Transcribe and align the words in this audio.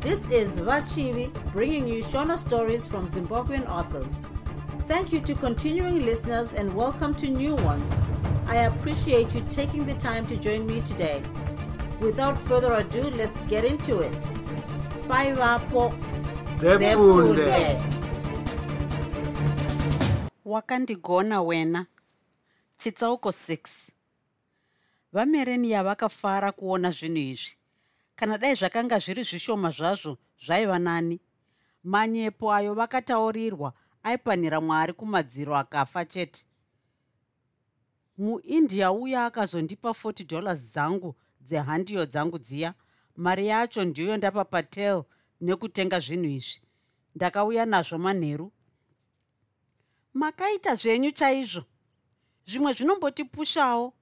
This 0.00 0.20
is 0.30 0.58
Vachivi 0.58 1.30
bringing 1.52 1.86
you 1.86 2.02
Shona 2.02 2.38
stories 2.38 2.86
from 2.86 3.06
Zimbabwean 3.06 3.68
authors. 3.68 4.26
Thank 4.88 5.12
you 5.12 5.20
to 5.20 5.34
continuing 5.34 6.06
listeners 6.06 6.52
and 6.54 6.74
welcome 6.74 7.14
to 7.16 7.28
new 7.28 7.54
ones. 7.56 7.92
I 8.46 8.56
appreciate 8.70 9.34
you 9.34 9.42
taking 9.50 9.84
the 9.84 9.94
time 9.94 10.26
to 10.28 10.36
join 10.36 10.66
me 10.66 10.80
today. 10.80 11.22
Without 12.00 12.38
further 12.38 12.72
ado, 12.72 13.02
let's 13.10 13.40
get 13.42 13.64
into 13.64 14.00
it. 14.00 14.20
Bye, 15.06 15.32
Vapo. 15.34 15.92
Zefunde. 16.58 17.80
wakandigona 20.44 21.42
wena 21.42 21.86
chitsauko 22.76 23.28
6 23.28 23.90
vamereniya 25.12 25.84
vakafara 25.84 26.52
kuona 26.52 26.90
zvinhu 26.90 27.18
izvi 27.18 27.56
kana 28.20 28.38
dai 28.38 28.54
zvakanga 28.54 28.98
zviri 28.98 29.22
zvishoma 29.24 29.70
zvazvo 29.70 30.18
zvaiva 30.38 30.78
nani. 30.78 31.20
Manyepo 31.84 32.52
ayo 32.52 32.74
vakataurirwa 32.74 33.72
aipanhira 34.02 34.60
mwari 34.60 34.92
kumadziro 34.92 35.56
akafa 35.56 36.04
chete. 36.04 36.44
Muindia 38.18 38.92
uya 38.92 39.24
akazondipa 39.24 39.88
40 39.88 40.26
dollars 40.26 40.60
dzangu 40.72 41.16
dzehandiyo 41.40 42.06
dzangu 42.06 42.38
dziya. 42.38 42.74
Mari 43.16 43.46
yacho 43.46 43.84
ndiyo 43.84 44.16
ndapa 44.16 44.44
patel 44.44 45.02
nekutenga 45.40 46.00
zvinhu 46.00 46.24
izvi. 46.24 46.60
Ndakauya 47.14 47.66
nazvo 47.66 47.98
manheru. 47.98 48.52
Makaita 50.14 50.74
zvenyu 50.74 51.10
chaizvo. 51.10 51.64
Zvimwe 52.46 52.72
zvinombotipushawo. 52.72 53.94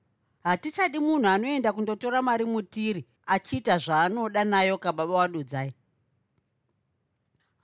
Hatichadi 0.43 0.99
munhu 0.99 1.29
anoenda 1.29 1.73
kundotora 1.73 2.23
mari 2.23 2.45
mutiri 2.45 3.07
achiita 3.29 3.79
zvaanoda 3.79 4.45
nayo 4.45 4.79
kababa 4.79 5.15
wadudzai. 5.15 5.75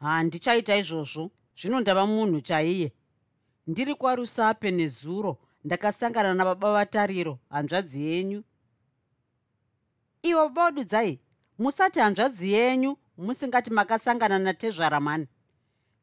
Handichaita 0.00 0.76
izvozvo. 0.76 1.30
Zvino 1.56 1.80
ndava 1.80 2.06
munhu 2.06 2.40
chaiye. 2.40 2.92
Ndiri 3.66 3.94
kwarusape 3.94 4.70
nezuro 4.70 5.38
ndakasangana 5.64 6.34
nababa 6.34 6.72
vatariro 6.72 7.38
hanzvadzi 7.50 8.02
yenyu. 8.02 8.44
Ivo 10.22 10.48
baba 10.48 10.62
wadudzai 10.62 11.20
musati 11.58 12.00
hanzvadzi 12.00 12.52
yenyu 12.52 12.96
musingati 13.16 13.70
makasangana 13.70 14.38
natezvaramani 14.38 15.28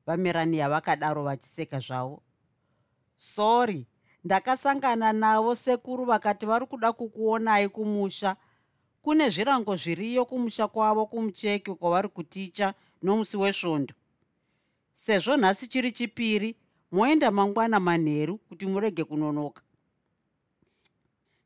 vameraniya 0.06 0.70
vakadaro 0.70 1.24
vachiseka 1.24 1.80
zvavo. 1.80 2.24
Sori 3.18 3.88
ndakasangana 4.24 5.14
navo 5.14 5.56
sekuru 5.56 6.06
vakati 6.06 6.46
vari 6.46 6.66
kuda 6.66 6.94
kukuonai 6.94 7.70
kumusha 7.70 8.36
kune 9.02 9.30
zvirango 9.30 9.76
zviriyo 9.76 10.26
kumusha 10.26 10.68
kwavo 10.68 11.06
kumucheki 11.06 11.76
kwavari 11.76 12.10
kuticha 12.10 12.74
nomusi 13.02 13.38
wesvondo. 13.38 13.94
Sezvo 14.94 15.38
nhasi 15.38 15.68
chiri 15.68 15.92
chipiri 15.92 16.56
moenda 16.92 17.32
mangwana 17.32 17.80
manheru 17.80 18.38
kuti 18.38 18.66
murege 18.66 19.04
kunonoka. 19.04 19.62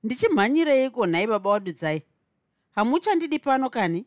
Ndichimhanyireiko 0.03 1.07
nhai 1.07 1.27
baba 1.27 1.49
wadudzai? 1.49 2.03
Hamuchandidi 2.71 3.39
pano 3.39 3.69
kani? 3.69 4.05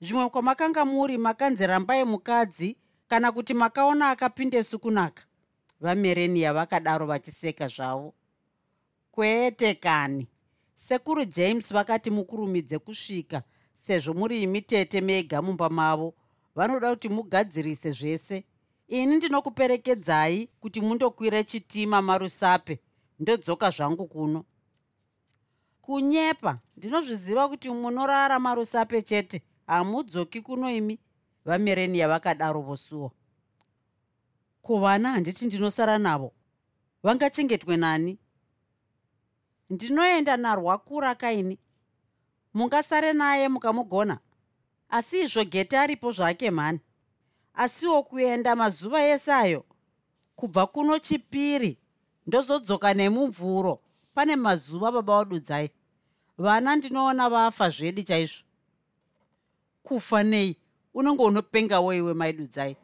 Zvimwe 0.00 0.28
kwamakanga 0.30 0.84
muri 0.84 1.18
makanzi 1.18 1.66
rambai 1.66 2.04
mukadzi 2.04 2.76
kana 3.08 3.32
kuti 3.32 3.54
makaona 3.54 4.10
akapinde 4.10 4.62
sukunaka. 4.62 5.24
Vamereniya 5.80 6.52
vakadaro 6.52 7.06
vachiseka 7.06 7.68
zvavo. 7.68 8.14
Kwete 9.12 9.74
kani 9.74 10.28
sekuru 10.76 11.24
james 11.24 11.72
vakati 11.72 12.10
mukurumidze 12.10 12.78
kusvika 12.78 13.42
sezvo 13.74 14.14
muri 14.14 14.42
imitete 14.42 15.00
mega 15.00 15.42
mumba 15.42 15.68
mavo 15.68 16.14
vanoda 16.54 16.90
kuti 16.90 17.08
mugadzirise 17.08 17.90
zvese. 17.92 18.44
Ini 18.88 19.16
ndinokuperekedzai 19.16 20.48
kuti 20.60 20.80
mundokwire 20.80 21.44
chitima 21.44 22.02
marusape 22.02 22.78
ndodzoka 23.18 23.70
zvangu 23.70 24.06
kuno. 24.06 24.44
Kunyepa 25.80 26.58
ndinozviziva 26.76 27.48
kuti 27.48 27.70
munorara 27.70 28.38
marusape 28.38 29.02
chete 29.02 29.42
hamudzoki 29.66 30.40
kuno 30.40 30.70
imi 30.70 30.98
vamereniya 31.44 32.08
vakadaro 32.08 32.60
vosuwa 32.60 33.10
kuvana 34.62 35.12
handiti 35.12 35.46
ndinosara 35.46 35.98
navo? 35.98 36.32
Vangachengetwe 37.02 37.76
nani 37.76 38.18
ndinoenda 39.70 40.36
narwakura 40.36 41.14
kaini? 41.14 41.58
Mungasare 42.54 43.12
naye 43.12 43.48
mukamugona. 43.48 44.18
Asi 44.88 45.20
izvo 45.20 45.44
gete 45.44 45.78
aripo 45.78 46.12
zvake 46.12 46.50
mhani. 46.50 46.80
Asiwo 47.54 48.02
kuenda 48.02 48.56
mazuva 48.56 49.06
ese 49.06 49.32
ayo. 49.32 49.64
Kubva 50.36 50.66
kuno 50.66 50.98
chipiri 50.98 51.78
ndozodzoka 52.26 52.94
nemumvuro. 52.94 53.80
Pane 54.14 54.36
mazuva 54.36 54.92
baba 54.92 55.14
wadudzai. 55.14 55.70
Vana 56.38 56.76
ndinoona 56.76 57.30
vafa 57.30 57.70
zvedi 57.70 58.04
chaizvo. 58.04 58.44
Kufa 59.82 60.22
nei? 60.22 60.56
Unenge 60.94 61.22
unopengawo 61.22 61.94
iwe 61.94 62.14
maidudzai 62.14 62.76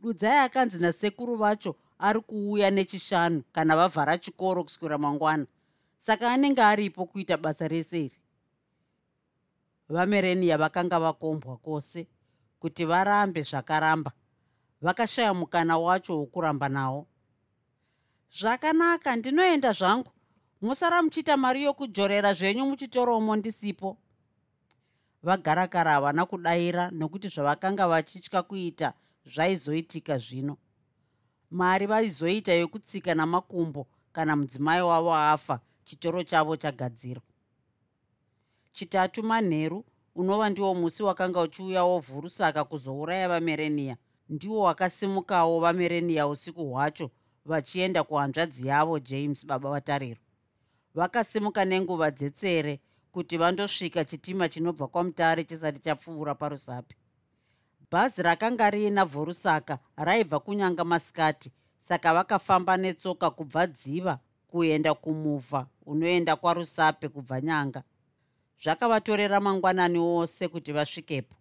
dudzai. 0.00 0.38
Akanzi 0.38 0.78
nasekuru 0.78 1.36
vacho 1.36 1.76
ari 1.98 2.20
kuuya 2.20 2.70
nechishanu 2.70 3.42
kana 3.52 3.76
vavhara 3.76 4.18
chikoro 4.18 4.64
kuswira 4.64 4.98
mangwana 4.98 5.46
saka 6.02 6.30
anenge 6.30 6.62
aripo 6.62 7.06
kuita 7.06 7.36
basa 7.36 7.68
rese 7.68 8.04
iri? 8.04 8.16
Vamereniya 9.88 10.58
vakanga 10.58 10.98
vakombwa 11.00 11.56
kwose 11.56 12.06
kuti 12.58 12.84
varambe 12.84 13.42
zvakaramba 13.42 14.12
vakashaya 14.80 15.34
mukana 15.34 15.78
wacho 15.78 16.18
wokuramba 16.18 16.68
nawo 16.68 17.06
zvakanaka 18.38 19.16
ndinoenda 19.16 19.72
zvangu. 19.72 20.10
Musara 20.62 21.02
muchiita 21.02 21.36
mari 21.36 21.62
yokujorera 21.64 22.34
zvenyu 22.34 22.66
muchitoromo 22.66 23.36
ndisipo. 23.36 23.98
Vagarakara 25.22 25.92
havana 25.92 26.26
kudayira 26.26 26.90
nokuti 26.90 27.28
zvavakanga 27.28 27.88
vachitya 27.88 28.42
kuita 28.42 28.92
zvaizoitika 29.26 30.18
zvino. 30.18 30.56
Mari 31.50 31.86
vaizoita 31.86 32.52
yokutsika 32.52 33.14
namakumbo 33.14 33.86
kana 34.12 34.36
mudzimai 34.36 34.82
wavo 34.82 35.14
afa 35.14 35.60
chitoro 35.84 36.22
chavo 36.22 36.56
chagadzirwa. 36.56 37.22
Chitatu 38.72 39.22
manheru 39.22 39.84
unova 40.14 40.50
ndiwo 40.50 40.74
musi 40.74 41.02
wakanga 41.02 41.40
uchiuya 41.40 41.84
wovhurusaka 41.84 42.64
kuzouraya 42.64 43.28
vamereniya. 43.28 43.96
Ndiwo 44.28 44.60
wakasimukawo 44.60 45.60
vamereniya 45.60 46.26
usiku 46.28 46.70
hwacho 46.70 47.10
vachienda 47.44 48.04
kuhanzvadzi 48.04 48.66
yavo 48.66 48.98
james 48.98 49.46
baba 49.46 49.70
vatariro 49.70 50.20
vakasimuka 50.94 51.64
nenguva 51.64 52.10
dzetsere 52.10 52.80
kuti 53.12 53.36
vandosvika 53.36 54.04
chitima 54.04 54.48
chinobva 54.48 54.86
kwamutare 54.88 55.44
chisati 55.44 55.80
chapfuura 55.80 56.34
parusapi. 56.34 56.96
Bhazi 57.90 58.22
rakanga 58.22 58.70
riina 58.70 59.04
vhorusaka 59.04 59.78
raibva 59.96 60.40
kunyanga 60.40 60.84
masikati 60.84 61.52
saka 61.78 62.14
vakafamba 62.14 62.76
netsoka 62.76 63.30
kubva 63.30 63.66
dziva 63.66 64.18
kuenda 64.52 64.94
kumuvha 64.94 65.66
unoenda 65.86 66.36
kwarusape 66.36 67.08
kubva 67.08 67.40
nyanga. 67.40 67.82
Zvakavatorera 68.62 69.40
mangwanani 69.40 69.98
ose 69.98 70.48
kuti 70.48 70.72
vasvikepo. 70.72 71.36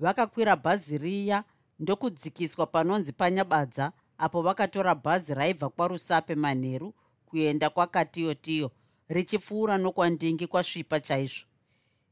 Vakakwira 0.00 0.56
bhazi 0.56 0.98
riya 0.98 1.44
ndokudzikiswa 1.78 2.66
panonzi 2.66 3.12
panyabadza 3.12 3.92
apo 4.18 4.42
vakatora 4.42 4.94
bhazi 4.94 5.34
raibva 5.34 5.68
kwarusape 5.68 6.34
manheru 6.34 6.94
kuenda 7.26 7.70
kwakatiyotiyo 7.70 8.70
richipfuura 9.08 9.78
nokwandingi 9.78 10.46
kwasvipa 10.46 11.00
chaizvo. 11.00 11.46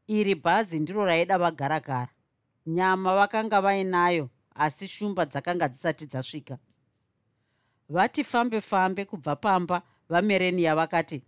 Iri 0.06 0.34
bhazi 0.34 0.81
ndiro 0.81 1.05
raida 1.05 1.38
vagaragara. 1.38 2.12
Nyama 2.67 3.14
vakanga 3.17 3.61
vainayo 3.61 4.28
asi 4.55 4.88
shumba 4.88 5.25
dzakanga 5.26 5.69
dzisati 5.69 6.06
dzasvika. 6.06 6.58
Vati 7.88 8.25
fambe 8.25 8.61
fambe 8.61 9.05
kubva 9.05 9.37
pamba 9.37 9.82
vamereniya 10.12 10.76
vakati 10.76 11.19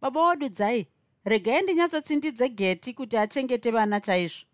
baba 0.00 0.20
wadudzai 0.20 0.86
regai 1.24 1.62
ndinyatsotsindidze 1.62 2.48
geti 2.48 2.94
kuti 2.94 3.16
achengete 3.16 3.70
vana 3.70 4.00
chaizvo. 4.00 4.46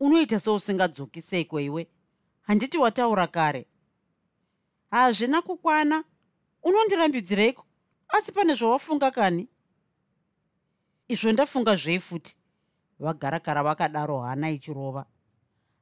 Unoita 0.00 0.40
seusingadzoki 0.40 1.22
seiko 1.22 1.60
iwe? 1.60 1.86
Handiti 2.42 2.78
wataura 2.78 3.26
kare. 3.26 3.66
Hazvina 4.90 5.42
kukwana. 5.42 6.04
Unondirambidzireiko 6.62 7.66
asi 8.08 8.32
pane 8.32 8.54
zvawafunga 8.54 9.10
kani? 9.10 9.48
Izvo 11.08 11.32
ndafunga 11.32 11.76
zvei 11.76 12.00
futi? 12.00 12.36
Vagarakara 12.98 13.62
vakadaro 13.62 14.20
hana 14.20 14.50
ichirova. 14.50 15.06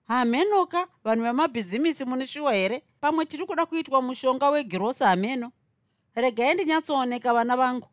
Hamenoka 0.04 0.88
vanhu 1.04 1.24
vemabhizimisi 1.24 2.04
munishiwa 2.04 2.54
here? 2.54 2.82
Pamwe 3.00 3.26
tiri 3.26 3.46
kuda 3.46 3.66
kuitwa 3.66 4.02
mushonga 4.02 4.50
wegirosi 4.50 5.04
hameno 5.04 5.52
regai 6.14 6.54
ndinyatsooneka 6.54 7.34
vana 7.34 7.56
vangu. 7.56 7.88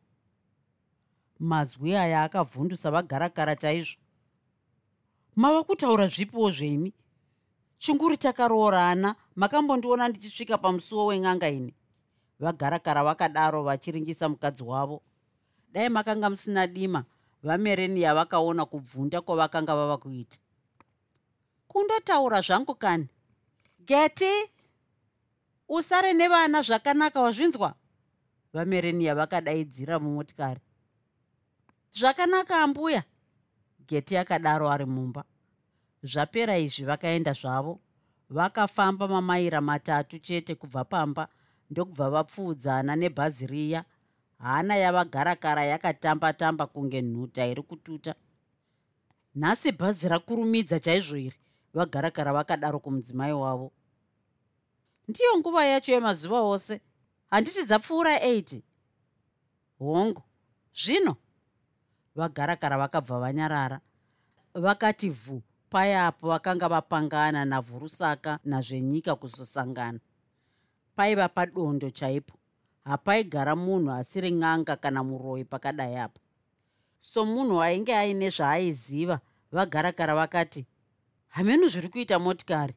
Mazwi 1.39 1.95
aya 1.95 2.23
akavhundusa 2.23 2.91
vagarakara 2.91 3.55
chaizvo. 3.55 3.99
Mava 5.35 5.63
kutaura 5.63 6.07
zvipiwo 6.07 6.51
zvemi 6.51 6.93
chinguri 7.77 8.17
takaroorana 8.17 9.15
makambondiona 9.35 10.07
ndichisvika 10.07 10.57
pamusuwo 10.57 11.05
wen'anga 11.05 11.49
ini. 11.49 11.73
Vagarakara 12.39 13.03
vakadaro 13.03 13.63
vachiringisa 13.63 14.29
mukadzi 14.29 14.63
wavo. 14.63 15.01
Dai 15.73 15.89
makanga 15.89 16.29
musina 16.29 16.67
dima 16.67 17.05
vamerenia 17.43 18.13
vakaona 18.13 18.65
kubvunda 18.65 19.21
kwavakanga 19.21 19.75
vava 19.75 19.97
kuita. 19.97 20.37
Kundotaura 21.67 22.41
zvangu 22.41 22.75
kani? 22.75 23.07
Geti 23.85 24.51
usare 25.69 26.13
nevana 26.13 26.61
zvakanaka 26.61 27.21
wazvinzwa 27.21 27.75
vamerenia 28.53 29.15
vakadaidzira 29.15 29.99
mumotikari. 29.99 30.61
Zvakanaka 31.93 32.63
ambuya 32.63 33.03
geti 33.87 34.17
akadaro 34.17 34.69
ari 34.69 34.85
mumba. 34.85 35.23
Zvapera 36.03 36.57
izvi 36.57 36.85
vakaenda 36.85 37.33
zvavo 37.33 37.79
vakafamba 38.29 39.07
mamaira 39.07 39.61
matatu 39.61 40.19
chete 40.19 40.55
kubva 40.55 40.83
pamba 40.85 41.27
ndokubva 41.69 42.09
vapfuudzana 42.09 42.95
nebhazi 42.95 43.47
riya. 43.47 43.85
Hana 44.37 44.75
yavagarakara 44.75 45.63
yakatamba-tamba 45.63 46.67
kunge 46.67 47.01
nhuta 47.01 47.45
iri 47.45 47.61
kututa. 47.61 48.15
Nhasi 49.35 49.71
bhazi 49.71 50.07
rakurumidza 50.07 50.79
chaizvo 50.79 51.17
iri 51.17 51.37
vagarakara 51.73 52.33
vakadaro 52.33 52.79
kumudzimai 52.79 53.33
wavo. 53.33 53.71
Ndiyo 55.07 55.37
nguva 55.37 55.65
yacho 55.65 55.91
yemazuva 55.91 56.41
ose 56.41 56.81
handiti 57.31 57.63
dzapfuura 57.65 58.17
8 58.17 58.61
hongu 59.79 60.23
zvino. 60.73 61.15
Vagarakara 62.15 62.77
vakabva 62.77 63.19
vanyarara. 63.19 63.79
Vakati 64.53 65.09
vhu 65.09 65.41
payapo 65.69 66.27
vakanga 66.27 66.67
vapangana 66.67 67.45
navhurusaka 67.45 68.39
nazvenyika 68.43 69.15
kuzosangana. 69.15 69.99
Paiva 70.95 71.29
padondo 71.29 71.89
chaipo. 71.89 72.33
Hapaigara 72.83 73.55
munhu 73.55 73.91
asiri 73.91 74.31
n'anga 74.31 74.75
kana 74.75 75.03
muroi 75.03 75.43
pakadai 75.45 75.95
apa 75.95 76.19
so 76.99 77.25
munhu 77.25 77.61
ainge 77.61 77.95
aine 77.95 78.29
zvaaiziva 78.29 79.19
vagarakara 79.51 80.15
vakati 80.15 80.65
hamenu 81.27 81.67
zviri 81.67 81.89
kuita 81.89 82.19
motikari? 82.19 82.73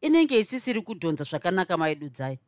Inenge 0.00 0.40
isisiri 0.40 0.82
kudhonza 0.82 1.24
zvakanaka 1.24 1.76
maidudzai 1.76 2.38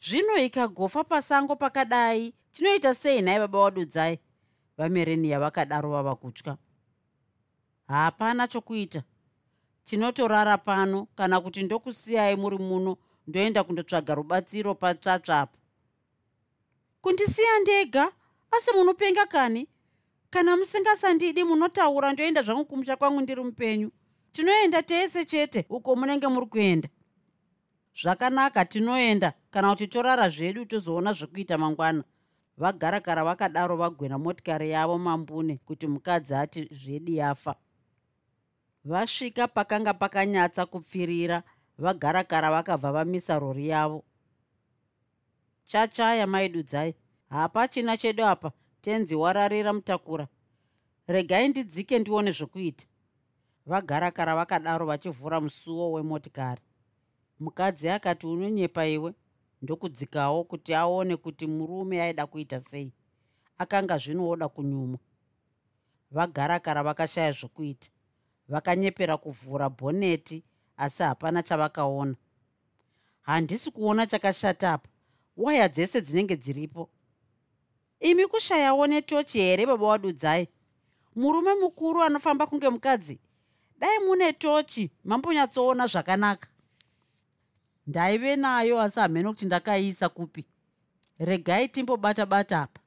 zvino 0.00 0.36
ikagofa 0.36 1.04
pasango 1.04 1.56
pakadai 1.56 2.34
tinoita 2.52 2.94
sei 2.94 3.22
nhai 3.22 3.38
baba 3.38 3.58
wadudzai 3.58 4.18
vamerenia 4.78 5.40
vakadaro 5.40 5.90
vava 5.90 6.14
kutya. 6.16 6.56
Hapana 7.88 8.48
chokuita. 8.48 9.02
Tinotorara 9.84 10.58
pano 10.58 11.06
kana 11.16 11.40
kuti 11.40 11.62
ndokusiyai 11.62 12.36
muri 12.36 12.58
muno 12.58 12.96
ndoenda 13.26 13.64
kundotsvaga 13.64 14.14
rubatsiro 14.14 14.74
patsvatsvapo. 14.74 15.58
Kundisiya 17.00 17.58
ndega 17.62 18.12
asi 18.50 18.72
munopenga 18.72 19.26
kani? 19.26 19.68
Kana 20.30 20.56
musingasandidi 20.56 21.44
munotaura 21.44 22.12
ndoenda 22.12 22.42
zvangu 22.42 22.64
kumusha 22.64 22.96
kwangu 22.96 23.20
ndiri 23.20 23.42
mupenyu 23.42 23.90
tinoenda 24.32 24.82
tese 24.82 25.24
chete 25.24 25.64
uko 25.68 25.96
munenge 25.96 26.26
muri 26.28 26.46
kuenda 26.46 26.88
zvakanaka 28.02 28.64
tinoenda 28.64 29.32
kana 29.50 29.70
kuti 29.70 29.86
torara 29.86 30.28
zvedu 30.28 30.64
tozoona 30.64 31.12
zvekuita 31.12 31.58
mangwana. 31.58 32.04
Vagarakara 32.56 33.24
vakadaro 33.24 33.76
vagwena 33.76 34.18
motikari 34.18 34.70
yavo 34.70 34.98
mambune 34.98 35.58
kuti 35.66 35.86
mukadzi 35.86 36.34
ati 36.34 36.68
zvedi 36.72 37.16
yafa. 37.16 37.54
Vasvika 38.84 39.48
pakanga 39.48 39.94
pakanyatsa 39.94 40.66
kupfirira 40.66 41.42
vagarakara 41.78 42.50
vakabva 42.50 42.92
vamisa 42.92 43.38
rori 43.38 43.68
yavo. 43.68 44.04
Chachaya 45.64 46.26
maidudzai 46.26 46.94
hapachina 47.30 47.96
chedu 47.96 48.24
apa 48.24 48.52
tenzi 48.80 49.14
wararira 49.14 49.72
mutakura. 49.72 50.28
Regai 51.08 51.48
ndidzike 51.48 51.98
ndione 51.98 52.30
zvokuita 52.30 52.86
vagarakara 53.66 54.34
vakadaro 54.34 54.86
vachivhura 54.86 55.40
musuwo 55.40 55.92
wemotikari 55.92 56.62
mukadzi 57.40 57.88
akati 57.88 58.26
unonyepa 58.26 58.86
iwe? 58.86 59.14
ndokudzikawo 59.62 60.44
kuti 60.44 60.74
aone 60.74 61.16
kuti 61.16 61.46
murume 61.46 62.02
aida 62.02 62.26
kuita 62.26 62.60
sei. 62.60 62.92
Akanga 63.58 63.98
zvinooda 63.98 64.48
kunyumwa. 64.48 64.98
Vagarakara 66.10 66.82
vakashaya 66.82 67.32
zvokuita. 67.32 67.88
Vakanyepera 68.48 69.16
kuvhura 69.16 69.68
bhoneti 69.68 70.44
asi 70.76 71.02
hapana 71.02 71.42
chavakaona. 71.42 72.14
Handisi 73.22 73.70
kuona 73.70 74.06
chakashata 74.06 74.72
apa. 74.72 74.88
Waya 75.36 75.68
dzese 75.68 76.00
dzinenge 76.00 76.36
dziripo. 76.36 76.90
Imi 78.00 78.26
kushayawo 78.26 78.86
netochi 78.86 79.38
here 79.38 79.66
baba 79.66 79.86
wadudzai? 79.86 80.48
Murume 81.16 81.54
mukuru 81.54 82.02
anofamba 82.02 82.46
kunge 82.46 82.68
mukadzi? 82.68 83.18
Dai 83.78 83.98
mune 84.06 84.32
tochi 84.32 84.90
mambonyatsoona 85.04 85.86
zvakanaka 85.86 86.48
ndaive 87.88 88.36
nayo 88.36 88.80
asi 88.80 89.00
hamene 89.00 89.28
kuti 89.28 89.46
ndakaiisa 89.46 90.08
kupi? 90.08 90.46
Regai 91.18 91.68
timbobata-bata 91.68 92.62
apa. 92.62 92.80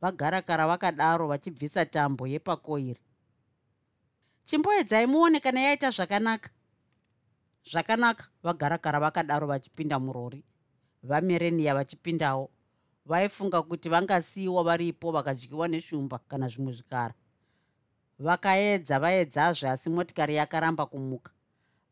Vagarakara 0.00 0.66
vakadaro 0.66 1.26
vachibvisa 1.28 1.86
tambo 1.86 2.26
yepakoiri. 2.26 3.00
Chimboedzai 4.44 5.06
muone 5.06 5.40
kana 5.40 5.60
yaita 5.60 5.90
zvakanaka. 5.90 6.50
Zvakanaka 7.64 8.24
vagarakara 8.42 9.00
vakadaro 9.00 9.46
vachipinda 9.46 9.98
murori. 9.98 10.44
Vamerenia 11.02 11.74
vachipindawo. 11.74 12.50
Vaifunga 13.06 13.62
kuti 13.62 13.88
vangasiyiwa 13.88 14.64
varipo 14.64 15.12
vakadyiwa 15.12 15.68
neshumba 15.68 16.18
kana 16.18 16.48
zvimwe 16.48 16.72
zvikara. 16.72 17.14
Vakaedza 18.18 18.98
vaedzazve 19.00 19.68
asi 19.68 19.90
motikari 19.90 20.36
yakaramba 20.36 20.86
kumuka. 20.86 21.32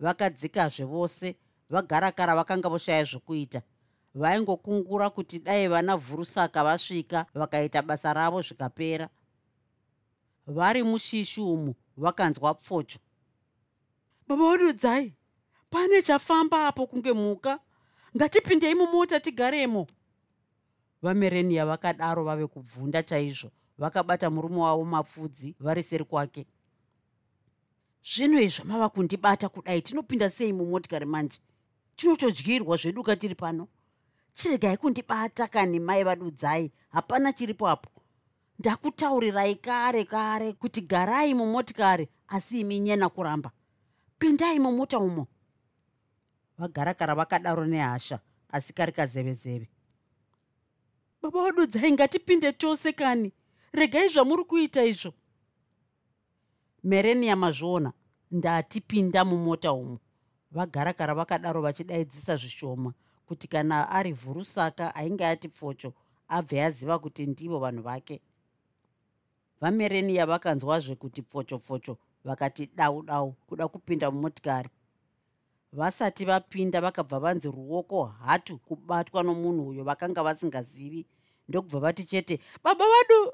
Vakadzikazve 0.00 0.84
vose 0.84 1.37
vagarakara 1.72 2.34
vakanga 2.34 2.69
voshaya 2.69 3.04
zvokuita. 3.04 3.62
Vaingokungura 4.14 5.11
kuti 5.11 5.38
dai 5.38 5.68
vana 5.68 5.97
vhurusaka 5.97 6.64
vasvika 6.64 7.26
vakaita 7.35 7.82
basa 7.82 8.12
ravo 8.12 8.42
zvikapera. 8.42 9.08
Vari 10.47 10.82
mushishi 10.82 11.40
umu 11.40 11.75
vakanzwa 11.97 12.54
pfocho. 12.54 12.99
Baba 14.28 14.44
wadudzai 14.44 15.14
pane 15.70 16.02
chafamba 16.02 16.66
apo 16.66 16.87
kunge 16.87 17.12
muka 17.12 17.58
ngatipindei 18.16 18.75
mumota 18.75 19.20
tigaremo. 19.20 19.87
Vamerenia 21.02 21.66
vakadaro 21.66 22.25
vave 22.25 22.47
kubvunda 22.47 23.02
chaizvo 23.02 23.50
vakabata 23.78 24.30
murume 24.30 24.61
wavo 24.61 24.85
mapfudzi 24.85 25.56
vari 25.61 25.82
seri 25.82 26.04
kwake. 26.04 26.47
Zvino 28.04 28.40
izvo 28.40 28.64
mava 28.64 28.88
kundibata 28.88 29.49
kudai 29.49 29.82
tinopinda 29.82 30.30
sei 30.30 30.52
mumotikari 30.52 31.06
manje 31.06 31.40
tinotodyirwa 31.96 32.76
zveduka 32.76 33.16
tiri 33.16 33.34
pano. 33.34 33.68
Chiregai 34.34 34.76
kundibata 34.76 35.49
kani 35.49 35.80
mai 35.80 36.04
vadudzai 36.04 36.72
hapana 36.90 37.32
chiripo 37.32 37.68
apo. 37.68 37.90
Ndakutaurirai 38.58 39.54
kare 39.54 40.04
kare 40.04 40.52
kuti 40.52 40.80
garai 40.80 41.34
mumotikari 41.34 42.08
asi 42.28 42.61
imi 42.61 42.80
nyena 42.80 43.08
kuramba. 43.08 43.50
Pindai 44.18 44.58
mumota 44.58 44.99
umo. 44.99 45.26
Vagarakara 46.58 47.14
vakadaro 47.14 47.66
nehasha 47.66 48.20
asi 48.49 48.72
kari 48.72 48.92
kazevezeve 48.92 49.68
baba 51.22 51.42
wadudzai 51.42 51.92
ngatipinde 51.92 52.52
tose 52.52 52.92
kani. 52.92 53.32
Regai 53.72 54.08
zvamuri 54.08 54.44
kuita 54.44 54.84
izvo. 54.84 55.12
Merenia 56.84 57.37
mazviona 57.37 57.92
ndatipinda 58.30 59.25
mumota 59.25 59.72
umo 59.72 59.99
vagarakara 60.54 61.14
vakadaro 61.14 61.61
vachidaidzisa 61.62 62.37
zvishoma 62.37 62.92
kuti 63.26 63.49
kana 63.49 63.88
ari 63.88 64.12
vhurusaka 64.12 64.94
ainge 64.94 65.26
ati 65.26 65.49
pfocho 65.49 65.92
abve 66.28 66.64
aziva 66.64 66.99
kuti 66.99 67.26
ndivo 67.26 67.59
vanhu 67.59 67.82
vake. 67.82 68.21
Vamerenia 69.61 70.26
vakanzwazve 70.26 70.94
kuti 70.94 71.23
pfocho 71.23 71.59
pfocho 71.59 71.99
vakati 72.25 72.71
dau 72.76 73.02
dau 73.02 73.32
kuda 73.47 73.68
kupinda 73.68 74.11
mumotikari. 74.11 74.68
Vasati 75.73 76.25
vapinda 76.25 76.80
vakabva 76.80 77.18
vanzi 77.18 77.50
ruoko 77.50 78.04
hatu 78.04 78.59
kubatwa 78.59 79.23
nomunhu 79.23 79.68
uyo 79.68 79.85
vakanga 79.85 80.23
vasingazivi 80.23 81.06
ndokubva 81.49 81.80
vati 81.80 82.04
chete 82.04 82.40
baba 82.64 82.85
vadu 82.85 83.32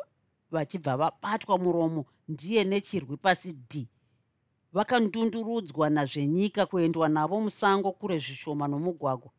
vachibva 0.50 0.96
vabatwa 0.96 1.58
muromo 1.58 2.06
ndiye 2.28 2.64
nechirwi 2.64 3.16
pasi 3.16 3.52
d 3.52 3.88
vakandundurudzwa 4.78 5.90
nazvenyika 5.90 6.66
kuendwa 6.66 7.08
navo 7.08 7.40
musango 7.40 7.92
kure 7.92 8.18
zvishoma 8.18 8.68
nomugwagwa. 8.68 9.30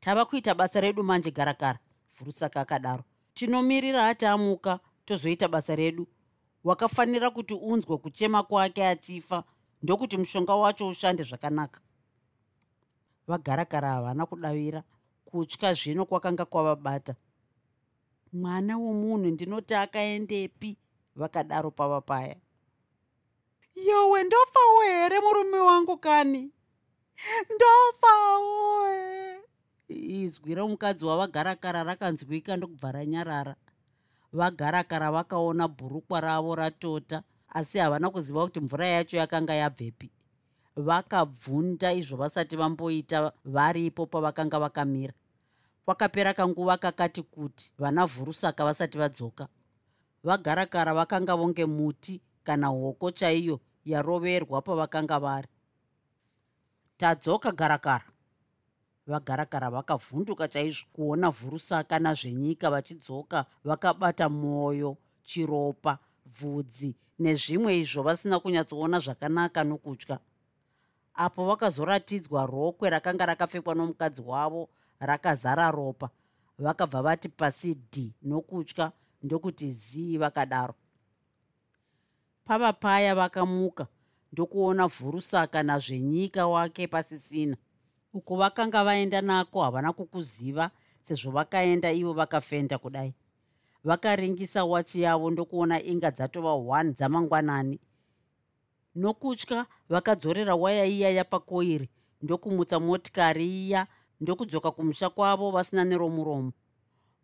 Tava 0.00 0.24
kuita 0.24 0.54
basa 0.54 0.80
redu 0.80 1.02
manje 1.02 1.30
garakara 1.30 1.78
vhurusaka 2.16 2.60
akadaro. 2.60 3.04
Tinomirira 3.34 4.08
ati 4.08 4.26
amuka 4.26 4.78
tozoita 5.04 5.48
basa 5.48 5.74
redu. 5.76 6.06
Wakafanira 6.64 7.30
kuti 7.30 7.54
unzwe 7.54 7.98
kuchema 7.98 8.42
kwake 8.42 8.86
achifa 8.86 9.44
ndokuti 9.82 10.16
mushonga 10.16 10.54
wacho 10.54 10.88
ushande 10.88 11.22
zvakanaka. 11.22 11.80
Vagarakara 13.26 13.88
havana 13.88 14.26
kudavira 14.26 14.82
kutya 15.24 15.74
zvino 15.74 16.04
kwakanga 16.04 16.44
kwavabata. 16.44 17.14
Mwana 18.32 18.78
womunhu 18.78 19.26
ndinoti 19.26 19.74
akaendepi 19.74 20.76
vakadaro 21.16 21.70
pava 21.70 22.00
paya 22.00 22.36
yowe 23.76 24.24
ndofawo 24.24 24.80
here 24.80 25.20
murume 25.20 25.58
wangu 25.58 25.96
kani? 25.96 26.50
Ndofawo 27.54 28.88
izwi 29.88 30.54
romukadzi 30.54 31.04
wavagarakara 31.04 31.84
rakanzwika 31.84 32.56
ndokubva 32.56 32.92
ranyarara. 32.92 33.56
Vagarakara 34.32 35.10
vakaona 35.10 35.68
bhurukwa 35.68 36.20
ravo 36.20 36.54
ratota 36.54 37.22
asi 37.48 37.78
havana 37.78 38.10
kuziva 38.10 38.44
kuti 38.44 38.60
mvura 38.60 38.86
yacho 38.86 39.16
yakanga 39.16 39.54
yabvepi. 39.54 40.10
Vakabvunda 40.76 41.92
izvo 41.92 42.16
vasati 42.16 42.56
vamboita 42.56 43.32
varipo 43.44 44.06
pavakanga 44.06 44.58
vakamira. 44.58 45.14
Kwakapera 45.84 46.34
kanguva 46.34 46.76
kakati 46.76 47.22
kuti 47.22 47.72
vana 47.78 48.06
vhurusaka 48.06 48.64
vasati 48.64 48.98
vadzoka. 48.98 49.48
Vagarakara 50.24 50.94
vakanga 50.94 51.36
vonge 51.36 51.66
muti 51.66 52.20
kana 52.46 52.66
hoko 52.68 53.10
chaiyo 53.10 53.56
yaroverwa 53.84 54.62
pavakanga 54.62 55.18
vari. 55.18 55.48
Tadzoka 56.98 57.52
garakara 57.52 58.06
vagarakara 59.06 59.70
vakavhunduka 59.70 60.48
chaizvo 60.48 60.86
kuona 60.92 61.30
vhurusaka 61.30 61.98
nazvenyika 61.98 62.70
vachidzoka 62.70 63.46
vakabata 63.64 64.28
mwoyo 64.28 64.96
chiropa 65.22 65.98
bvudzi 66.26 66.90
nezvimwe 67.18 67.78
izvo 67.80 68.02
vasina 68.02 68.40
kunyatsoona 68.40 68.98
zvakanaka 69.00 69.64
nokutya. 69.64 70.18
Apo 71.14 71.46
vakazoratidzwa 71.46 72.46
rokwe 72.46 72.90
rakanga 72.90 73.26
rakapfekwa 73.26 73.74
nomukadzi 73.74 74.22
wavo 74.22 74.68
rakazara 75.00 75.70
ropa. 75.70 76.10
Vakabva 76.58 77.02
vati 77.02 77.28
pasi 77.28 77.74
d 77.92 78.12
nokutya 78.22 78.92
ndokuti 79.22 79.72
zii 79.72 80.18
vakadaro 80.18 80.74
pava 82.46 82.72
paya 82.72 83.14
vakamuka 83.14 83.86
ndokuona 84.32 84.86
vhurusaka 84.86 85.62
nazvenyika 85.62 86.46
wake 86.46 86.86
pasisina. 86.86 87.56
Uko 88.12 88.36
vakanga 88.36 88.84
vaenda 88.84 89.20
nako 89.20 89.62
havana 89.62 89.92
kukuziva 89.92 90.70
sezvo 91.00 91.30
vakaenda 91.30 91.92
ivo 91.92 92.12
vakafenda 92.12 92.78
kudai. 92.78 93.14
Vakaringisa 93.84 94.64
wachi 94.64 95.02
yavo 95.02 95.30
ndokuona 95.30 95.82
inga 95.82 96.10
dzatova 96.10 96.48
1 96.48 96.92
dzamangwanani. 96.92 97.80
Nokutya 98.94 99.66
vakadzorera 99.88 100.54
waya 100.54 100.84
iya 100.84 101.10
yapakoiri 101.10 101.90
ndokumutsa 102.22 102.80
motikari 102.80 103.46
iya 103.46 103.86
ndokudzoka 104.20 104.70
kumusha 104.70 105.10
kwavo 105.10 105.50
vasina 105.50 105.84
neromuromo 105.84 106.52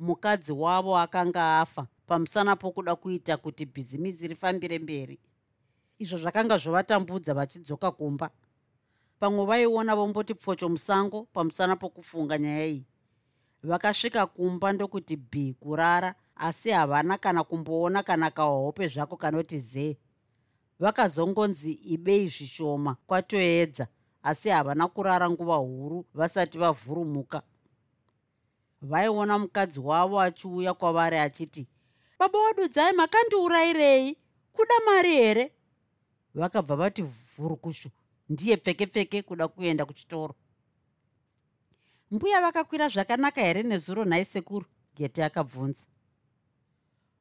mukadzi 0.03 0.53
wavo 0.53 0.99
akanga 0.99 1.61
afa 1.61 1.87
pamusana 2.07 2.57
pokuda 2.57 2.97
kuita 2.97 3.37
kuti 3.37 3.67
bhizimisi 3.67 4.29
rifambire 4.29 4.79
mberi. 4.79 5.19
Izvo 5.99 6.19
zvakanga 6.19 6.59
zvovatambudza 6.59 7.35
vachidzoka 7.35 7.91
kumba. 7.91 8.31
Pamwe 9.21 9.47
vaiona 9.47 9.95
vomboti 9.97 10.35
pfocho 10.35 10.69
musango 10.69 11.23
pamusana 11.33 11.77
pokufunga 11.77 12.39
nyaya 12.39 12.67
iyi. 12.67 12.87
Vakasvika 13.63 14.27
kumba 14.27 14.73
ndokuti 14.73 15.17
bhi 15.17 15.55
kurara 15.61 16.15
asi 16.37 16.71
havana 16.71 17.19
kana 17.19 17.45
kumboona 17.45 18.03
kana 18.03 18.31
kahope 18.31 18.89
zvako 18.89 19.17
kanoti 19.17 19.59
zee 19.59 19.97
vakazongonzi 20.81 21.73
ibei 21.73 22.29
zvishoma 22.29 22.97
kwatoedza. 23.07 23.87
Asi 24.23 24.49
havana 24.49 24.89
kurara 24.89 25.31
nguva 25.31 25.57
huru 25.57 26.07
vasati 26.15 26.59
vavhurumuka 26.59 27.43
vaiona 28.83 29.39
mukadzi 29.39 29.81
wavo 29.81 30.21
achiuya 30.21 30.75
kwavari 30.75 31.19
achiti 31.19 31.69
baba 32.19 32.39
wadudzai 32.39 32.93
makandiurayirei 32.93 34.17
kuda 34.53 34.75
mari 34.87 35.11
here? 35.11 35.53
Vakabva 36.35 36.77
vati 36.77 37.03
vhurukushu 37.03 37.91
ndiye 38.29 38.57
pfeke 38.57 38.87
pfeke 38.87 39.23
kuda 39.23 39.49
kuenda 39.49 39.85
kuchitoro. 39.85 40.35
Mbuya 42.11 42.41
vakakwira 42.41 42.89
zvakanaka 42.89 43.41
here 43.41 43.63
nezuro 43.63 44.05
nhai 44.05 44.25
sekuru 44.25 44.67
gete 44.97 45.25
akabvunza. 45.25 45.87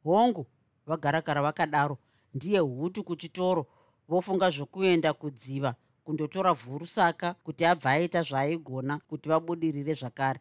Hongu 0.03 0.47
vagarakara 0.85 1.41
vakadaro 1.41 1.97
ndiye 2.33 2.59
hutu 2.59 3.03
kuchitoro 3.03 3.67
vofunga 4.07 4.49
zvokuenda 4.49 5.13
kudziva 5.13 5.75
kundotora 6.03 6.53
vhurusaka 6.53 7.33
kuti 7.33 7.65
abva 7.65 7.91
aita 7.91 8.23
zvaaigona 8.23 8.99
kuti 8.99 9.29
vabudirire 9.29 9.93
zvakare 9.93 10.39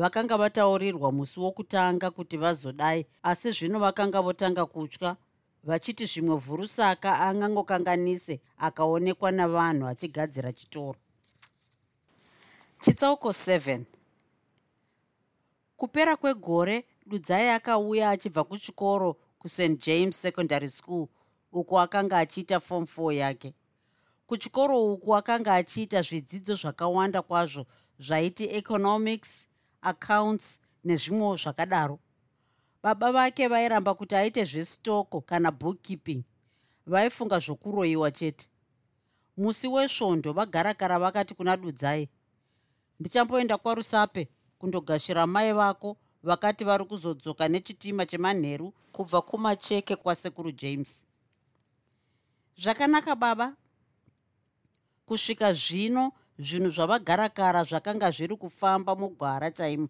vakanga 0.00 0.36
vataurirwa 0.36 1.12
musi 1.12 1.40
wokutanga 1.40 2.10
kuti 2.10 2.36
vazodai 2.36 3.06
asi 3.22 3.52
zvino 3.52 3.78
vakanga 3.78 4.20
votanga 4.22 4.66
kutya 4.66 5.16
vachiti 5.64 6.06
zvimwe 6.06 6.36
vhurusaka 6.36 7.20
angangokanganise 7.20 8.40
akaonekwa 8.58 9.30
navanhu 9.32 9.86
achigadzira 9.86 10.52
chitoro. 10.52 10.98
Chitsauko 12.80 13.28
7 13.28 13.80
kupera 15.76 16.16
kwegore 16.16 16.84
dudzai 17.06 17.48
akauya 17.48 18.10
achibva 18.10 18.44
kuchikoro 18.44 19.16
kust 19.38 19.78
james 19.86 20.22
secondary 20.22 20.68
school 20.68 21.08
uko 21.52 21.80
akanga 21.80 22.18
achiita 22.18 22.60
form 22.60 22.84
4 22.84 23.12
yake. 23.12 23.54
Kuchikoro 24.26 24.92
uku 24.92 25.16
akanga 25.16 25.54
achiita 25.54 26.02
zvidzidzo 26.02 26.54
zvakawanda 26.54 27.22
kwazvo 27.22 27.66
zvaiti 27.98 28.44
economics 28.44 29.49
accounts 29.82 30.60
nezvimwewo 30.84 31.36
zvakadaro. 31.36 31.98
Baba 32.82 33.12
vake 33.12 33.48
vairamba 33.48 33.94
kuti 33.94 34.14
aite 34.14 34.44
zvestoko 34.44 35.20
kana 35.20 35.50
bookkeeping 35.50 36.22
vaifunga 36.86 37.38
zvokuroyiwa 37.38 38.10
chete. 38.10 38.48
Musi 39.36 39.68
wesvondo 39.68 40.32
vagarakara 40.32 40.98
vakati 40.98 41.34
kuna 41.34 41.56
dudzai 41.56 42.08
ndichamboenda 43.00 43.58
kwarusape 43.58 44.28
kundogashira 44.58 45.26
mai 45.26 45.52
vako 45.52 45.96
vakati 46.22 46.64
vari 46.64 46.84
kuzodzoka 46.84 47.48
nechitima 47.48 48.06
chemanheru 48.06 48.74
kubva 48.92 49.22
kumacheke 49.22 49.96
kwasekuru 49.96 50.52
james. 50.52 51.04
Zvakanaka 52.56 53.16
baba. 53.16 53.56
Kusvika 55.06 55.52
zvino 55.52 56.12
zvinhu 56.40 56.70
zvavagarakara 56.70 57.64
zvakanga 57.64 58.10
zviri 58.10 58.36
kufamba 58.36 58.96
mugwara 58.96 59.50
chaimo. 59.50 59.88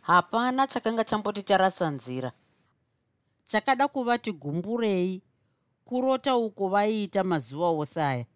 Hapana 0.00 0.66
chakanga 0.66 1.04
chamboti 1.04 1.42
charasa 1.42 1.90
nzira. 1.90 2.32
Chakada 3.44 3.88
kuvati 3.88 4.32
gumburei 4.32 5.22
kurota 5.84 6.36
uko 6.36 6.68
vaiita 6.68 7.24
mazuva 7.24 7.68
ose 7.68 8.02
aya 8.02 8.26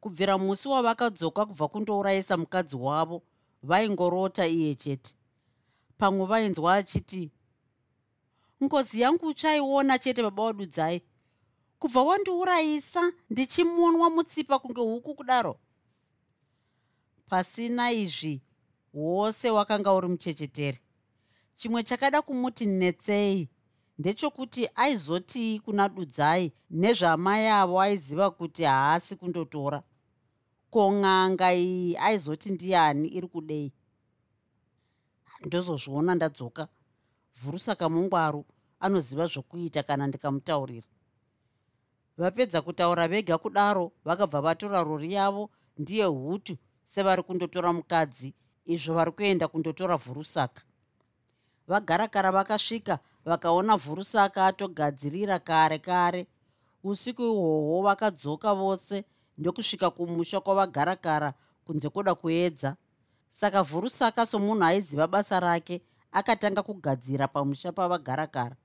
kubvira 0.00 0.38
musi 0.38 0.68
wavakadzoka 0.68 1.46
kubva 1.46 1.68
kundourayisa 1.68 2.36
mukadzi 2.36 2.76
wavo 2.76 3.22
vaingorota 3.62 4.46
iye 4.46 4.74
chete. 4.74 5.14
Pamwe 5.98 6.26
vainzwa 6.26 6.74
achiti 6.74 7.30
ngozi 8.64 9.00
yangu 9.00 9.26
uchaiona 9.26 9.98
chete 9.98 10.22
baba 10.22 10.42
wadudzai 10.42 11.02
kubva 11.78 12.02
wandiurayisa 12.02 13.12
ndichimonwa 13.30 14.10
mutsipa 14.10 14.58
kunge 14.58 14.80
huku 14.80 15.14
kudaro 15.14 15.58
pasina 17.28 17.92
izvi 17.92 18.42
wose 18.94 19.50
wakanga 19.50 19.92
uri 19.92 20.08
muchechetere. 20.08 20.78
Chimwe 21.54 21.82
chakada 21.82 22.22
kumuti 22.22 22.66
netsei 22.66 23.48
ndechokuti 23.98 24.68
aizotii 24.74 25.60
kuna 25.60 25.88
dudzai 25.88 26.52
nezvamai 26.70 27.46
avo 27.48 27.80
aiziva 27.80 28.30
kuti 28.30 28.64
haasi 28.64 29.16
kundotora. 29.16 29.82
Kong'anga 30.70 31.54
iyi 31.54 31.96
aizoti 31.96 32.50
ndiani 32.50 33.08
iri 33.08 33.28
kudei? 33.28 33.72
Ndozozviona 35.46 36.14
ndadzoka. 36.14 36.68
Vhurusaka 37.40 37.88
mungwaru 37.88 38.44
anoziva 38.80 39.26
zvokuita 39.26 39.82
kana 39.82 40.06
ndikamutaurira. 40.06 40.86
Vapedza 42.18 42.62
kutaura 42.62 43.08
vega 43.08 43.38
kudaro 43.38 43.92
vakabva 44.04 44.40
vatora 44.40 44.84
rori 44.84 45.12
yavo 45.12 45.50
ndiye 45.78 46.04
hutu 46.04 46.56
sevari 46.86 47.22
kundotora 47.22 47.72
mukadzi 47.72 48.34
izvo 48.64 48.94
vari 48.94 49.12
kuenda 49.12 49.48
kundotora 49.48 49.96
vhurusaka. 49.96 50.62
Vagarakara 51.66 52.30
vakasvika 52.32 52.98
vakaona 53.24 53.76
vhurusaka 53.76 54.46
atogadzirira 54.46 55.38
kare 55.38 55.78
kare. 55.78 56.26
Usiku 56.84 57.22
ihwohwo 57.22 57.82
vakadzoka 57.82 58.54
vose 58.54 59.04
ndokusvika 59.38 59.90
kumusha 59.90 60.40
kwavagarakara 60.40 61.34
kunze 61.64 61.88
kuda 61.88 62.14
kuedza. 62.14 62.76
Saka 63.28 63.62
vhurusaka 63.62 64.26
somunhu 64.26 64.64
aiziva 64.64 65.06
basa 65.06 65.40
rake 65.40 65.82
akatanga 66.12 66.62
kugadzira 66.62 67.28
pamusha 67.28 67.72
pavagarakara. 67.72 68.56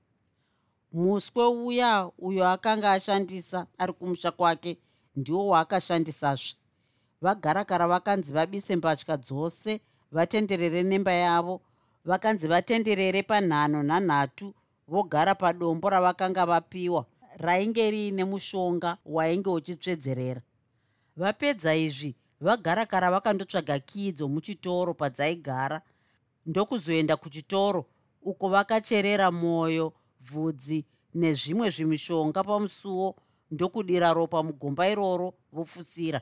Muswe 0.92 1.46
uya 1.46 2.10
uyo 2.18 2.48
akanga 2.48 2.92
ashandisa 2.92 3.66
ari 3.78 3.92
kumusha 3.92 4.30
kwake 4.30 4.78
ndiwo 5.16 5.46
waakashandisazve 5.46 6.61
vagarakara 7.22 7.86
vakanzi 7.86 8.32
vabise 8.32 8.76
mbatya 8.76 9.16
dzose 9.16 9.80
vatenderere 10.12 10.82
nemba 10.82 11.12
yavo. 11.12 11.60
Vakanzi 12.04 12.48
vatenderere 12.48 13.22
panhano 13.22 13.82
nhanhatu 13.82 14.54
vogara 14.88 15.34
padombo 15.34 15.90
ravakanga 15.90 16.46
vapiwa. 16.46 17.06
Rainge 17.38 17.90
riine 17.90 18.24
mushonga 18.24 18.98
wainge 19.04 19.50
uchitsvedzerera. 19.50 20.42
Vapedza 21.16 21.74
izvi 21.74 22.16
vagarakara 22.40 23.10
vakandotsvaga 23.10 23.78
kiidzo 23.78 24.28
muchitoro 24.28 24.94
padzaigara. 24.94 25.80
Ndokuzoenda 26.46 27.16
kuchitoro 27.16 27.86
uko 28.22 28.48
vakacherera 28.48 29.30
mwoyo 29.30 29.92
bvudzi 30.20 30.84
nezvimwe 31.14 31.70
zvimishonga 31.70 32.44
pamusuwo. 32.44 33.14
Ndokudira 33.50 34.12
ropa 34.12 34.42
mugomba 34.42 34.88
iroro 34.88 35.34
vofusira 35.52 36.20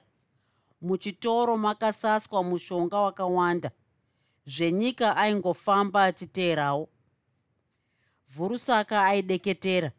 muchitoro 0.81 1.57
makasaswa 1.57 2.43
mushonga 2.43 3.01
wakawanda. 3.01 3.71
Zvenyika 4.47 5.17
aingofamba 5.17 6.05
achiteerawo. 6.05 6.89
Vhurusaka 8.29 9.05
aideketera. 9.05 9.93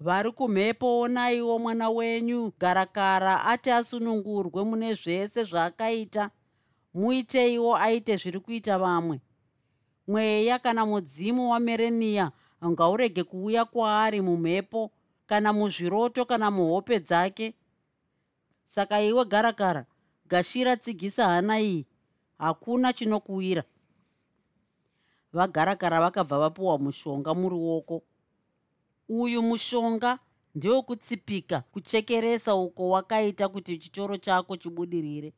Vari 0.00 0.32
kumhepo 0.32 1.00
onaiwo 1.00 1.58
mwana 1.58 1.90
wenyu. 1.90 2.52
Garakara 2.60 3.44
ati 3.44 3.70
asunungurwe 3.70 4.64
mune 4.64 4.94
zvese 4.94 5.44
zvaakaita. 5.44 6.30
Muiteiwo 6.94 7.76
aite 7.76 8.16
zviri 8.16 8.40
kuita 8.40 8.78
vamwe. 8.78 9.20
Mweya 10.06 10.58
kana 10.58 10.86
mudzimu 10.86 11.50
wamereniya 11.50 12.32
ngaurege 12.68 13.24
kuuya 13.24 13.64
kwaari 13.64 14.20
mumhepo 14.20 14.90
kana 15.26 15.52
muzviroto 15.52 16.24
kana 16.24 16.50
muhope 16.50 17.00
dzake 17.00 17.54
saka 18.70 19.00
iwe 19.02 19.24
garakara 19.24 19.86
gashira 20.28 20.76
tsigisa 20.76 21.24
hana 21.28 21.60
iyi. 21.60 21.86
Hakuna 22.38 22.92
chinokuwira. 22.92 23.64
Vagarakara 25.32 26.00
vakabva 26.00 26.38
vapiwa 26.38 26.78
mushonga 26.78 27.34
muruoko. 27.34 28.02
Uyu 29.08 29.42
mushonga 29.42 30.18
ndewekutsipika 30.54 31.60
kuchekeresa 31.60 32.54
uko 32.54 32.88
wakaita 32.88 33.48
kuti 33.48 33.78
chitoro 33.78 34.16
chako 34.16 34.56
chibudirire. 34.56 35.32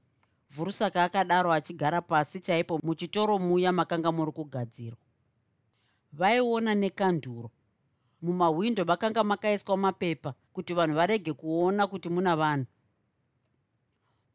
Vhurusaka 0.51 1.05
akadaro 1.05 1.53
achigara 1.53 2.01
pasi 2.03 2.41
chaipo 2.41 2.81
muchitoro 2.83 3.39
muya 3.39 3.73
makanga 3.73 4.13
muri 4.13 4.33
kugadzirwa. 4.33 4.99
Vaiona 6.13 6.75
nekanduro. 6.75 7.51
Mumahwindo 8.23 8.85
makanga 8.85 9.25
makaiswa 9.25 9.77
mapepa 9.77 10.35
kuti 10.53 10.75
vanhu 10.75 10.97
varege 10.97 11.33
kuona 11.33 11.87
kuti 11.87 12.09
muna 12.09 12.37
vanhu 12.37 12.67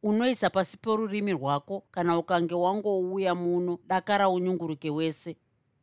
unoisa 0.07 0.49
pasi 0.49 0.77
porurimi 0.77 1.31
rwako 1.31 1.83
kana 1.91 2.17
ukange 2.17 2.55
wangouya 2.55 3.35
muno 3.35 3.79
dakara 3.87 4.29
unyunguruke 4.29 4.89
wese. 4.89 5.37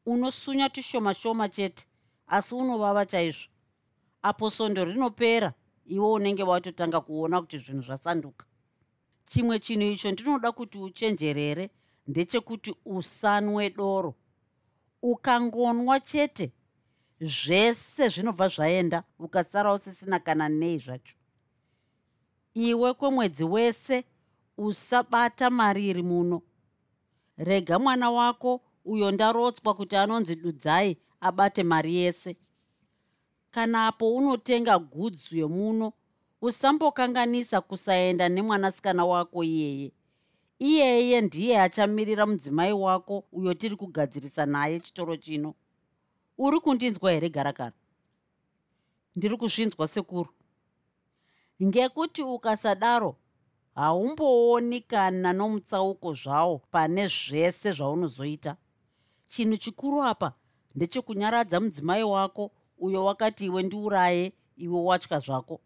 Unosunya 0.07 0.69
tushoma 0.69 1.15
shoma 1.15 1.49
chete 1.49 1.87
asi 2.27 2.55
unovava 2.55 3.07
chaizvo. 3.07 3.49
Apo 4.23 4.51
sondo 4.51 4.85
rinopera 4.85 5.53
iwe 5.87 6.07
unenge 6.11 6.43
watotanga 6.43 7.01
kuona 7.01 7.41
kuti 7.41 7.59
zvinhu 7.59 7.83
zvasanduka. 7.83 8.47
Chimwe 9.25 9.59
chinhu 9.59 9.91
icho 9.93 10.11
ndinoda 10.11 10.53
kuti 10.53 10.79
uchenjerere 10.79 11.71
ndechekuti 12.07 12.75
usanwe 12.85 13.71
doro. 13.71 14.15
Ukangonwa 15.03 16.01
chete 16.01 16.53
zvese 17.21 18.09
zvinobva 18.09 18.49
zvaenda 18.49 19.05
ukasara 19.19 19.73
usisina 19.73 20.19
kana 20.19 20.49
nei 20.49 20.79
zvacho. 20.79 21.17
Iwe 22.55 22.95
kwemwedzi 22.95 23.45
wese 23.45 24.05
usabata 24.59 25.51
mari 25.51 25.89
iri 25.89 26.03
muno. 26.03 26.43
Rega 27.37 27.79
mwana 27.79 28.11
wako 28.11 28.61
uyo 28.85 29.11
ndarotswa 29.11 29.75
kuti 29.75 29.97
anonzi 29.97 30.35
dudzai 30.37 30.97
abate 31.21 31.63
mari 31.63 31.95
yese. 31.97 32.37
Kana 33.51 33.87
apo 33.87 34.15
unotenga 34.17 34.79
gudzu 34.79 35.39
yomuno 35.39 35.93
usambokanganisa 36.43 37.61
kusaenda 37.61 38.29
nemwanasikana 38.29 39.05
wako 39.05 39.45
iyeye. 39.45 39.93
Iyeye 40.59 41.21
ndiye 41.21 41.61
achamirira 41.61 42.27
mudzimai 42.27 42.73
wako 42.73 43.25
uyo 43.33 43.55
tiri 43.55 43.77
kugadzirisa 43.77 44.47
naye 44.47 44.81
chitoro 44.81 45.17
chino. 45.17 45.55
Uri 46.39 46.61
kundinzwa 46.61 47.13
here 47.13 47.29
garakara? 47.29 47.73
Ndiri 49.17 49.37
kuzvinzwa 49.37 49.89
sekuru. 49.89 50.31
Ngekuti 51.63 52.23
ukasadaro 52.23 53.17
haumbooni 53.75 54.81
kana 54.81 55.33
nomutsauko 55.33 56.13
zvawo 56.15 56.59
pane 56.71 57.07
zvese 57.07 57.73
zvaunozoita. 57.73 58.57
Chinhu 59.29 59.57
chikuru 59.57 60.03
apa 60.03 60.33
ndechekunyaradza 60.75 61.61
mudzimai 61.61 62.03
wako 62.05 62.51
uyo 62.79 63.05
wakati 63.05 63.45
iwe 63.47 63.63
ndiuraye 63.63 64.33
iwe 64.57 64.81
watya 64.81 65.19
zvako. 65.19 65.61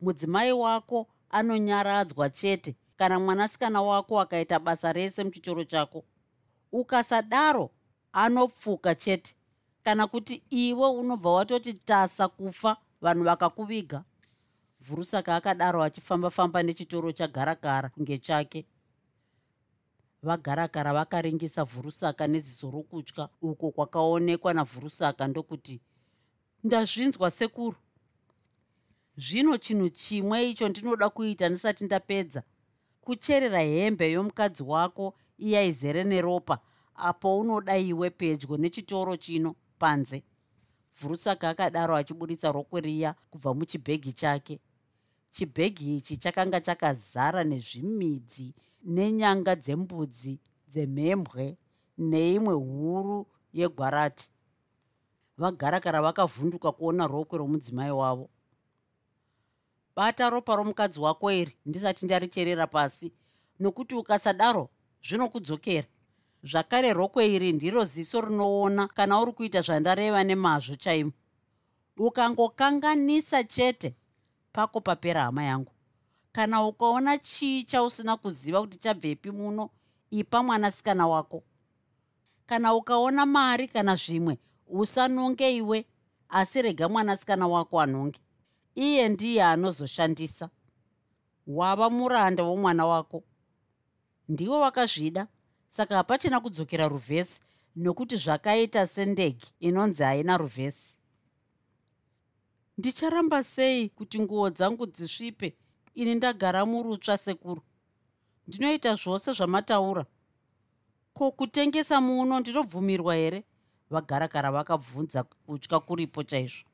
Mudzimai 0.00 0.52
wako 0.52 1.06
anonyaradzwa 1.30 2.30
chete 2.30 2.76
kana 2.96 3.20
mwanasikana 3.20 3.82
wako 3.82 4.20
akaita 4.20 4.58
basa 4.58 4.92
rese 4.92 5.24
muchitoro 5.24 5.64
chako. 5.64 6.04
Ukasadaro 6.72 7.70
anopfuka 8.12 8.94
chete 8.94 9.34
kana 9.82 10.06
kuti 10.06 10.42
iwe 10.50 10.88
unobva 10.88 11.30
watoti 11.30 11.74
tasa 11.74 12.28
kufa 12.28 12.76
vanhu 13.00 13.24
vakakuviga 13.24 14.04
vhurusaka 14.80 15.36
akadaro 15.36 15.82
achifamba-famba 15.82 16.62
nechitoro 16.62 17.12
chagarakara 17.12 17.88
kunge 17.88 18.18
chake 18.18 18.66
vagarakara 20.22 20.92
vakaringisa 20.92 21.64
vhurusaka 21.64 22.26
neziso 22.26 22.70
rokutya. 22.70 23.28
Uko 23.42 23.70
kwakaonekwa 23.70 24.54
navhurusaka 24.54 25.28
ndokuti 25.28 25.80
ndazvinzwa 26.64 27.30
sekuru. 27.30 27.76
Zvino 29.16 29.56
chinhu 29.58 29.88
chimwe 29.88 30.50
icho 30.50 30.68
ndinoda 30.68 31.08
kuita 31.10 31.48
ndisati 31.48 31.84
ndapedza. 31.84 32.42
Kucherera 33.00 33.60
hembe 33.60 34.12
yomukadzi 34.12 34.62
wako 34.62 35.14
iya 35.38 35.62
izere 35.64 36.04
neropa 36.04 36.58
apo 36.94 37.38
unoda 37.38 37.78
iwe 37.78 38.10
pedyo 38.10 38.56
nechitoro 38.56 39.16
chino 39.16 39.54
panze. 39.78 40.22
Vhurusaka 41.00 41.48
akadaro 41.48 41.96
achiburitsa 41.96 42.52
rokwe 42.52 42.80
riya 42.80 43.14
kubva 43.30 43.54
muchibhegi 43.54 44.12
chake 44.12 44.60
chibhegi 45.30 45.96
ichi 45.96 46.16
chakanga 46.16 46.60
chakazara 46.60 47.44
nezvimidzi 47.44 48.54
nenyanga 48.84 49.54
dzembudzi 49.56 50.40
dzemhembwe 50.68 51.56
neimwe 51.98 52.54
huru 52.54 53.26
yegwarati. 53.52 54.30
Vagarakara 55.38 56.02
vakavhunduka 56.02 56.72
kuona 56.72 57.06
rokwe 57.06 57.38
romudzimai 57.38 57.90
wavo. 57.90 58.30
Bata 59.96 60.30
ropa 60.30 60.56
romukadzi 60.56 61.00
wako 61.00 61.32
iri 61.32 61.56
ndisati 61.66 62.04
ndaricherera 62.04 62.66
pasi 62.66 63.12
nokuti 63.60 63.94
ukasadaro 63.94 64.68
zvinokudzokera 65.02 65.88
zvakare 66.42 66.92
rokwe 66.92 67.26
iri 67.34 67.52
ndiro 67.52 67.84
ziso 67.84 68.20
rinoona 68.20 68.88
kana 68.88 69.20
uri 69.20 69.32
kuita 69.32 69.60
zvandareva 69.60 70.24
nemazvo 70.24 70.76
chaimo. 70.76 71.12
Ukangokanganisa 71.96 73.44
chete 73.44 73.94
pako 74.52 74.80
papera 74.80 75.22
hama 75.22 75.44
yangu. 75.44 75.72
Kana 76.32 76.64
ukaona 76.66 77.18
chii 77.18 77.64
chausina 77.64 78.16
kuziva 78.16 78.60
kuti 78.60 78.78
chabvepi 78.78 79.30
muno 79.30 79.70
ipa 80.10 80.42
mwanasikana 80.42 81.06
wako. 81.06 81.42
Kana 82.46 82.74
ukaona 82.74 83.26
mari 83.26 83.68
kana 83.68 83.96
zvimwe 83.96 84.38
usanonge 84.68 85.56
iwe 85.56 85.86
asi 86.28 86.62
rega 86.62 86.88
mwanasikana 86.88 87.46
wako 87.48 87.80
anonge. 87.80 88.20
Iye 88.74 89.08
ndiye 89.08 89.42
anozoshandisa. 89.44 90.50
Wava 91.46 91.90
muranda 91.90 92.42
womwana 92.44 92.86
wako. 92.86 93.22
Ndiwe 94.28 94.58
wakazvida 94.58 95.26
saka 95.68 95.96
hapachina 95.96 96.40
kudzokera 96.40 96.88
ruvhesi 96.88 97.40
nokuti 97.76 98.16
zvakaita 98.16 98.86
sendege 98.86 99.46
inonzi 99.60 100.02
haina 100.02 100.36
ruvhesi 100.36 100.98
ndicharamba 102.80 103.44
sei 103.44 103.88
kuti 103.88 104.20
nguo 104.20 104.50
dzangu 104.50 104.86
dzisvipe? 104.86 105.56
Ini 105.94 106.14
ndagara 106.14 106.66
murutsva 106.66 107.18
sekuru. 107.18 107.62
Ndinoita 108.48 108.94
zvose 108.94 109.32
zvamataura. 109.32 110.06
Ko 111.14 111.30
kutengesa 111.30 112.00
muno 112.00 112.40
ndinobvumirwa 112.40 113.14
here? 113.14 113.44
Vagarakara 113.90 114.50
vakabvunza 114.50 115.22
kutya 115.22 115.78
kuripo 115.80 116.22
chaizvo. 116.22 116.64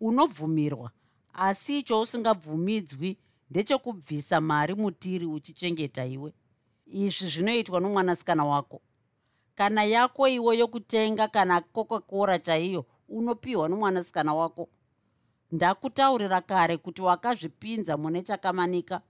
Unobvumirwa 0.00 0.90
asi 1.32 1.78
icho 1.78 2.00
usingabvumidzwi 2.00 3.18
ndechekubvisa 3.50 4.40
mari 4.40 4.74
mutiri 4.74 5.26
uchichengeta 5.26 6.06
iwe. 6.06 6.32
Izvi 6.86 7.28
zvinoitwa 7.28 7.80
nomwanasikana 7.80 8.44
wako. 8.44 8.80
Kana 9.54 9.84
yako 9.84 10.28
iwe 10.28 10.58
yokutenga 10.58 11.28
kana 11.28 11.60
coca 11.60 12.00
cora 12.00 12.38
chaiyo 12.38 12.86
unopiwa 13.08 13.68
nomwanasikana 13.68 14.34
wako 14.34 14.68
ndakutaurira 15.54 16.40
kare 16.40 16.76
kuti 16.76 17.02
wakazvipinza 17.02 17.96
mune 17.96 18.22
chakamanika. 18.22 19.00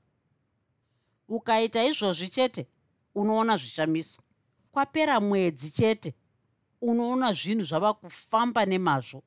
Ukaita 1.28 1.84
izvozvi 1.84 2.28
chete 2.28 2.66
unoona 3.14 3.56
zvishamiso. 3.56 4.22
Kwapera 4.70 5.20
mwedzi 5.20 5.70
chete 5.70 6.14
unoona 6.80 7.32
zvinhu 7.32 7.64
zvava 7.64 7.94
kufamba 7.94 8.66
nemazvo. 8.66 9.22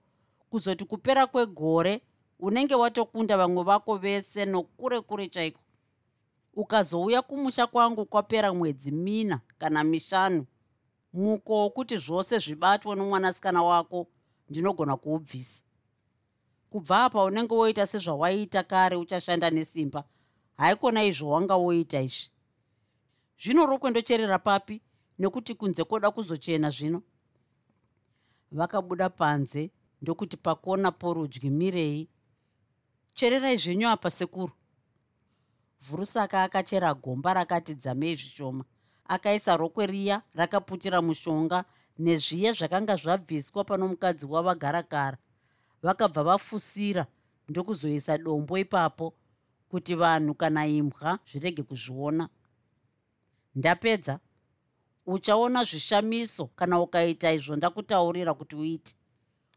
Kuzoti 0.50 0.86
kupera 0.86 1.28
kwegore 1.28 2.02
unenge 2.40 2.76
watokunda 2.76 3.38
vamwe 3.38 3.64
vako 3.64 3.98
vese 3.98 4.46
nokure 4.46 5.02
kure 5.02 5.30
chaiko. 5.30 5.62
Ukazouya 6.54 7.22
kumusha 7.22 7.68
kwangu 7.68 8.06
kwapera 8.06 8.54
mwedzi 8.54 8.92
mina 8.92 9.40
kana 9.58 9.84
mishanu. 9.84 10.46
Muko 11.14 11.54
wokuti 11.54 11.98
zvose 11.98 12.40
zvibatwe 12.40 12.96
nomwanasikana 12.96 13.64
wako 13.64 14.08
ndinogona 14.50 14.98
kuubvisa 14.98 15.67
kubva 16.70 17.06
apa 17.06 17.24
unenge 17.24 17.56
woita 17.56 17.88
sezvawaiita 17.88 18.64
kare 18.64 18.96
uchashanda 18.96 19.50
nesimba. 19.50 20.04
Haikona 20.58 21.04
izvo 21.04 21.30
wanga 21.30 21.56
woita 21.56 22.02
izvi. 22.02 22.32
Zvino 23.40 23.66
rokwe 23.66 23.92
ndocherera 23.92 24.40
papi 24.40 24.82
nekuti 25.20 25.56
kunze 25.56 25.84
kwoda 25.84 26.12
kuzochena 26.12 26.70
zvino. 26.70 27.02
Vakabuda 28.52 29.10
panze 29.10 29.72
ndokuti 30.02 30.38
pakona 30.38 30.92
porudyi 30.92 31.50
mirei. 31.50 32.10
Chererai 33.14 33.58
zvenyu 33.58 33.88
apa 33.90 34.12
sekuru. 34.12 34.54
Vhurusaka 35.80 36.44
akachera 36.44 36.94
gomba 36.94 37.34
rakati 37.34 37.76
dzamei 37.76 38.16
zvishoma. 38.16 38.64
Akaisa 39.06 39.58
rokwe 39.58 39.86
riya 39.88 40.22
rakaputira 40.36 41.02
mushonga 41.02 41.66
nezviya 42.00 42.54
zvakanga 42.54 42.96
zvabviswa 42.96 43.64
pano 43.64 43.88
mukadzi 43.88 44.26
wavagarakara 44.26 45.18
vakabva 45.84 46.24
vafusira 46.24 47.06
ndokuzoisa 47.50 48.18
dombo 48.18 48.58
ipapo 48.58 49.14
kuti 49.70 49.96
vanhu 49.96 50.34
kana 50.34 50.68
imbwa 50.68 51.20
zvirege 51.32 51.64
kuzviona. 51.64 52.30
Ndapedza 53.56 54.20
uchaona 55.06 55.64
zvishamiso 55.64 56.48
kana 56.56 56.80
ukaita 56.80 57.32
izvo 57.32 57.56
ndakutaurira 57.56 58.34
kuti 58.34 58.56
uite. 58.56 58.96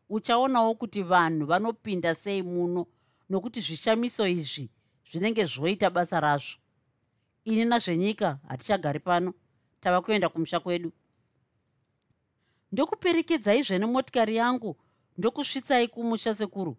Uchaonawo 0.08 0.74
kuti 0.74 1.02
vanhu 1.02 1.46
vanopinda 1.46 2.14
sei 2.14 2.42
muno 2.42 2.86
nokuti 3.28 3.60
zvishamiso 3.60 4.26
izvi 4.28 4.70
zvinenge 5.10 5.44
zvoita 5.44 5.90
basa 5.90 6.20
razvo. 6.20 6.58
Ini 7.44 7.64
nazvenyika 7.64 8.38
hatichagari 8.48 9.00
pano 9.00 9.34
tava 9.80 10.02
kuenda 10.02 10.28
kumusha 10.28 10.60
kwedu. 10.60 10.92
Ndokuperekedzai 12.72 13.78
nemotikari 13.78 14.36
yangu 14.36 14.76
ndokusvitsai 15.18 15.88
kumusha 15.88 16.34
sekuru. 16.34 16.76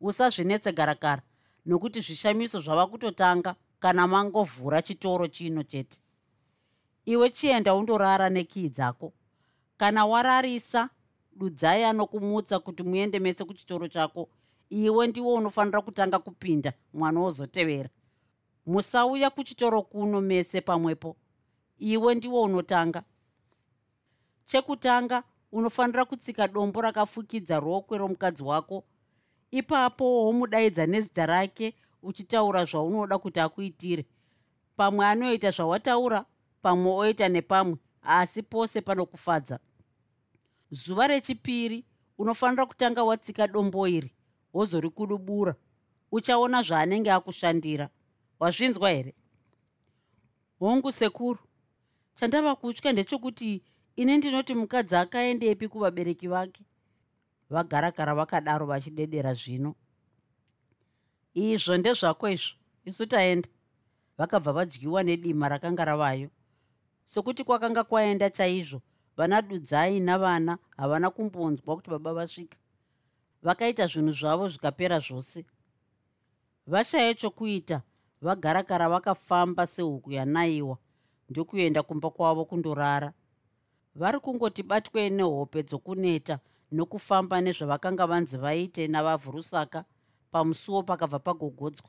Usazvinetse 0.00 0.72
garakara 0.72 1.22
nokuti 1.66 2.00
zvishamiso 2.00 2.60
zvava 2.60 2.86
kutotanga 2.86 3.54
kana 3.80 4.06
mangovhura 4.06 4.82
chitoro 4.82 5.26
chino 5.28 5.62
chete. 5.62 6.00
Iwe 7.06 7.30
chienda 7.30 7.74
undorara 7.74 8.30
nekii 8.30 8.68
dzako. 8.68 9.12
Kana 9.76 10.06
wararisa 10.06 10.90
dudzai 11.32 11.84
anokumutsa 11.84 12.58
kuti 12.58 12.82
muende 12.82 13.18
mese 13.18 13.44
kuchitoro 13.44 13.88
chako. 13.88 14.28
Iwe 14.70 15.06
ndiwo 15.06 15.34
unofanira 15.34 15.80
kutanga 15.82 16.18
kupinda 16.18 16.72
mwana 16.92 17.20
wozotevera. 17.20 17.90
Musauya 18.66 19.30
kuchitoro 19.30 19.82
kuno 19.82 20.20
mese 20.20 20.60
pamwepo. 20.60 21.16
Iwe 21.78 22.14
ndiwo 22.14 22.42
unotanga. 22.42 23.02
Chekutanga 24.44 25.22
unofanira 25.52 26.04
kutsika 26.04 26.48
dombo 26.48 26.80
rakafukidza 26.80 27.60
rokwe 27.60 27.98
romukadzi 27.98 28.42
wako. 28.42 28.84
Ipapo 29.50 30.24
womudaidza 30.24 30.86
nezita 30.86 31.26
rake 31.26 31.74
uchitaura 32.02 32.64
zvaunoda 32.64 33.18
kuti 33.18 33.40
akuitire. 33.40 34.06
Pamwe 34.76 35.06
anoita 35.06 35.50
zvawataura 35.50 36.24
pamwe 36.62 36.92
oita 36.92 37.28
nepamwe 37.28 37.78
asi 38.02 38.42
pose 38.42 38.80
panokufadza. 38.80 39.58
Zuva 40.70 41.06
rechipiri 41.06 41.84
unofanira 42.18 42.66
kutanga 42.66 43.04
watsika 43.04 43.46
dombo 43.48 43.88
iri 43.88 44.14
wozorikudubura 44.54 45.54
uchaona 46.12 46.62
zvaanenge 46.62 47.10
akushandira. 47.12 47.88
Wazvinzwa 48.40 48.90
here? 48.90 49.14
Hongu 50.58 50.92
sekuru 50.92 51.38
chandava 52.14 52.56
kutya 52.56 52.92
ndechekuti 52.92 53.62
ine 53.96 54.16
ndinoti 54.16 54.54
mukadzi 54.54 54.96
akaendepi 54.96 55.68
kuvabereki 55.68 56.28
vake. 56.28 56.64
Vagarakara 57.50 58.14
vakadaro 58.14 58.66
vachidedera 58.66 59.34
zvino. 59.34 59.74
Izvo 61.34 61.76
ndezvako 61.76 62.28
izvo. 62.28 62.56
Isu 62.84 63.06
taenda. 63.06 63.48
Vakabva 64.18 64.52
vadyiwa 64.52 65.02
nedima 65.02 65.48
rakanga 65.48 65.84
ravayo. 65.84 66.30
Sokuti 67.04 67.44
kwakanga 67.44 67.84
kwaenda 67.84 68.30
chaizvo 68.30 68.82
vana 69.16 69.42
dudzai 69.42 70.00
navana 70.00 70.58
havana 70.76 71.10
kumbonzwa 71.10 71.76
kuti 71.76 71.90
baba 71.90 72.12
vasvika. 72.12 72.58
Vakaita 73.42 73.86
zvinhu 73.86 74.12
zvavo 74.12 74.48
zvikapera 74.48 74.98
zvose. 75.00 75.44
Vashaya 76.66 77.14
chokuita 77.14 77.82
vagarakara 78.20 78.88
vakafamba 78.88 79.66
sehuku 79.66 80.12
yanayiwa 80.12 80.78
ndokuenda 81.28 81.82
kumba 81.82 82.10
kwavo 82.10 82.44
kundorara 82.44 83.12
vari 83.96 84.20
kungoti 84.20 84.62
batwe 84.62 85.10
nehope 85.10 85.62
dzokuneta 85.62 86.38
nokufamba 86.72 87.40
nezvavakanga 87.40 88.06
vanzi 88.06 88.36
vaite 88.38 88.88
navavhurusaka 88.88 89.84
pamusuwo 90.30 90.82
pakabva 90.82 91.18
pagogodzwa. 91.18 91.88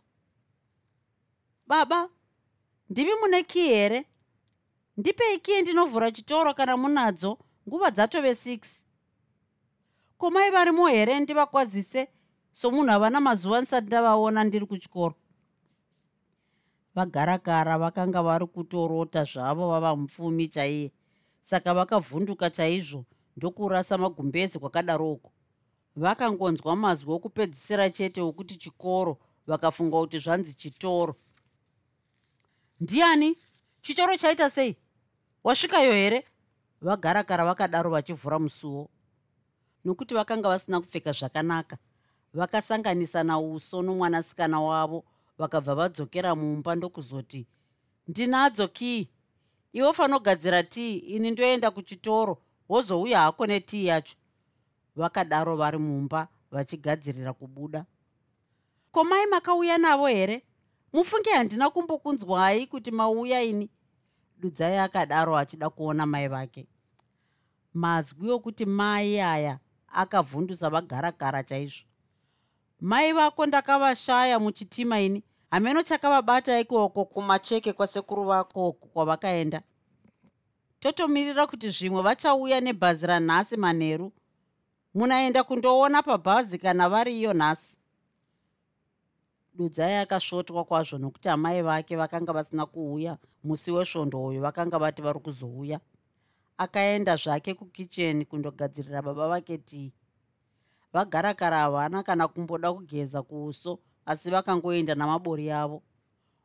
Baba 1.68 2.10
ndivi 2.90 3.12
mune 3.22 3.44
kii 3.44 3.68
here? 3.68 4.06
Ndipei 4.98 5.40
kii 5.40 5.62
ndinovhura 5.62 6.12
chitoro 6.12 6.54
kana 6.54 6.78
munadzo? 6.78 7.38
Nguva 7.68 7.92
dzatove 7.92 8.32
6 8.32 8.84
komai 10.18 10.52
varimo 10.52 10.88
here 10.88 11.20
ndivakwazise 11.20 12.08
somunhu 12.52 12.90
havana 12.90 13.20
mazuva 13.20 13.62
ndisati 13.62 13.88
ndavaona 13.88 14.44
ndiri 14.44 14.66
kuchikoro? 14.66 15.16
Vagarakara 16.96 17.78
vakanga 17.78 18.22
vari 18.24 18.48
kutorota 18.48 19.24
zvavo 19.24 19.70
vava 19.70 19.96
mupfumi 19.96 20.48
chaiye 20.48 20.92
saka 21.50 21.74
vakavhunduka 21.74 22.50
chaizvo 22.50 23.06
ndokurasa 23.38 23.98
magumbezi 23.98 24.60
kwakadaroko. 24.60 25.32
Vakangonzwa 25.96 26.76
mazwi 26.76 27.14
okupedzisira 27.14 27.90
chete 27.90 28.22
wokuti 28.22 28.56
chikoro 28.56 29.18
vakafunga 29.48 29.98
kuti 29.98 30.20
zvanzi 30.20 30.54
chitoro. 30.54 31.16
Ndiani? 32.80 33.38
Chitoro 33.82 34.18
chaita 34.18 34.50
sei? 34.50 34.76
Wasvikayo 35.44 35.92
here? 35.92 36.26
Vagarakara 36.82 37.46
vakadaro 37.46 37.90
vachivhura 37.90 38.40
musuwo. 38.40 38.90
Nokuti 39.86 40.14
vakanga 40.16 40.50
vasina 40.50 40.82
kupfeka 40.82 41.12
zvakanaka 41.12 41.78
vakasanganisa 42.34 43.24
nauso 43.24 43.82
nomwanasikana 43.82 44.62
wavo 44.62 45.06
vakabva 45.38 45.76
vadzokera 45.76 46.36
mumba 46.36 46.76
ndokuzoti 46.76 47.48
ndinadzo 48.08 48.68
kii 48.68 49.10
iwe 49.74 49.94
fanogadzira 49.94 50.64
tii? 50.64 50.98
Ini 50.98 51.32
ndoenda 51.32 51.72
kuchitoro 51.72 52.38
wozouya 52.70 53.20
hako 53.20 53.48
netii 53.48 53.86
yacho. 53.86 54.16
Vakadaro 54.96 55.56
vari 55.56 55.78
mumba 55.78 56.28
vachigadzirira 56.52 57.34
kubuda. 57.34 57.86
Komai 58.92 59.26
makauya 59.26 59.78
navo 59.78 60.08
here? 60.08 60.44
Mufunge 60.94 61.30
handina 61.30 61.70
kumbokunzwai 61.70 62.68
kuti 62.68 62.92
mauya 62.92 63.44
ini. 63.44 63.70
Dudzai 64.38 64.78
akadaro 64.78 65.38
achida 65.38 65.70
kuona 65.70 66.06
mai 66.06 66.28
vake. 66.28 66.68
Mazwi 67.74 68.32
okuti 68.32 68.66
mai 68.66 69.20
aya 69.20 69.60
akavhundusa 69.88 70.70
vagarakara 70.70 71.44
chaizvo. 71.44 71.86
Mai 72.82 73.14
vako 73.14 73.46
ndakavashaya 73.46 74.40
muchitima 74.40 75.00
ini 75.02 75.24
hameno 75.52 75.84
chakavabata 75.84 76.60
ikoko 76.60 77.06
kumacheke 77.06 77.74
kwasekuru 77.74 78.24
vako 78.24 78.72
kwavakaenda. 78.72 79.62
Totomirira 80.80 81.48
kuti 81.48 81.70
zvimwe 81.70 82.02
vachauya 82.02 82.62
nebhazi 82.62 83.08
ranhasi 83.08 83.58
manheru 83.58 84.12
munaenda 84.94 85.44
kundoona 85.44 86.04
pabhazi 86.04 86.58
kana 86.58 86.90
variyo 86.90 87.34
nhasi. 87.34 87.78
Dudzai 89.54 89.96
akasvotwa 89.96 90.64
kwazvo 90.64 90.98
nokuti 90.98 91.30
amai 91.30 91.62
vake 91.62 91.96
vakanga 91.96 92.34
vasina 92.34 92.66
kuuya 92.66 93.18
musi 93.44 93.72
wesvondo 93.72 94.26
uyo 94.26 94.42
vakanga 94.42 94.80
vati 94.80 95.02
vari 95.02 95.20
kuzouya. 95.20 95.80
Akaenda 96.58 97.16
zvake 97.16 97.54
kukicheni 97.54 98.26
kundogadzirira 98.26 99.02
baba 99.02 99.28
vake 99.28 99.58
tii. 99.58 99.94
Vagarakara 100.94 101.58
havana 101.58 102.04
kana 102.04 102.28
kumboda 102.28 102.74
kugeza 102.74 103.22
kuuso 103.22 103.80
asi 104.08 104.30
vakangoenda 104.32 104.96
namabori 104.96 105.52
avo. 105.52 105.84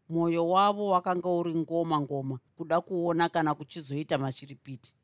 Mwoyo 0.09 0.49
wavo 0.49 0.87
wakanga 0.89 1.29
uri 1.29 1.55
ngoma 1.55 2.01
ngoma 2.01 2.39
kuda 2.57 2.81
kuona 2.81 3.29
kana 3.29 3.55
kuchizoita 3.55 4.19
machiripiti. 4.19 4.95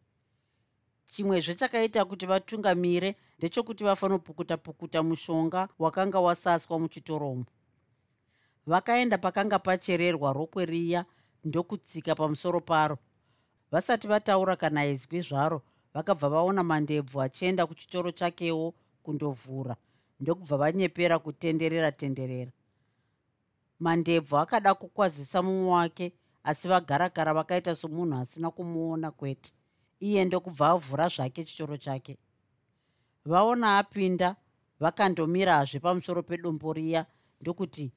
Chimwezve 1.05 1.55
chakaita 1.55 2.05
kuti 2.05 2.27
vatungamire 2.27 3.17
ndechekuti 3.39 3.85
vafanopukuta 3.85 4.57
pukuta 4.57 5.03
mushonga 5.03 5.69
wakanga 5.79 6.21
wasaswa 6.21 6.79
muchitoromo. 6.79 7.45
Vakaenda 8.67 9.19
pakanga 9.19 9.59
pachererwa 9.59 10.33
rokwe 10.33 10.67
riya 10.67 11.05
ndokutsika 11.45 12.15
pamusoro 12.15 12.61
paro. 12.61 12.99
Vasati 13.71 14.09
vataura 14.09 14.57
kana 14.57 14.87
izwi 14.87 15.21
zvaro 15.21 15.63
vakabva 15.95 16.29
vaona 16.29 16.63
mandebvu 16.63 17.23
achienda 17.23 17.67
kuchitoro 17.67 18.11
chakewo 18.11 18.75
kundovhura 19.03 19.77
ndokubva 20.21 20.57
vanyepera 20.57 21.19
kutenderera 21.19 21.93
tenderera. 21.93 22.53
Mandebvu 23.81 24.37
akada 24.39 24.75
kukwazisa 24.75 25.43
mumwe 25.43 25.71
wake 25.71 26.13
asi 26.45 26.69
vagarakara 26.69 27.35
vakaita 27.35 27.75
somunhu 27.75 28.19
asina 28.19 28.51
kumuona 28.51 29.11
kwete. 29.11 29.53
Iye 30.01 30.25
ndokubva 30.25 30.69
avhura 30.71 31.09
zvake 31.09 31.45
chitoro 31.45 31.77
chake. 31.77 32.19
Vaona 33.25 33.79
apinda 33.79 34.37
vakandomirazve 34.81 35.79
pamusoro 35.81 36.23
pedombo 36.23 36.73
riya 36.73 37.07
ndokuti 37.41 37.93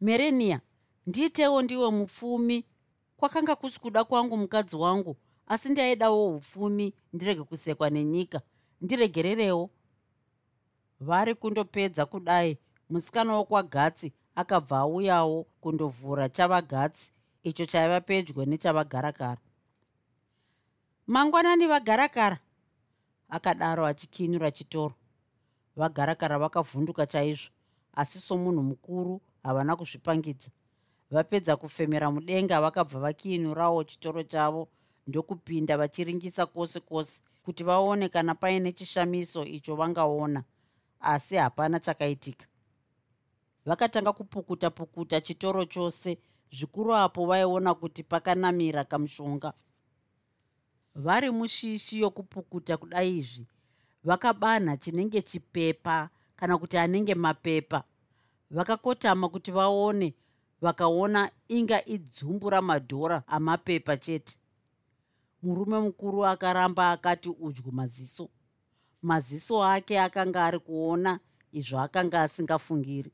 merenia 0.00 0.60
ndiitewo 1.06 1.62
ndiwe 1.62 1.90
mupfumi. 1.90 2.64
Kwakanga 3.16 3.56
kusi 3.56 3.80
kuda 3.80 4.04
kwangu 4.04 4.36
mukadzi 4.36 4.76
wangu 4.76 5.16
asi 5.46 5.68
ndaidawo 5.68 6.36
upfumi 6.36 6.94
ndirege 7.12 7.42
kusekwa 7.42 7.90
nenyika 7.90 8.40
ndiregererewo 8.80 9.70
vari 11.00 11.34
kundopedza 11.34 12.06
kudai. 12.06 12.58
Musikana 12.90 13.34
wokwagatsi 13.36 14.12
akabva 14.34 14.78
auyawo 14.78 15.46
kundovhura 15.60 16.28
chavagatsi 16.28 17.12
icho 17.42 17.66
chaiva 17.66 18.00
pedyo 18.00 18.44
nechavagarakara 18.44 19.40
mangwanani 21.06 21.66
vagarakara 21.66 22.38
akadaro 23.28 23.86
achikinura 23.86 24.50
chitoro. 24.50 24.94
Vagarakara 25.76 26.38
vakavhunduka 26.38 27.06
chaizvo 27.06 27.50
asi 27.94 28.18
somunhu 28.18 28.62
mukuru 28.62 29.20
havana 29.42 29.76
kuzvipangidza. 29.76 30.50
Vapedza 31.10 31.56
kufemera 31.56 32.10
mudenga 32.10 32.60
vakabva 32.60 33.00
vakiinurawo 33.00 33.84
chitoro 33.84 34.22
chavo 34.22 34.68
ndokupinda 35.06 35.76
vachiringisa 35.76 36.46
kwose 36.46 36.80
kwose 36.80 37.22
kuti 37.42 37.64
vaone 37.64 38.08
kana 38.08 38.34
paine 38.34 38.72
chishamiso 38.72 39.44
icho 39.44 39.76
vangaona 39.76 40.44
asi 41.00 41.36
hapana 41.36 41.80
chakaitika. 41.80 42.46
Vakatanga 43.66 44.12
kupukuta 44.12 44.70
pukuta 44.70 45.20
chitoro 45.20 45.64
chose 45.64 46.18
zvikuru 46.52 46.94
apo 46.94 47.26
vaiona 47.26 47.74
kuti 47.74 48.02
pakanamira 48.02 48.84
kamushonga. 48.84 49.52
Vari 50.94 51.30
mushishi 51.30 52.00
yokupukuta 52.00 52.76
kudai 52.76 53.18
izvi 53.18 53.46
vakabanha 54.04 54.76
chinenge 54.76 55.22
chipepa 55.22 56.08
kana 56.36 56.58
kuti 56.58 56.78
anenge 56.78 57.14
mapepa. 57.14 57.84
Vakakotama 58.50 59.28
kuti 59.28 59.50
vaone 59.52 60.14
vakaona 60.60 61.30
inga 61.48 61.84
idzumbu 61.84 62.50
ramadhora 62.50 63.22
amapepa 63.26 63.96
chete. 63.96 64.38
Murume 65.42 65.78
mukuru 65.80 66.26
akaramba 66.26 66.90
akati 66.90 67.28
udyu 67.28 67.72
maziso 67.72 68.28
maziso 69.02 69.64
ake 69.64 70.00
akanga 70.00 70.44
ari 70.44 70.58
kuona 70.58 71.18
izvo 71.52 71.78
akanga 71.80 72.22
asingafungiri. 72.22 73.12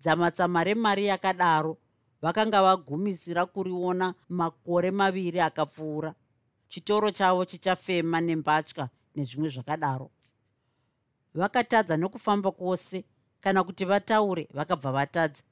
Dzamatsama 0.00 0.64
remari 0.64 1.06
yakadaro 1.06 1.78
vakanga 2.22 2.62
vagumisira 2.62 3.46
kuriona 3.46 4.14
makore 4.28 4.90
maviri 4.90 5.40
akapfuura. 5.40 6.14
Chitoro 6.68 7.10
chavo 7.10 7.44
chichafema 7.44 8.20
nembatya 8.20 8.88
nezvimwe 9.14 9.48
zvakadaro. 9.48 10.10
Vakatadza 11.34 11.96
nokufamba 11.96 12.50
kwose 12.50 13.04
kana 13.40 13.64
kuti 13.64 13.84
vataure 13.84 14.48
vakabva 14.54 14.92
vatadza. 14.92 15.42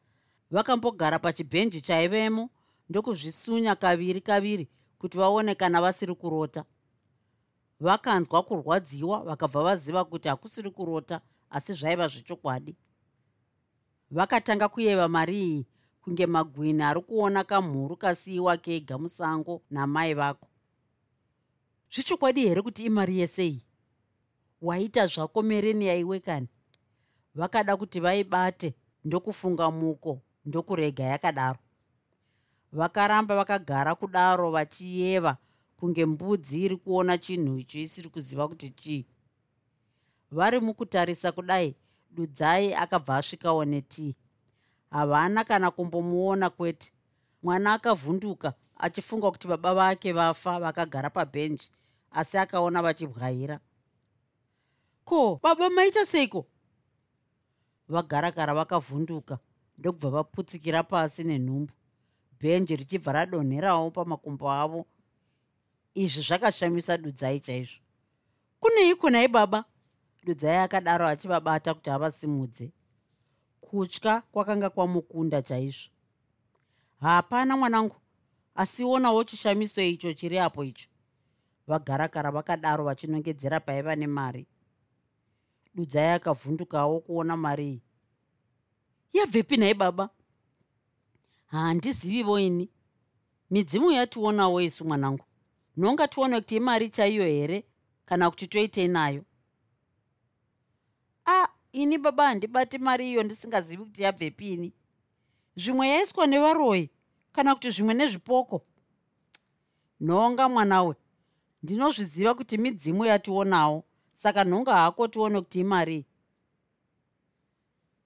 Vakambogara 0.50 1.18
pachibhenji 1.18 1.80
chaivemo 1.80 2.50
ndokuzvisunya 2.88 3.74
kaviri 3.74 4.20
kaviri 4.20 4.68
kuti 4.98 5.18
vaone 5.18 5.54
kana 5.54 5.80
vasiri 5.80 6.14
kurota 6.14 6.64
vakanzwa 7.80 8.42
kurwadziwa 8.42 9.24
vakabva 9.24 9.62
vaziva 9.62 10.04
kuti 10.04 10.28
hakusiri 10.28 10.70
kurota 10.70 11.20
asi 11.50 11.72
zvaiva 11.72 12.08
zvechokwadi. 12.08 12.76
Vakatanga 14.10 14.68
kuyeva 14.68 15.08
mari 15.08 15.38
iyi 15.42 15.66
kunge 16.02 16.26
magwini 16.26 16.82
ari 16.82 17.00
kuona 17.00 17.44
kamhuru 17.44 17.96
kasiyiwa 17.96 18.56
kega 18.56 18.98
musango 18.98 19.62
namai 19.70 20.14
vako. 20.14 20.48
Zvechokwadi 21.90 22.40
here 22.40 22.62
kuti 22.62 22.84
imari 22.84 23.18
yesei 23.18 23.64
waita 24.62 25.06
zvako 25.06 25.42
mereni 25.42 25.86
yaiwe 25.86 26.20
kani? 26.20 26.48
Vakada 27.34 27.76
kuti 27.76 28.00
vaibate 28.00 28.74
ndokufunga 29.04 29.70
muko 29.70 30.20
ndokurega 30.44 31.04
yakadaro. 31.04 31.58
Vakaramba 32.72 33.36
vakagara 33.36 33.94
kudaro 33.94 34.50
vachiyeva 34.50 35.36
kunge 35.76 36.06
mbudzi 36.06 36.62
iri 36.64 36.76
kuona 36.76 37.18
chinhu 37.18 37.58
icho 37.58 37.78
isiri 37.78 38.08
kuziva 38.08 38.48
kuti 38.48 38.70
chii. 38.70 39.06
Vari 40.30 40.60
mukutarisa 40.60 41.32
kudai 41.32 41.74
dudzai 42.10 42.74
akabva 42.74 43.16
asvikawo 43.16 43.64
netii. 43.64 44.14
Havana 44.90 45.44
kana 45.44 45.70
kumbomuona 45.70 46.50
kwete. 46.50 46.92
Mwana 47.42 47.72
akavhunduka 47.72 48.54
achifunga 48.76 49.30
kuti 49.30 49.48
baba 49.48 49.74
vake 49.74 50.12
vafa 50.12 50.60
vakagara 50.60 51.10
pabhenji 51.10 51.70
asi 52.10 52.38
akaona 52.38 52.82
vachibwaira. 52.82 53.60
Ko 55.04 55.40
baba 55.42 55.70
maita 55.70 56.06
seiko? 56.06 56.46
Vagarakara 57.88 58.54
vakavhunduka 58.54 59.38
ndokubva 59.78 60.10
vaputsikira 60.10 60.82
pasi 60.82 61.24
nenhumbu. 61.24 61.72
Bhenji 62.40 62.76
richibva 62.76 63.12
radonherawo 63.12 63.90
pamakumbo 63.90 64.50
avo 64.50 64.86
izvi 65.96 66.22
zvakashamisa 66.22 66.98
dudzai 66.98 67.40
chaizvo. 67.40 67.80
Kuneiko 68.60 69.10
nai 69.10 69.28
baba 69.28 69.64
dudzai 70.24 70.56
akadaro 70.56 71.06
achivabata 71.06 71.74
kuti 71.74 71.90
avasimudze. 71.90 72.72
Kutya 73.60 74.22
kwakanga 74.32 74.70
kwamukunda 74.70 75.42
chaizvo. 75.42 75.90
Hapana 77.00 77.56
mwanangu 77.56 77.96
asionawo 78.54 79.24
chishamiso 79.24 79.82
icho 79.82 80.12
chiri 80.12 80.38
apo 80.38 80.64
icho. 80.64 80.88
Vagarakara 81.66 82.30
vakadaro 82.30 82.84
vachinongedzera 82.84 83.60
paiva 83.60 83.96
nemari 83.96 84.46
dudzai 85.74 86.08
akavhundukawo 86.08 87.00
kuona 87.00 87.36
mari 87.36 87.68
iyi. 87.68 87.82
Yabvepi 89.12 89.56
nhai 89.56 89.74
baba? 89.74 90.10
Handizivivo 91.46 92.38
ini 92.38 92.70
midzimu 93.50 93.90
yationawo 93.90 94.60
isu 94.60 94.84
mwanangu 94.84 95.25
nhonga 95.76 96.08
tione 96.08 96.40
kuti 96.40 96.56
imari 96.56 96.90
chaiyo 96.90 97.24
here 97.24 97.64
kana 98.04 98.30
kuti 98.30 98.46
toitei 98.46 98.88
nayo. 98.88 99.24
A 101.26 101.48
ini 101.72 101.98
baba 101.98 102.26
handibati 102.26 102.78
mari 102.78 103.10
iyo 103.10 103.22
ndisingazivi 103.22 103.84
kuti 103.84 104.02
yabvepini 104.02 104.72
zvimwe 105.56 105.88
yaiswa 105.88 106.26
nevaroi 106.26 106.90
kana 107.32 107.54
kuti 107.54 107.70
zvimwe 107.70 107.94
nezvipoko? 107.94 108.62
Nhonga 110.00 110.48
mwanawe 110.48 110.94
ndinozviziva 111.62 112.34
kuti 112.34 112.58
midzimu 112.58 113.04
yationawo 113.04 113.84
saka 114.12 114.44
nhonga 114.44 114.74
hako 114.76 115.08
tione 115.08 115.40
kuti 115.40 115.60
imarii 115.60 116.04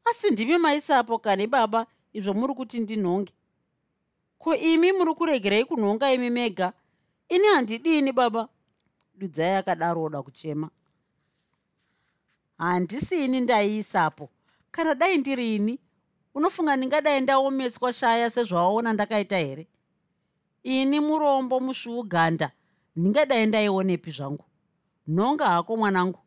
asi 0.04 0.30
ndimi 0.30 0.58
maisapo 0.58 1.18
kani 1.18 1.46
baba 1.46 1.86
izvo 2.12 2.34
muri 2.34 2.54
kuti 2.54 2.80
ndinhonge? 2.80 3.32
Ko 4.38 4.56
imi 4.56 4.92
muri 4.92 5.14
kuregerei 5.14 5.64
kunhonga 5.64 6.12
imi 6.12 6.30
mega 6.30 6.72
ini 7.30 7.46
handidini 7.54 8.12
baba. 8.12 8.48
Dudzai 9.14 9.56
akadaro 9.56 10.02
oda 10.02 10.22
kuchema. 10.22 10.70
Handisini 12.58 13.40
ndaiisapo 13.40 14.30
kana 14.70 14.94
dai 14.94 15.16
ndiri 15.18 15.56
ini 15.56 15.78
unofunga 16.34 16.76
ndingadai 16.76 17.20
ndaomeswa 17.20 17.92
shaya 17.92 18.30
sezvawaona 18.30 18.92
ndakaita 18.92 19.38
here? 19.38 19.68
Ini 20.62 21.00
murombo 21.00 21.60
musviuganda 21.60 22.52
ndingadai 22.96 23.46
ndaionepi 23.46 24.10
zvangu. 24.10 24.44
Nhonga 25.08 25.46
hako 25.46 25.76
mwanangu. 25.76 26.18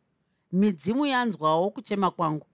Midzimu 0.52 1.06
yanzwawo 1.06 1.70
kuchema 1.70 2.10
kwangu. 2.10 2.46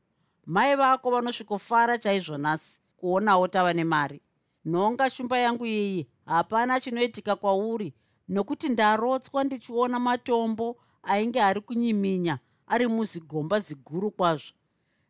Mai 0.47 0.77
vako 0.77 1.11
vanosvikofara 1.11 1.99
chaizvo 1.99 2.39
nhasi 2.39 2.81
kuonawo 2.97 3.49
tava 3.49 3.73
nemari. 3.73 4.21
Nhonga 4.67 5.11
shumba 5.11 5.39
yangu 5.39 5.67
iyi 5.67 6.09
hapana 6.27 6.81
chinoitika 6.81 7.37
kwauri 7.37 7.95
nokuti 8.31 8.69
ndarotswa 8.69 9.45
ndichiona 9.45 9.99
matombo 9.99 10.77
ainge 11.03 11.43
ari 11.43 11.61
kunyiminya 11.61 12.39
ari 12.67 12.87
muzigomba 12.87 13.61
ziguru 13.61 14.11
kwazvo. 14.11 14.53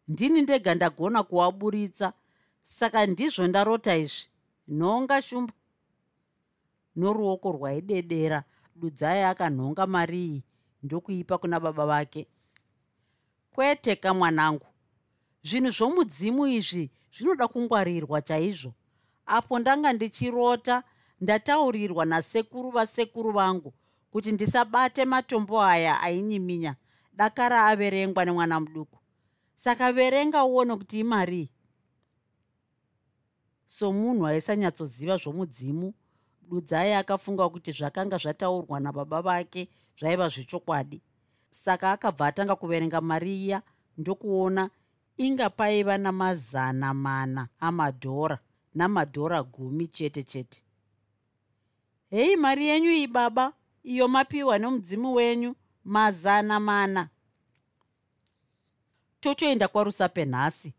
Ndini 0.09 0.43
ndega 0.43 0.75
ndagona 0.75 1.23
kuaburitsa 1.23 2.13
saka 2.63 3.07
ndizvo 3.07 3.47
ndarota 3.47 3.97
izvi. 3.97 4.29
Nhonga 4.69 5.23
shumba. 5.23 5.53
Noruoko 6.97 7.53
rwaidedera 7.53 8.45
dudzai 8.75 9.23
akanhonga 9.23 9.87
mari 9.87 10.25
iyi 10.27 10.45
ndokuipa 10.83 11.39
kuna 11.39 11.61
baba 11.61 11.87
vake. 11.87 12.27
Kwete 13.55 13.97
kamwanangu 13.97 14.67
zvinhu 15.43 15.71
zvomudzimu 15.71 16.47
izvi 16.47 16.91
zvinoda 17.15 17.49
kungwarirwa 17.49 18.23
chaizvo. 18.23 18.75
Apo 19.27 19.59
ndanga 19.59 19.93
ndichirota 19.93 20.83
ndataurirwa 21.21 22.05
nasekuru 22.05 22.71
vasekuru 22.71 23.33
vangu 23.33 23.75
kuti 24.11 24.33
ndisabate 24.33 25.05
matombo 25.05 25.63
aya 25.63 26.01
ainyiminya 26.01 26.77
dakara 27.13 27.67
averengwa 27.67 28.25
nemwana 28.25 28.61
muduku. 28.61 28.99
Saka 29.55 29.93
verenga 29.93 30.45
uone 30.45 30.77
kuti 30.77 30.99
imarii 30.99 31.51
somunhu 33.67 34.27
aisanyatsoziva 34.27 35.17
zvomudzimu 35.17 35.95
dudzai 36.49 36.93
akafunga 36.93 37.49
kuti 37.49 37.73
zvakanga 37.73 38.17
zvataurwa 38.19 38.81
nababa 38.81 39.23
vake 39.23 39.69
zvaiva 39.99 40.29
zvechokwadi. 40.29 41.03
Saka 41.51 41.93
akabva 41.93 42.27
atanga 42.27 42.57
kuverenga 42.57 43.01
mari 43.01 43.45
iya 43.45 43.63
ndokuona 43.99 44.71
inga 45.17 45.51
paiva 45.51 45.99
namazana 45.99 46.95
mana 46.95 47.49
amadhora 47.61 48.39
namadhora 48.75 49.43
gumi 49.43 49.87
chete 49.87 50.23
chete 50.23 50.65
hei 52.11 52.37
mari 52.37 52.67
yenyu 52.69 52.91
iyi 52.91 53.07
baba 53.07 53.53
iyo 53.83 54.09
mapiwa 54.09 54.59
nomudzimu 54.59 55.15
wenyu 55.15 55.55
mazana 55.85 56.61
mana. 56.61 57.09
Totoenda 59.21 59.69
kwarusape 59.69 60.25
nhasi 60.25 60.75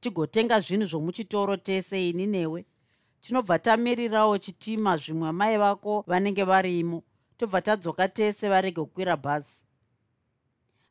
tigotenga 0.00 0.60
zvinhu 0.60 0.86
zvomuchitoro 0.86 1.56
tese 1.56 2.08
ini 2.08 2.26
newe. 2.26 2.66
Tinobva 3.20 3.58
tamirirawo 3.58 4.38
chitima 4.38 4.96
zvimwe 4.96 5.32
mai 5.32 5.56
vako 5.58 6.04
vanenge 6.06 6.44
varimo 6.44 7.02
tobva 7.36 7.60
tadzoka 7.62 8.08
tese 8.08 8.48
varege 8.48 8.80
kukwira 8.80 9.16
bhazi. 9.16 9.64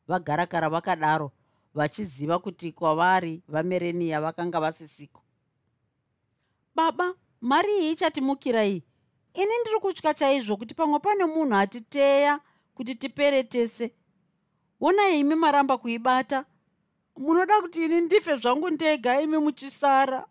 Vagarakara 0.08 0.68
vakadaro 0.68 1.32
vachiziva 1.74 2.38
kuti 2.38 2.72
kwavari 2.72 3.42
vamereniya 3.48 4.20
vakanga 4.20 4.60
vasisiko. 4.60 5.22
Baba 6.74 7.14
mari 7.40 7.78
iyi 7.78 7.92
ichatimukira 7.92 8.66
iyi 8.66 8.82
ini 9.34 9.52
ndiri 9.60 9.78
kutya 9.80 10.14
chaizvo 10.14 10.56
kuti 10.56 10.74
pamwe 10.74 10.98
pane 10.98 11.24
munhu 11.24 11.54
atiteya 11.54 12.40
kuti 12.74 12.94
tipere 12.94 13.42
tese. 13.42 13.94
Onai 14.80 15.20
imi 15.20 15.34
maramba 15.34 15.78
kuibata. 15.78 16.44
Munoda 17.16 17.60
kuti 17.60 17.84
ini 17.84 18.00
ndife 18.00 18.36
zvangu 18.36 18.70
ndega 18.70 19.20
imi 19.20 19.38
muchisara. 19.38 20.26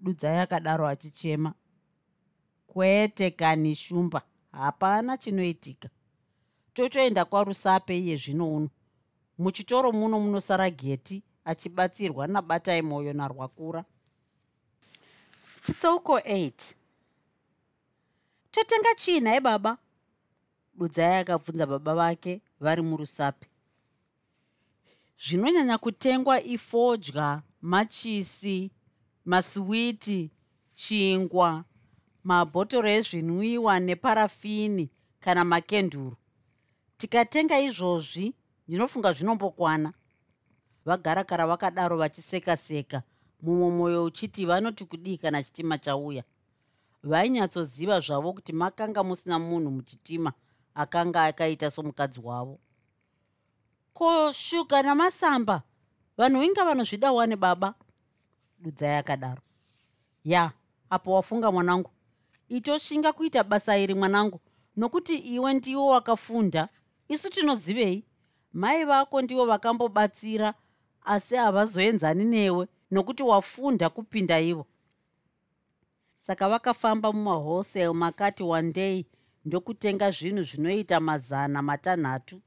Dudzai 0.00 0.38
akadaro 0.38 0.86
achichema. 0.86 1.54
Kwete 2.66 3.30
kani 3.30 3.74
shumba. 3.74 4.22
Hapana 4.52 5.16
chinoitika. 5.16 5.88
Tochoenda 6.74 7.24
kwarusape 7.24 7.98
iye 7.98 8.16
zvino 8.16 8.54
uno. 8.54 8.68
Muchitoro 9.38 9.92
muno 9.92 10.20
munosara 10.20 10.70
geti 10.70 11.22
achibatsirwa 11.44 12.26
nabatai 12.26 12.82
mwoyo 12.82 13.12
narwakura. 13.12 13.84
Chitsauko 15.62 16.18
8 16.18 16.74
totenga 18.52 18.94
chii 18.94 19.20
nhai 19.20 19.40
baba? 19.40 19.78
Dudzai 20.74 21.20
akabvunza 21.20 21.66
baba 21.66 21.94
vake 21.94 22.40
vari 22.60 22.82
murusape 22.82 23.46
zvinonyanya 25.24 25.78
kutengwa 25.78 26.42
ifodya 26.42 27.42
machisi 27.62 28.70
masiwiti 29.24 30.30
chingwa 30.74 31.64
mabhotoro 32.24 32.88
ezvinwiwa 32.88 33.80
neparafini 33.80 34.90
kana 35.20 35.44
makenduru. 35.44 36.16
Tikatenga 36.96 37.60
izvozvi 37.60 38.34
ndinofunga 38.68 39.12
zvinombokwana. 39.12 39.92
Vagarakara 40.84 41.46
vakadaro 41.46 41.96
vachiseka-seka 41.96 43.02
mumwe 43.42 43.70
mwoyo 43.70 44.04
uchiti 44.04 44.46
vanoti 44.46 44.84
kudii 44.84 45.16
kana 45.16 45.42
chitima 45.42 45.78
chauya 45.78 46.24
vainyatsoziva 47.02 48.00
zvavo 48.00 48.32
kuti 48.32 48.52
makanga 48.52 49.04
musina 49.04 49.38
munhu 49.38 49.70
muchitima 49.70 50.32
akanga 50.74 51.24
akaita 51.24 51.70
somukadzi 51.70 52.20
wavo. 52.20 52.58
Ko 53.92 54.32
shuga 54.32 54.82
namasamba 54.82 55.62
vanhu 56.16 56.42
inga 56.42 56.64
vanozvida 56.64 57.12
wane 57.12 57.36
baba 57.36 57.74
dudzai 58.58 58.96
akadaro. 58.96 59.42
Ya 60.24 60.52
apo 60.90 61.12
wafunga 61.12 61.52
mwanangu. 61.52 61.90
Itoshinga 62.48 63.12
kuita 63.12 63.44
basa 63.44 63.78
iri 63.78 63.94
mwanangu 63.94 64.40
nokuti 64.76 65.16
iwe 65.16 65.54
ndiwo 65.54 65.86
wakafunda. 65.86 66.68
Isu 67.08 67.30
tinozivei? 67.30 68.04
Mai 68.52 68.84
vako 68.84 69.22
ndivo 69.22 69.46
vakambobatsira 69.46 70.54
asi 71.04 71.34
havazoenzani 71.34 72.24
newe 72.24 72.68
nokuti 72.90 73.22
wafunda 73.22 73.90
kupinda 73.90 74.40
ivo 74.40 74.66
saka 76.22 76.48
vakafamba 76.48 77.12
mumahostel 77.12 77.94
makati 77.94 78.44
day 78.72 79.04
ndokutenga 79.44 80.10
zvinhu 80.10 80.42
zvinoita 80.42 81.00
mazana 81.00 81.62
matanhatu. 81.62 82.40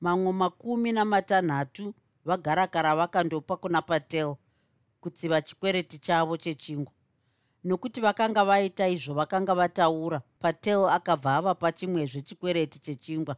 Mamwe 0.00 0.32
makumi 0.32 0.92
namatanhatu 0.92 1.94
vagarakara 2.24 2.96
vakandopa 2.96 3.56
kuna 3.56 3.82
patel 3.82 4.36
kutsiva 5.00 5.42
chikwereti 5.42 5.98
chavo 5.98 6.36
chechingwa. 6.36 6.92
Nokuti 7.64 8.00
vakanga 8.00 8.44
vaita 8.44 8.88
izvo 8.88 9.14
vakanga 9.14 9.54
vataura 9.54 10.20
patel 10.38 10.84
akabva 10.84 11.36
avapa 11.36 11.72
chimwezve 11.72 12.22
chikwereti 12.22 12.78
chechingwa. 12.78 13.36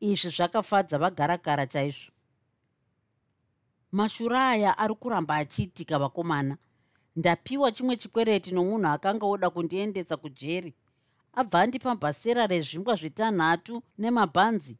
Izvi 0.00 0.30
zvakafadza 0.30 0.98
vagarakara 0.98 1.66
chaizvo. 1.66 2.12
Mashura 3.92 4.48
aya 4.48 4.78
ari 4.78 4.94
kuramba 4.94 5.36
achiitika 5.36 5.98
vakomana 5.98 6.56
ndapiwa 7.16 7.72
chimwe 7.72 7.96
chikwereti 7.96 8.50
nomunhu 8.54 8.88
akanga 8.88 9.26
oda 9.26 9.50
kundiendesa 9.50 10.16
kujeri. 10.16 10.74
Abva 11.34 11.60
andipa 11.60 11.94
bhasera 11.94 12.46
rezvingwa 12.46 12.94
zvitanhatu 12.96 13.82
nemabhanzi. 13.98 14.78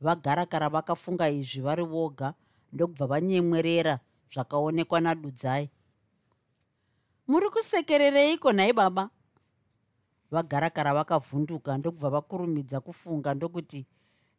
Vagarakara 0.00 0.68
vakafunga 0.68 1.30
izvi 1.30 1.60
vari 1.60 1.84
voga 1.84 2.34
ndokubva 2.72 3.06
vanyemwerera 3.06 3.98
zvakaonekwa 4.32 5.00
nadudzai. 5.00 5.70
Muri 7.28 7.50
kusekerereiko 7.50 8.52
nhai 8.52 8.72
baba? 8.72 9.10
Vagarakara 10.30 10.94
vakavhunduka 10.94 11.78
ndokubva 11.78 12.10
vakurumidza 12.10 12.80
kufunga 12.80 13.34
ndokuti 13.34 13.86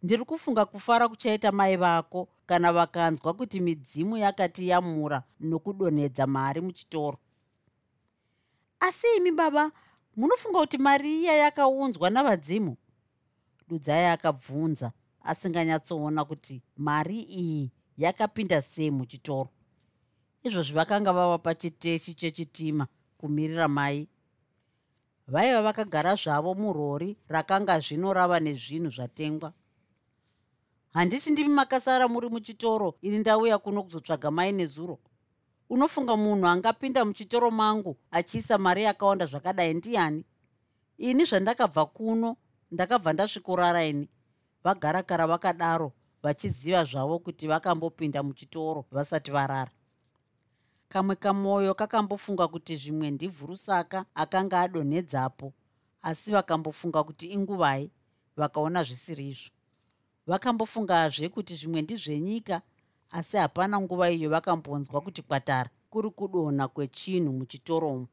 ndiri 0.03 0.25
kufunga 0.25 0.65
kufara 0.65 1.09
kuchaita 1.09 1.51
mai 1.51 1.77
vako 1.77 2.27
kana 2.45 2.73
vakanzwa 2.73 3.33
kuti 3.33 3.59
midzimu 3.59 4.17
yakatiyamura 4.17 5.23
nokudonhedza 5.39 6.27
mari 6.27 6.61
muchitoro. 6.61 7.17
Asi 8.79 9.07
imi 9.17 9.31
baba 9.31 9.71
munofunga 10.15 10.59
kuti 10.59 10.77
mari 10.77 11.21
iya 11.21 11.33
yakaunzwa 11.33 12.09
navadzimu? 12.09 12.77
Dudzai 13.67 14.05
akabvunza 14.05 14.91
asinganyatsoona 15.23 16.25
kuti 16.25 16.61
mari 16.77 17.19
iyi 17.21 17.71
yakapinda 17.97 18.61
sei 18.61 18.91
muchitoro. 18.91 19.49
Izvozvi 20.43 20.73
vakanga 20.73 21.13
vava 21.13 21.37
pachiteshi 21.37 22.13
chechitima 22.13 22.87
kumirira 23.17 23.67
mai. 23.67 24.07
Vaiva 25.27 25.61
vakagara 25.61 26.15
zvavo 26.15 26.53
murori 26.55 27.17
rakanga 27.29 27.79
zvino 27.79 28.13
rava 28.13 28.39
nezvinhu 28.39 28.89
zvatengwa 28.89 29.53
handiti 30.93 31.31
ndimi 31.31 31.49
makasara 31.49 32.07
muri 32.07 32.29
muchitoro 32.29 32.95
ini 33.01 33.17
ndauya 33.17 33.57
kuno 33.57 33.83
kuzotsvaga 33.83 34.31
mai 34.31 34.51
nezuro. 34.51 34.99
Unofunga 35.69 36.17
munhu 36.17 36.47
angapinda 36.47 37.05
muchitoro 37.05 37.51
mangu 37.51 37.97
achiisa 38.11 38.57
mari 38.57 38.83
yakawanda 38.83 39.25
zvakadai 39.25 39.73
ndiani? 39.73 40.25
Ini 40.97 41.25
zvandakabva 41.25 41.85
kuno 41.85 42.37
ndakabva 42.71 43.13
ndasvikorara 43.13 43.85
ini. 43.85 44.09
Vagarakara 44.63 45.27
vakadaro 45.27 45.91
vachiziva 46.23 46.83
zvavo 46.83 47.19
kuti 47.19 47.47
vakambopinda 47.47 48.23
muchitoro 48.23 48.85
vasati 48.91 49.31
varara. 49.31 49.71
Kamwe 50.89 51.15
kamwoyo 51.15 51.73
kakambofunga 51.73 52.47
kuti 52.47 52.75
zvimwe 52.75 53.11
ndivhurusaka 53.11 54.05
akanga 54.15 54.59
adonhedzapo 54.59 55.53
asi 56.01 56.31
vakambofunga 56.31 57.03
kuti 57.03 57.25
inguvai 57.33 57.91
vakaona 58.37 58.83
zvisiri 58.83 59.29
izvo 59.29 59.52
vakambofungazve 60.27 61.29
kuti 61.29 61.55
zvimwe 61.55 61.81
ndizvenyika 61.81 62.61
asi 63.11 63.37
hapana 63.37 63.79
nguva 63.81 64.11
iyo 64.11 64.29
vakambonzwa 64.29 65.01
kuti 65.01 65.21
kwatara 65.21 65.69
kuri 65.89 66.09
kudonha 66.09 66.67
kwechinhu 66.67 67.33
muchitoromo 67.33 68.07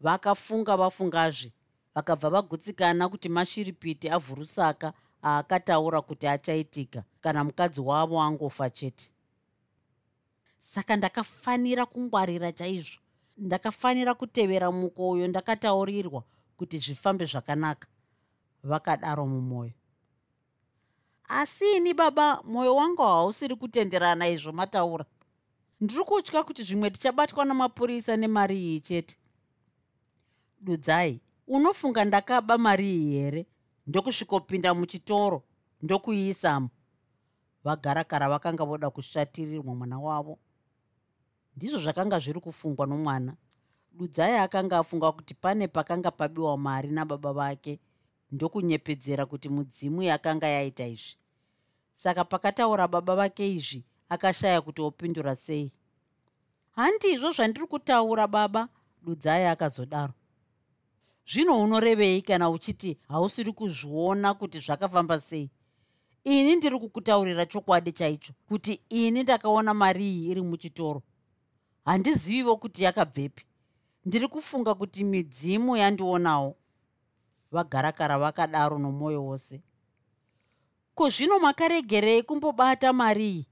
vakafunga 0.00 0.76
vafungazve 0.76 1.52
vakabva 1.94 2.30
vagutsikana 2.30 3.08
kuti 3.08 3.28
mashiripiti 3.28 4.08
avhurusaka 4.10 4.92
aakataura 5.24 6.00
kuti 6.00 6.26
achaitika 6.26 7.04
kana 7.20 7.44
mukadzi 7.44 7.80
wavo 7.80 8.20
angofa 8.22 8.70
chete. 8.70 9.12
Saka 10.58 10.96
ndakafanira 10.96 11.86
kungwarira 11.86 12.52
chaizvo. 12.52 13.00
Ndakafanira 13.36 14.14
kutevera 14.14 14.72
muko 14.72 15.10
uyo 15.10 15.28
ndakataurirwa 15.28 16.24
kuti 16.56 16.78
zvifambe 16.78 17.24
zvakanaka. 17.24 17.88
Vakadaro 18.62 19.26
mumwoyo 19.26 19.72
asi 21.30 21.76
ini 21.76 21.94
baba 21.94 22.42
mwoyo 22.42 22.76
wangu 22.76 23.02
hausiri 23.02 23.56
kutenderana 23.56 24.28
izvo 24.28 24.52
mataura. 24.52 25.04
Ndiri 25.80 26.04
kutya 26.04 26.42
kuti 26.42 26.62
zvimwe 26.64 26.90
tichabatwa 26.90 27.44
namapurisa 27.44 28.16
nemari 28.16 28.58
iyi 28.58 28.80
chete. 28.80 29.16
Dudzai 30.60 31.20
unofunga 31.46 32.04
ndakaba 32.04 32.58
mari 32.58 32.90
iyi 32.96 33.18
here? 33.18 33.46
Ndokusvikopinda 33.86 34.74
muchitoro 34.74 35.42
ndokuiisamo 35.82 36.68
vagarakara 37.64 38.28
vakanga 38.28 38.64
voda 38.64 38.90
kushatirirwa 38.90 39.74
mwana 39.74 39.98
wavo. 39.98 40.38
Ndizvo 41.56 41.78
zvakanga 41.78 42.18
zviri 42.18 42.40
kufungwa 42.40 42.86
nomwana. 42.86 43.36
Dudzai 43.92 44.36
akanga 44.36 44.78
afunga 44.78 45.12
kuti 45.12 45.34
pane 45.34 45.68
pakanga 45.68 46.10
pabiwa 46.10 46.58
mari 46.58 46.88
nababa 46.88 47.32
vake 47.32 47.80
ndokunyepedzera 48.32 49.26
kuti 49.26 49.48
mudzimu 49.48 50.02
yakanga 50.02 50.46
yaita 50.46 50.86
izvi 50.86 51.19
saka 52.00 52.24
pakataura 52.24 52.88
baba 52.88 53.14
vake 53.14 53.54
izvi 53.54 53.84
akashaya 54.08 54.60
kuti 54.60 54.82
opindura 54.82 55.36
sei. 55.36 55.72
Handizvo 56.76 57.32
zvandiri 57.32 57.66
kutaura 57.66 58.26
baba 58.26 58.68
dudzai 59.02 59.46
akazodaro. 59.46 60.12
Zvino 61.26 61.62
unorevei 61.62 62.22
kana 62.22 62.50
uchiti 62.50 62.98
hausiri 63.08 63.52
kuzviona 63.52 64.34
kuti 64.34 64.60
zvakafamba 64.60 65.20
sei? 65.20 65.50
Ini 66.24 66.56
ndiri 66.56 66.78
kukutaurira 66.78 67.46
chokwadi 67.46 67.92
chaicho 67.92 68.32
kuti 68.48 68.80
ini 68.88 69.22
ndakaona 69.22 69.74
mari 69.74 70.04
iyi 70.04 70.30
iri 70.30 70.42
muchitoro. 70.42 71.02
Handizivivo 71.84 72.56
kuti 72.56 72.82
yakabvepi. 72.82 73.44
Ndiri 74.04 74.28
kufunga 74.28 74.74
kuti 74.74 75.04
midzimu 75.04 75.76
yandionawo 75.76 76.56
vagarakara 77.52 78.18
vakadaro 78.18 78.78
nomwoyo 78.78 79.24
wose 79.24 79.60
ko 80.94 81.08
zvino 81.08 81.38
makaregerei 81.38 82.22
kumbobata 82.22 82.92
mari 82.92 83.28
iyi? 83.30 83.46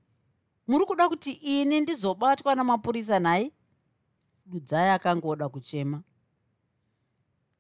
Muri 0.66 0.84
kuda 0.84 1.08
kuti 1.08 1.32
ini 1.32 1.80
ndizobatwa 1.80 2.54
namapurisa 2.54 3.18
nhai 3.20 3.52
dudzai 4.46 4.90
akangoda 4.90 5.48
kuchema. 5.48 6.02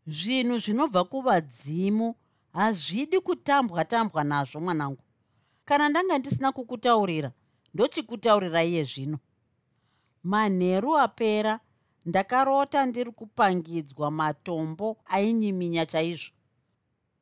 Zvinhu 0.06 0.58
zvinobva 0.58 1.04
kuvadzimu 1.04 2.14
hazvidi 2.52 3.20
kutambwa 3.20 3.84
tambwa 3.84 4.24
nazvo 4.24 4.60
mwanangu. 4.60 5.02
Kana 5.64 5.88
ndanga 5.88 6.18
ndisina 6.18 6.52
kukutaurira 6.52 7.32
ndochikutaurira 7.74 8.64
iye 8.64 8.84
zvino. 8.84 9.18
Manheru 10.22 10.98
apera 10.98 11.60
ndakarota 12.06 12.86
ndiri 12.86 13.10
kupangidzwa 13.12 14.10
matombo 14.10 14.96
ainyiminya 15.06 15.86
chaizvo. 15.86 16.32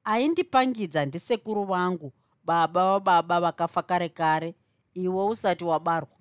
Aindipangidza 0.04 1.06
ndisekuru 1.06 1.64
vangu 1.64 2.12
baba 2.46 2.82
vababa 2.98 3.40
vakafa 3.40 3.82
kare 3.82 4.08
kare 4.08 4.54
iwe 4.94 5.24
usati 5.24 5.64
wabarwa. 5.64 6.16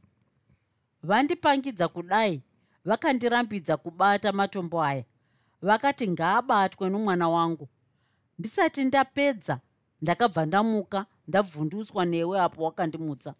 Vandipangidza 1.03 1.87
kudai 1.87 2.41
vakandirambidza 2.85 3.77
kubata 3.77 4.31
matombo 4.31 4.83
aya. 4.83 5.03
Vakati 5.61 6.07
ngaabatwe 6.07 6.89
nomwana 6.89 7.29
wangu. 7.29 7.69
Ndisati 8.39 8.85
ndapedza 8.85 9.59
ndakabva 10.01 10.45
ndamuka 10.45 11.05
ndabvunduswa 11.27 12.05
newe 12.05 12.39
apo 12.39 12.63
wakandimutsa. 12.63 13.35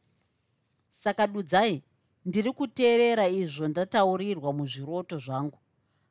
Saka 0.89 1.27
dudzai 1.27 1.83
ndiri 2.25 2.51
kuteerera 2.51 3.27
izvo 3.27 3.67
ndataurirwa 3.67 4.53
muzviroto 4.53 5.17
zvangu. 5.17 5.59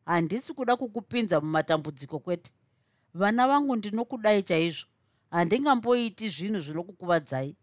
Handisi 0.04 0.54
kuda 0.54 0.76
kukupinza 0.76 1.40
mumatambudziko 1.40 2.18
kwete. 2.18 2.52
Vana 3.14 3.48
vangu 3.48 3.76
ndinokudai 3.76 4.42
chaizvo 4.42 4.86
handingamboiti 5.34 6.28
zvinhu 6.28 6.60
zvinokukuvadzai. 6.60 7.56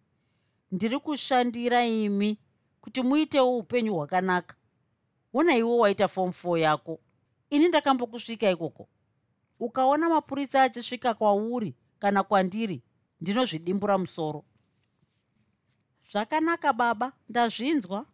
Ndiri 0.71 0.99
kushandira 0.99 1.85
imi 1.85 2.39
kuti 2.81 3.01
muitewo 3.01 3.57
upenyu 3.57 3.93
hwakanaka. 3.93 4.55
Ona 5.33 5.55
iwo 5.55 5.77
waita 5.77 6.07
fomu 6.07 6.33
4 6.43 6.57
yako. 6.57 6.99
Ini 7.49 7.67
ndakambokusvika 7.67 8.51
ikoko. 8.51 8.89
Ukaona 9.59 10.09
mapurisa 10.09 10.63
achisvika 10.63 11.13
kwauri 11.13 11.75
kana 11.99 12.23
kwandiri 12.23 12.83
ndinozvidimbura 13.21 13.97
musoro. 13.97 14.45
Zvakanaka 16.11 16.73
baba. 16.73 17.13
Ndazvinzwa. 17.29 18.05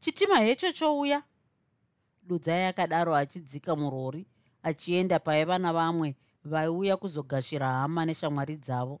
Chitima 0.00 0.38
hecho 0.38 0.72
chouya. 0.72 1.22
Dudzai 2.22 2.64
akadaro 2.64 3.16
achidzika 3.16 3.76
murori 3.76 4.26
achienda 4.62 5.18
paiva 5.18 5.58
navamwe 5.58 6.16
vaiuya 6.44 6.96
kuzogashira 6.96 7.66
hama 7.68 8.04
neshamwari 8.06 8.56
dzavo. 8.56 9.00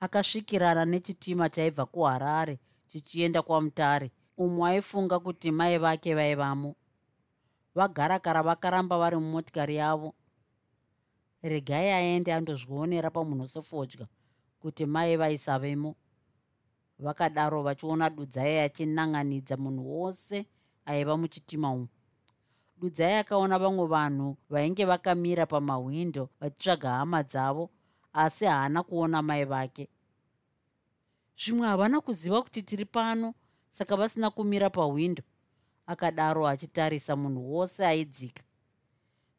Akasvikirana 0.00 0.84
nechitima 0.84 1.48
chaibva 1.48 1.86
kuharare 1.86 2.58
chichienda 2.88 3.42
kwamutare 3.42 4.10
umwe 4.36 4.70
aifunga 4.70 5.18
kuti 5.20 5.50
mai 5.50 5.78
vake 5.78 6.14
vaivamo. 6.14 6.74
Vagarakara 7.74 8.42
vakaramba 8.42 8.98
vari 8.98 9.16
mumotikari 9.16 9.76
yavo. 9.76 10.14
Regai 11.42 11.88
aende 11.90 12.34
andozvionera 12.34 13.10
pamunhu 13.10 13.48
sefodya 13.48 14.06
kuti 14.60 14.86
mai 14.86 15.16
vaisavemo. 15.16 15.94
Vakadaro 16.98 17.62
vachiona 17.62 18.10
dudzai 18.10 18.58
achinanganidza 18.58 19.56
munhu 19.56 20.00
wose 20.00 20.46
aiva 20.86 21.16
muchitima 21.16 21.70
umu 21.72 21.88
dudzai 22.80 23.14
akaona 23.14 23.58
vamwe 23.58 23.86
vanhu 23.86 24.36
vainge 24.50 24.84
vakamira 24.84 25.46
pamahwindo 25.46 26.28
vachitsvaga 26.40 26.90
hama 26.90 27.22
dzavo 27.22 27.70
asi 28.12 28.44
haana 28.44 28.82
kuona 28.82 29.22
mai 29.22 29.44
vake. 29.44 29.88
Zvimwe 31.36 31.66
havana 31.66 32.00
kuziva 32.00 32.42
kuti 32.42 32.62
tiri 32.62 32.84
pano 32.84 33.34
saka 33.70 33.96
vasina 33.96 34.30
kumira 34.30 34.70
pahwindo 34.70 35.22
akadaro 35.86 36.48
achitarisa 36.48 37.16
munhu 37.16 37.54
wose 37.54 37.86
aidzika. 37.86 38.42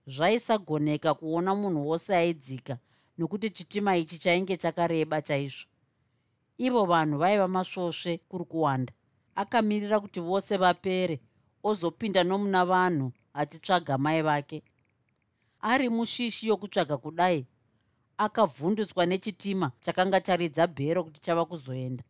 Zvaisagoneka 0.07 1.13
kuona 1.13 1.55
munhu 1.55 1.87
wose 1.87 2.15
aidzika 2.15 2.77
nokuti 3.17 3.49
chitima 3.49 3.97
ichi 3.97 4.19
chainge 4.19 4.57
chakareba 4.57 5.21
chaizvo. 5.21 5.69
Ivo 6.57 6.85
vanhu 6.85 7.17
vaiva 7.17 7.47
masvosve 7.47 8.17
kuri 8.17 8.45
kuwanda. 8.45 8.93
Akamirira 9.35 9.99
kuti 9.99 10.19
vose 10.19 10.57
vapere 10.57 11.19
ozopinda 11.63 12.23
nomuna 12.23 12.65
vanhu 12.65 13.11
achitsvaga 13.33 13.97
mai 13.97 14.21
vake. 14.21 14.63
Ari 15.61 15.89
mushishi 15.89 16.47
yokutsvaga 16.47 16.97
kudai 16.97 17.45
akavhunduswa 18.17 19.05
nechitima 19.05 19.71
chakanga 19.81 20.21
charidza 20.21 20.67
bhero 20.67 21.03
kuti 21.03 21.21
chava 21.21 21.45
kuzoenda. 21.45 22.03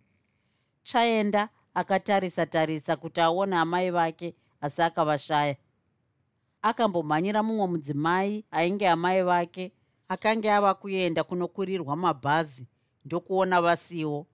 Chaenda 0.84 1.50
akatarisa 1.74 2.46
tarisa 2.46 2.96
kuti 2.96 3.22
aone 3.22 3.56
amai 3.56 3.92
vake 3.92 4.36
asi 4.62 4.82
akavashaya. 4.82 5.56
Akambomhanyira 6.62 7.44
mumwe 7.44 7.68
mudzimai 7.68 8.46
ainge 8.52 8.88
amai 8.90 9.24
vake 9.24 9.72
akanga 10.08 10.58
ava 10.58 10.74
kuenda 10.74 11.24
kunokurirwa 11.24 11.96
mabhazi 11.96 12.68
ndokuona 13.06 13.62
vasiwo. 13.62 14.28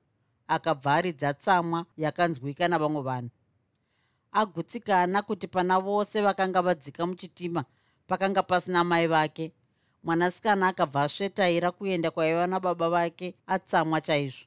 Akabva 0.47 0.93
aridza 0.95 1.33
tsamwa 1.33 1.85
yakanzwika 1.97 2.67
navamwe 2.67 3.01
vanhu 3.01 3.29
agutsikana 4.31 5.21
kuti 5.21 5.47
pana 5.47 5.79
vose 5.79 6.21
vakanga 6.21 6.61
vadzika 6.61 7.05
muchitima 7.05 7.65
pakanga 8.07 8.43
pasina 8.43 8.83
mai 8.83 9.07
vake. 9.07 9.53
Mwanasikana 10.03 10.67
akabva 10.67 11.01
asvetaira 11.03 11.71
kuenda 11.71 12.11
kwaiva 12.11 12.47
nababa 12.47 12.89
vake 12.89 13.35
atsamwa 13.47 14.01
chaizvo. 14.01 14.45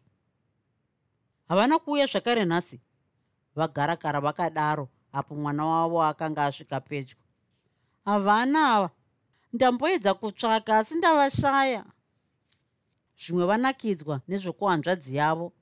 Havana 1.48 1.78
kuuya 1.78 2.06
zvakare 2.06 2.44
nhasi. 2.44 2.80
Vagarakara 3.56 4.20
vakadaro 4.20 4.88
apo 5.12 5.34
mwana 5.34 5.66
wavo 5.66 6.02
akanga 6.02 6.44
asvika 6.44 6.80
pedyo. 6.80 7.16
Havana 8.04 8.74
ava. 8.74 8.90
Ndamboedza 9.52 10.14
kutsvaka 10.14 10.78
asi 10.78 10.94
ndavashaya 10.94 11.84
zvimwe 13.20 13.46
vanakidzwa 13.46 14.20
nezvokuhanzvadzi 14.28 15.16
yavo 15.16 15.52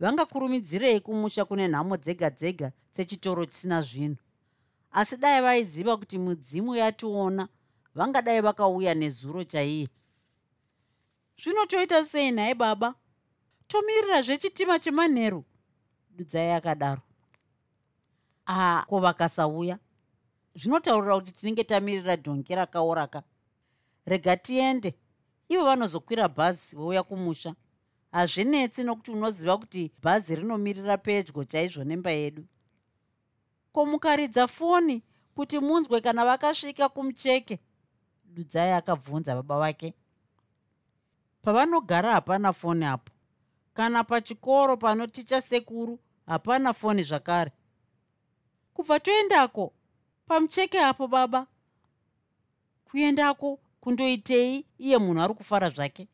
vangakurumidzirei 0.00 1.00
kumusha 1.00 1.44
kune 1.44 1.68
nhamo 1.68 1.96
dzega 1.96 2.30
dzega 2.30 2.72
dzechitoro 2.92 3.46
chisina 3.46 3.82
zvinhu. 3.82 4.16
Asi 4.92 5.16
dai 5.16 5.42
vaiziva 5.42 5.96
kuti 5.96 6.18
mudzimu 6.18 6.74
yationa 6.76 7.48
vangadai 7.94 8.40
vakauya 8.40 8.94
nezuro 8.94 9.44
chaiye 9.44 9.88
zvino 11.42 11.66
toita 11.66 12.04
sei 12.04 12.30
nhaye 12.30 12.54
baba? 12.54 12.94
Tomirira 13.68 14.22
zvechitima 14.22 14.78
chemanheru 14.78 15.44
dudzai 16.10 16.52
akadaro. 16.52 17.02
A 18.46 18.84
ko 18.88 19.00
vakasauya? 19.00 19.78
Zvinotaurira 20.54 21.14
kuti 21.14 21.32
tinenge 21.32 21.64
tamirira 21.64 22.16
dhongi 22.16 22.54
rakaoraka. 22.54 23.22
Rega 24.06 24.36
tiende. 24.36 24.94
Ivo 25.48 25.64
vanozokwira 25.64 26.28
bhazi 26.28 26.76
vouya 26.76 27.02
kumusha 27.02 27.54
hazvinetsi 28.12 28.84
nokuti 28.84 29.10
unoziva 29.10 29.58
kuti 29.58 29.92
bhazi 30.02 30.36
rinomirira 30.36 30.98
pedyo 30.98 31.44
chaizvo 31.44 31.84
nemba 31.84 32.10
yedu. 32.10 32.44
Ko 33.72 33.86
mukaridza 33.86 34.46
foni 34.46 35.02
kuti 35.34 35.58
munzwe 35.58 36.00
kana 36.00 36.24
vakasvika 36.24 36.88
kumucheke 36.88 37.58
dudzai 38.24 38.72
akabvunza 38.72 39.34
baba 39.34 39.58
vake. 39.58 39.94
Pavanogara 41.42 42.12
hapana 42.12 42.52
foni 42.52 42.84
apo. 42.84 43.12
Kana 43.74 44.04
pachikoro 44.04 44.76
panoticha 44.76 45.42
sekuru 45.42 45.98
hapana 46.26 46.72
foni 46.72 47.02
zvakare. 47.02 47.52
Kubva 48.74 49.00
toendako 49.00 49.72
pamucheke 50.26 50.80
apo 50.80 51.08
baba 51.08 51.46
kuendako 52.84 53.58
kundoitei 53.80 54.66
iye 54.78 54.98
munhu 54.98 55.22
ari 55.22 55.34
kufara 55.34 55.70
zvake 55.70 56.08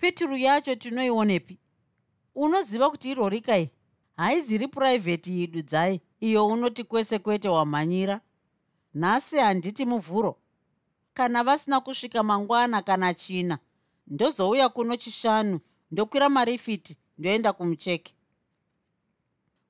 peturu 0.00 0.36
yacho 0.36 0.74
tinoionepi? 0.74 1.58
Unoziva 2.34 2.90
kuti 2.90 3.10
irorikai 3.10 3.70
haiziri 4.16 4.68
puraivheti 4.68 5.40
yidudzai 5.40 6.00
iyo 6.20 6.46
unoti 6.46 6.84
kwese 6.84 7.18
kwete 7.18 7.48
wamhanyira. 7.48 8.20
Nhasi 8.94 9.36
handiti 9.36 9.84
muvhuro. 9.84 10.36
Kana 11.14 11.44
vasina 11.44 11.80
kusvika 11.80 12.22
mangwana 12.22 12.82
kana 12.82 13.14
china 13.14 13.58
ndozouya 14.06 14.68
kuno 14.68 14.96
chishanu 14.96 15.60
ndokwira 15.90 16.28
marifiti 16.28 16.96
ndoenda 17.18 17.52
kumucheke. 17.52 18.14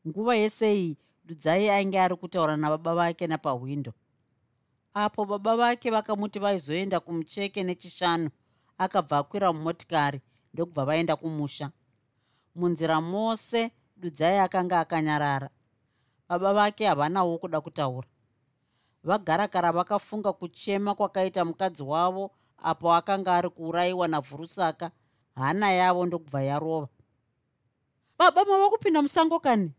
Nguva 0.08 0.34
yese 0.36 0.74
iyi 0.76 0.96
dudzai 1.24 1.68
ainge 1.68 2.00
ari 2.00 2.16
kutaura 2.16 2.56
nababa 2.56 2.94
vake 2.94 3.26
napahwindo 3.26 3.92
apo 4.94 5.24
baba 5.24 5.56
vake 5.56 5.90
vakamuti 5.90 6.38
vaizoenda 6.38 7.00
kumucheke 7.00 7.62
nechishanu 7.62 8.30
akabva 8.80 9.18
akwira 9.18 9.52
mumotikari 9.52 10.20
ndokubva 10.54 10.84
vaenda 10.84 11.16
kumusha. 11.16 11.70
Munzira 12.54 13.00
mose 13.00 13.70
dudzai 13.96 14.38
akanga 14.38 14.80
akanyarara. 14.80 15.48
Baba 16.28 16.52
vake 16.52 16.86
havanawo 16.86 17.38
kuda 17.38 17.60
kutaura. 17.60 18.08
Vagarakara 19.04 19.72
vakafunga 19.72 20.32
kuchema 20.32 20.94
kwakaita 20.94 21.44
mukadzi 21.44 21.82
wavo 21.82 22.30
apo 22.58 22.94
akanga 22.94 23.36
ari 23.36 23.48
kuurayiwa 23.48 24.08
navhurusaka. 24.08 24.90
Hana 25.34 25.72
yavo 25.72 26.06
ndokubva 26.06 26.42
yarova. 26.42 26.88
Baba 28.18 28.44
mava 28.44 28.70
kupinda 28.70 29.02
musango 29.02 29.40
kani? 29.40 29.72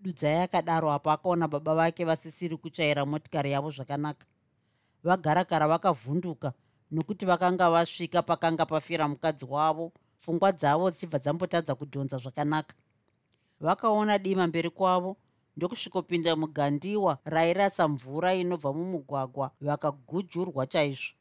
Dudzai 0.00 0.42
akadaro 0.42 0.92
apo 0.92 1.10
akaona 1.10 1.48
baba 1.48 1.74
vake 1.74 2.04
vasisiri 2.04 2.56
kuchaira 2.56 3.06
motikari 3.06 3.52
yavo 3.52 3.70
zvakanaka. 3.70 4.26
Vagarakara 5.04 5.68
vakavhunduka 5.68 6.52
nokuti 6.92 7.26
vakanga 7.26 7.70
vasvika 7.70 8.22
pakanga 8.22 8.66
pafira 8.66 9.08
mukadzi 9.08 9.44
wavo 9.44 9.92
pfungwa 10.20 10.52
dzavo 10.52 10.90
dzichibva 10.90 11.18
dzambotadza 11.18 11.74
kudhonza 11.74 12.16
zvakanaka. 12.18 12.74
Vakaona 13.60 14.18
dima 14.18 14.46
mberi 14.46 14.70
kwavo 14.70 15.16
ndokusvikopinda 15.56 16.36
mugandiwa 16.36 17.18
rairasa 17.24 17.88
mvura 17.88 18.34
inobva 18.34 18.72
mumugwagwa 18.72 19.50
vakagujurwa 19.60 20.66
chaizvo. 20.66 21.14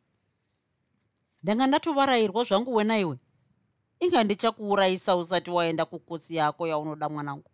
Ndanga 1.43 1.67
ndatovarayirwa 1.67 2.43
zvangu 2.43 2.75
wenaiwe 2.75 3.17
inga 3.99 4.23
ndichakuurayisa 4.23 5.15
usati 5.15 5.51
waenda 5.51 5.85
kukosi 5.85 6.35
yako 6.35 6.67
yaunoda 6.67 7.09
mwanangu. 7.09 7.51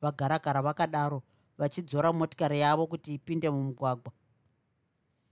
Vagarakara 0.00 0.62
vakadaro 0.62 1.22
vachidzora 1.58 2.12
motikari 2.12 2.60
yavo 2.60 2.86
kuti 2.86 3.14
ipinde 3.14 3.50
mumugwagwa 3.50 4.12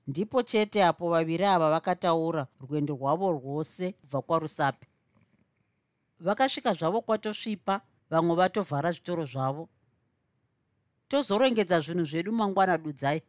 ndipo 0.08 0.42
chete 0.42 0.84
apo 0.84 1.04
vaviri 1.12 1.44
ava 1.44 1.70
vakataura 1.70 2.46
rwendo 2.60 2.92
rwavo 2.94 3.26
rwose 3.32 3.92
kubva 3.92 4.22
kwarusape 4.26 4.86
vakasvika 6.20 6.74
zvavo 6.74 7.00
kwatosvipa 7.00 7.80
vamwe 8.10 8.34
vatovhara 8.36 8.92
zvitoro 8.92 9.24
zvavo. 9.24 9.68
Tozorongedza 11.08 11.80
zvinhu 11.80 12.04
zvedu 12.04 12.32
mangwana 12.32 12.78
dudzai 12.78 13.22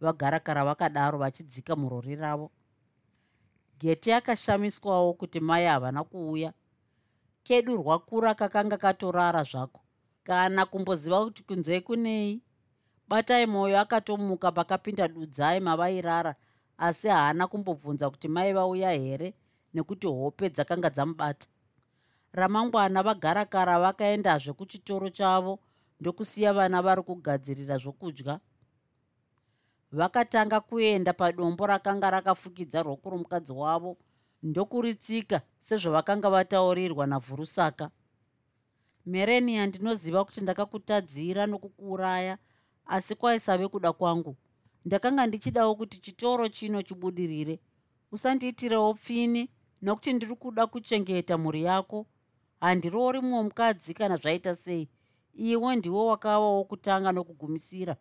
vagarakara 0.00 0.64
vakadaro 0.64 1.18
vachidzika 1.18 1.76
murori 1.76 2.16
ravo. 2.16 2.50
Geti 3.78 4.12
akashamiswawo 4.12 5.14
kuti 5.14 5.40
mai 5.40 5.66
havana 5.66 6.04
kuuya. 6.04 6.52
Kedu 7.42 7.76
rwakura 7.76 8.34
kakanga 8.34 8.76
katorara 8.76 9.42
zvako? 9.42 9.80
Kana 10.24 10.66
kumboziva 10.66 11.24
kuti 11.24 11.42
kunze 11.42 11.80
kunei 11.80 12.42
batai 13.10 13.46
mwoyo 13.46 13.80
akatomuka 13.80 14.52
pakapinda 14.52 15.08
dudzai 15.08 15.60
mavairara 15.60 16.34
asi 16.78 17.08
haana 17.08 17.46
kumbobvunza 17.46 18.10
kuti 18.10 18.28
mai 18.28 18.52
vauya 18.52 18.90
here 18.90 19.34
nekuti 19.74 20.06
hope 20.06 20.48
dzakanga 20.50 20.90
dzamubata. 20.90 21.46
Ramangwana 22.32 23.02
vagarakara 23.02 23.80
vakaendazve 23.80 24.52
kuchitoro 24.52 25.10
chavo 25.10 25.58
ndokusiya 26.00 26.52
vana 26.52 26.82
vari 26.82 27.02
kugadzirira 27.02 27.78
zvokudya. 27.78 28.40
Vakatanga 29.92 30.60
kuenda 30.60 31.12
padombo 31.12 31.66
rakanga 31.66 32.10
rakafukidza 32.10 32.82
roku 32.82 33.10
romukadzi 33.10 33.52
wavo 33.52 33.98
ndokuritsika 34.42 35.42
sezvavakanga 35.58 36.30
vataurirwa 36.30 37.06
navhurusaka. 37.06 37.90
Merenia 39.06 39.66
ndinoziva 39.66 40.24
kuti 40.24 40.40
ndakakutadzira 40.40 41.46
nokukuuraya 41.46 42.38
asi 42.90 43.14
kwaisave 43.14 43.68
kuda 43.68 43.92
kwangu. 43.92 44.36
Ndakanga 44.84 45.26
ndichidawo 45.26 45.74
kuti 45.74 46.00
chitoro 46.00 46.48
chino 46.48 46.82
chibudirire. 46.82 47.60
Usandiitirewo 48.12 48.94
pfini 48.94 49.50
nokuti 49.82 50.12
ndiri 50.12 50.34
kuda 50.36 50.66
kuchengeta 50.66 51.38
mhuri 51.38 51.62
yako. 51.64 52.06
Handirori 52.60 53.20
mumwe 53.20 53.42
mukadzi 53.42 53.94
kana 53.94 54.16
zvaita 54.16 54.56
sei. 54.56 54.88
Iwe 55.34 55.76
ndiwo 55.76 56.06
wakavawo 56.06 56.64
kutanga 56.64 57.12
nokugumisira. 57.12 57.96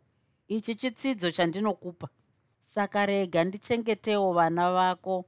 Ichi 0.48 0.76
chitsidzo 0.76 1.32
chandinokupa. 1.32 2.10
Saka 2.60 3.06
rega 3.06 3.44
ndichengetewo 3.44 4.34
vana 4.34 4.72
vako. 4.74 5.26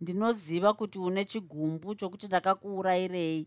Ndinoziva 0.00 0.72
kuti 0.74 0.98
une 0.98 1.24
chigumbu 1.24 1.94
chokuti 1.94 2.26
ndakakuurayirei 2.26 3.46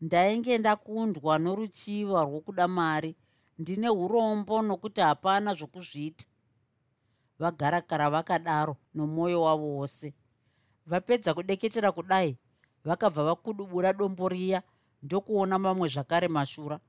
ndainge 0.00 0.58
ndakundwa 0.58 1.38
noruchiva 1.38 2.24
rwokuda 2.24 2.68
mari 2.68 3.16
ndine 3.60 3.88
urombo 3.90 4.62
nokuti 4.62 5.00
hapana 5.00 5.54
zvokuzviita. 5.54 6.24
Vagarakara 7.38 8.10
vakadaro 8.10 8.76
nomwoyo 8.94 9.42
wavo 9.42 9.68
wose. 9.76 10.14
Vapedza 10.86 11.34
kudeketera 11.34 11.92
kudai 11.92 12.38
vakabva 12.84 13.24
vakudubura 13.24 13.92
dombo 13.92 14.28
riya 14.28 14.62
ndokuona 15.02 15.58
mamwe 15.58 15.88
zvakare 15.88 16.28
mashura. 16.28 16.80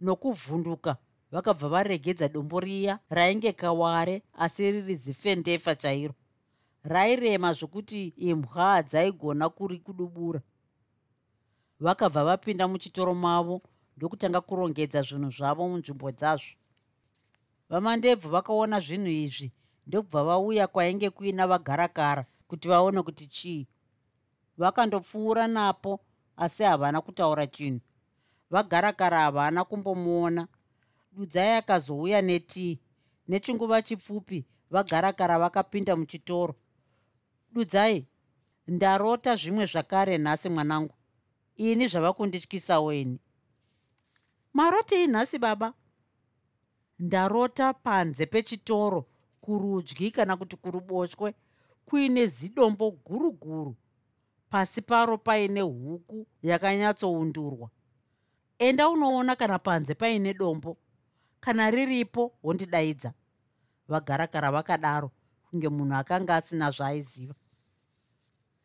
Nokuvhunduka 0.00 0.96
vakabva 1.30 1.68
varegedza 1.68 2.28
dombo 2.28 2.60
riya 2.60 2.98
rainge 3.10 3.52
kaware 3.52 4.22
asi 4.34 4.72
riri 4.72 4.96
zifendefa 4.96 5.74
chairo. 5.74 6.14
Rairema 6.84 7.52
zvokuti 7.52 8.08
imbwa 8.16 8.82
dzaigona 8.82 9.48
kuri 9.48 9.78
kudubura. 9.78 10.40
Vakabva 11.80 12.24
vapinda 12.24 12.68
muchitoro 12.68 13.14
mavo 13.14 13.62
ndokutanga 13.96 14.40
kurongedza 14.40 15.00
zvinhu 15.02 15.30
zvavo 15.36 15.62
munzvimbo 15.68 16.08
dzazvo. 16.18 16.56
Vamandebvu 17.70 18.28
vakaona 18.34 18.78
zvinhu 18.86 19.10
izvi 19.24 19.48
ndokubva 19.86 20.20
vauya 20.28 20.66
kwainge 20.66 21.08
kuina 21.16 21.44
vagarakara 21.46 22.22
kuti 22.48 22.68
vaone 22.68 23.00
kuti 23.02 23.26
chii. 23.26 23.68
Vakandopfuura 24.60 25.46
napo 25.56 26.00
asi 26.36 26.62
havana 26.62 27.00
kutaura 27.00 27.46
chinhu. 27.46 27.80
Vagarakara 28.50 29.18
havana 29.18 29.64
kumbomuona. 29.64 30.48
Dudzai 31.12 31.56
akazouya 31.60 32.22
netii. 32.22 32.80
Nechinguva 33.28 33.82
chipfupi 33.82 34.44
vagarakara 34.70 35.38
vakapinda 35.38 35.96
muchitoro. 35.96 36.54
Dudzai 37.52 38.06
ndarota 38.66 39.36
zvimwe 39.36 39.66
zvakare 39.66 40.18
nhasi 40.18 40.48
mwanangu. 40.48 40.94
Ini 41.56 41.88
zvava 41.88 42.12
kundityisawo 42.12 42.92
ini 42.92 43.18
marotei 44.56 45.06
nhasi 45.06 45.38
baba. 45.38 45.74
Ndarota 46.98 47.74
panze 47.74 48.26
pechitoro 48.26 49.00
kurudyi 49.40 50.10
kana 50.10 50.36
kuti 50.36 50.56
kuruboshwe. 50.56 51.34
Kuine 51.84 52.26
zidombo 52.26 52.90
guru 52.90 53.32
guru 53.32 53.76
pasi 54.50 54.82
paro 54.82 55.18
paine 55.18 55.60
huku 55.60 56.26
yakanyatsoundurwa. 56.42 57.70
Enda 58.58 58.88
unoona 58.88 59.36
kana 59.36 59.58
panze 59.58 59.94
paine 59.94 60.34
dombo. 60.34 60.76
Kana 61.40 61.70
riripo 61.70 62.32
wondidaidza. 62.42 63.12
Vagarakara 63.88 64.50
vakadaro 64.52 65.10
kunge 65.50 65.68
munhu 65.68 65.94
akanga 65.94 66.34
asina 66.36 66.70
zvaaiziva 66.70 67.34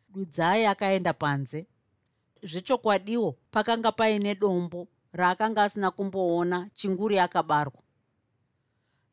dudzai 0.10 0.66
akaenda 0.66 1.14
panze. 1.14 1.68
Zvechokwadiwo 2.44 3.32
pakanga 3.52 3.92
paine 3.92 4.36
dombo 4.36 4.88
raakanga 5.14 5.64
asina 5.64 5.92
kumboona 5.92 6.70
chinguri 6.76 7.20
akabarwa 7.20 7.82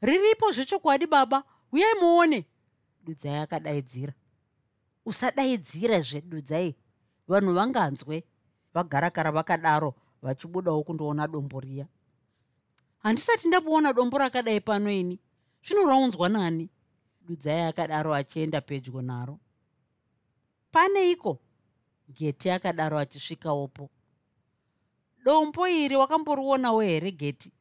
riripo 0.01 0.53
zvechokwadi 0.53 1.07
baba. 1.07 1.45
Uyai 1.73 1.95
muone. 2.01 2.47
Dudzai 3.05 3.37
akadaidzira. 3.37 4.15
Usadaidzira 5.05 6.01
zvedudzai 6.01 6.77
vanhu 7.29 7.53
vanganzwe. 7.55 8.25
Vagarakara 8.75 9.31
vakadaro 9.33 9.95
vachibudawo 10.23 10.83
kundoona 10.83 11.27
dombo 11.29 11.61
riya. 11.61 11.87
Handisati 12.99 13.49
ndamboona 13.49 13.93
dombo 13.93 14.19
rakadai 14.19 14.61
pano 14.61 14.91
ini. 14.91 15.21
Zvinorwaunzwa 15.65 16.29
nani? 16.29 16.71
Dudzai 17.21 17.61
akadaro 17.69 18.15
achienda 18.15 18.61
pedyo 18.61 19.03
naro. 19.03 19.39
Paneiko 20.73 21.39
geti 22.09 22.51
akadaro 22.51 22.99
achisvikawopo 22.99 23.91
dombo 25.29 25.68
iri 25.68 25.97
wakamborionawo 25.97 26.81
here 26.81 27.11
geti? 27.11 27.53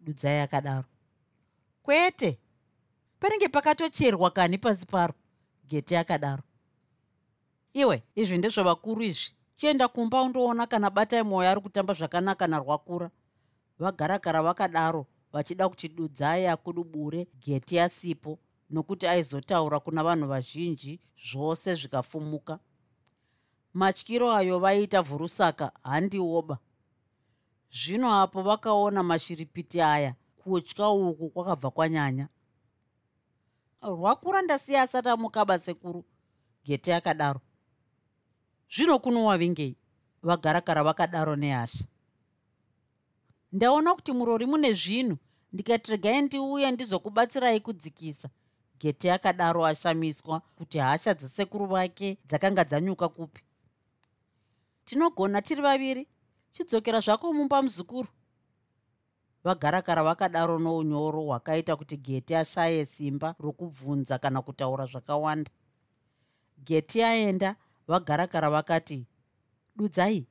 Dudzai 0.00 0.40
akadaro. 0.40 0.84
Kwete! 1.82 2.38
Panenge 3.20 3.48
pakatocherwa 3.48 4.30
kani 4.30 4.58
pasi 4.58 4.86
paro? 4.86 5.14
Geti 5.68 5.96
akadaro. 5.96 6.42
Iwe 7.72 8.02
izvi 8.14 8.38
ndezvavakuru 8.38 9.02
izvi. 9.02 9.32
Chienda 9.56 9.88
kumba 9.88 10.22
undoona 10.22 10.66
kana 10.66 10.90
batai 10.90 11.22
mwoyo 11.22 11.50
ari 11.50 11.60
kutamba 11.60 11.94
zvakanaka 11.94 12.46
narwakura 12.46 13.10
vagarakara 13.78 14.42
vakadaro 14.42 15.06
vachida 15.32 15.68
kuti 15.68 15.88
dudzai 15.88 16.46
akudubure 16.46 17.26
geti 17.40 17.80
asipo 17.80 18.38
nokuti 18.70 19.06
aizotaura 19.06 19.80
kuna 19.80 20.04
vanhu 20.04 20.28
vazhinji 20.28 21.00
zvose 21.30 21.74
zvikafumuka. 21.74 22.58
Matyiro 23.74 24.32
ayo 24.32 24.58
vaiita 24.58 25.02
vhurusaka 25.02 25.72
handiwoba 25.82 26.58
zvino 27.72 28.20
apo 28.22 28.42
vakaona 28.42 29.02
mashiripiti 29.02 29.80
aya 29.80 30.14
kutya 30.36 30.88
uku 30.88 31.30
kwakabva 31.30 31.70
kwanyanya. 31.70 32.28
Rwakura 33.82 34.42
ndasiya 34.42 34.82
asati 34.82 35.08
amukaba 35.08 35.58
sekuru 35.58 36.04
gete 36.64 36.94
akadaro. 36.94 37.40
Zvino 38.70 38.98
kunowavingei 38.98 39.76
vagarakara 40.22 40.82
vakadaro 40.84 41.36
nehasha 41.36 41.84
ndaona 43.52 43.94
kuti 43.94 44.12
murori 44.12 44.46
mune 44.46 44.72
zvinhu 44.72 45.16
ndikati 45.52 45.90
regai 45.90 46.22
ndiuye 46.22 46.70
ndizokubatsirai 46.70 47.60
kudzikisa. 47.60 48.28
Gete 48.78 49.12
akadaro 49.12 49.66
ashamiswa 49.66 50.40
kuti 50.40 50.78
hasha 50.78 51.14
dzesekuru 51.14 51.66
vake 51.66 52.18
dzakanga 52.26 52.64
dzanyuka 52.64 53.08
kupi. 53.08 53.42
Tinogona 54.84 55.42
tiri 55.42 55.62
vaviri 55.62 56.06
chidzokera 56.52 57.00
zvako 57.00 57.32
mumba 57.32 57.62
muzukuru. 57.62 58.08
Vagarakara 59.44 60.02
vakadaro 60.02 60.58
nounyoro 60.58 61.22
hwakaita 61.22 61.76
kuti 61.76 61.96
geti 61.96 62.34
ashaye 62.34 62.86
simba 62.86 63.34
rokubvunza 63.38 64.18
kana 64.18 64.42
kutaura 64.42 64.86
zvakawanda. 64.86 65.50
Geti 66.64 67.02
aenda 67.02 67.56
vagarakara 67.88 68.50
vakati 68.50 69.06
dudzai 69.76 70.26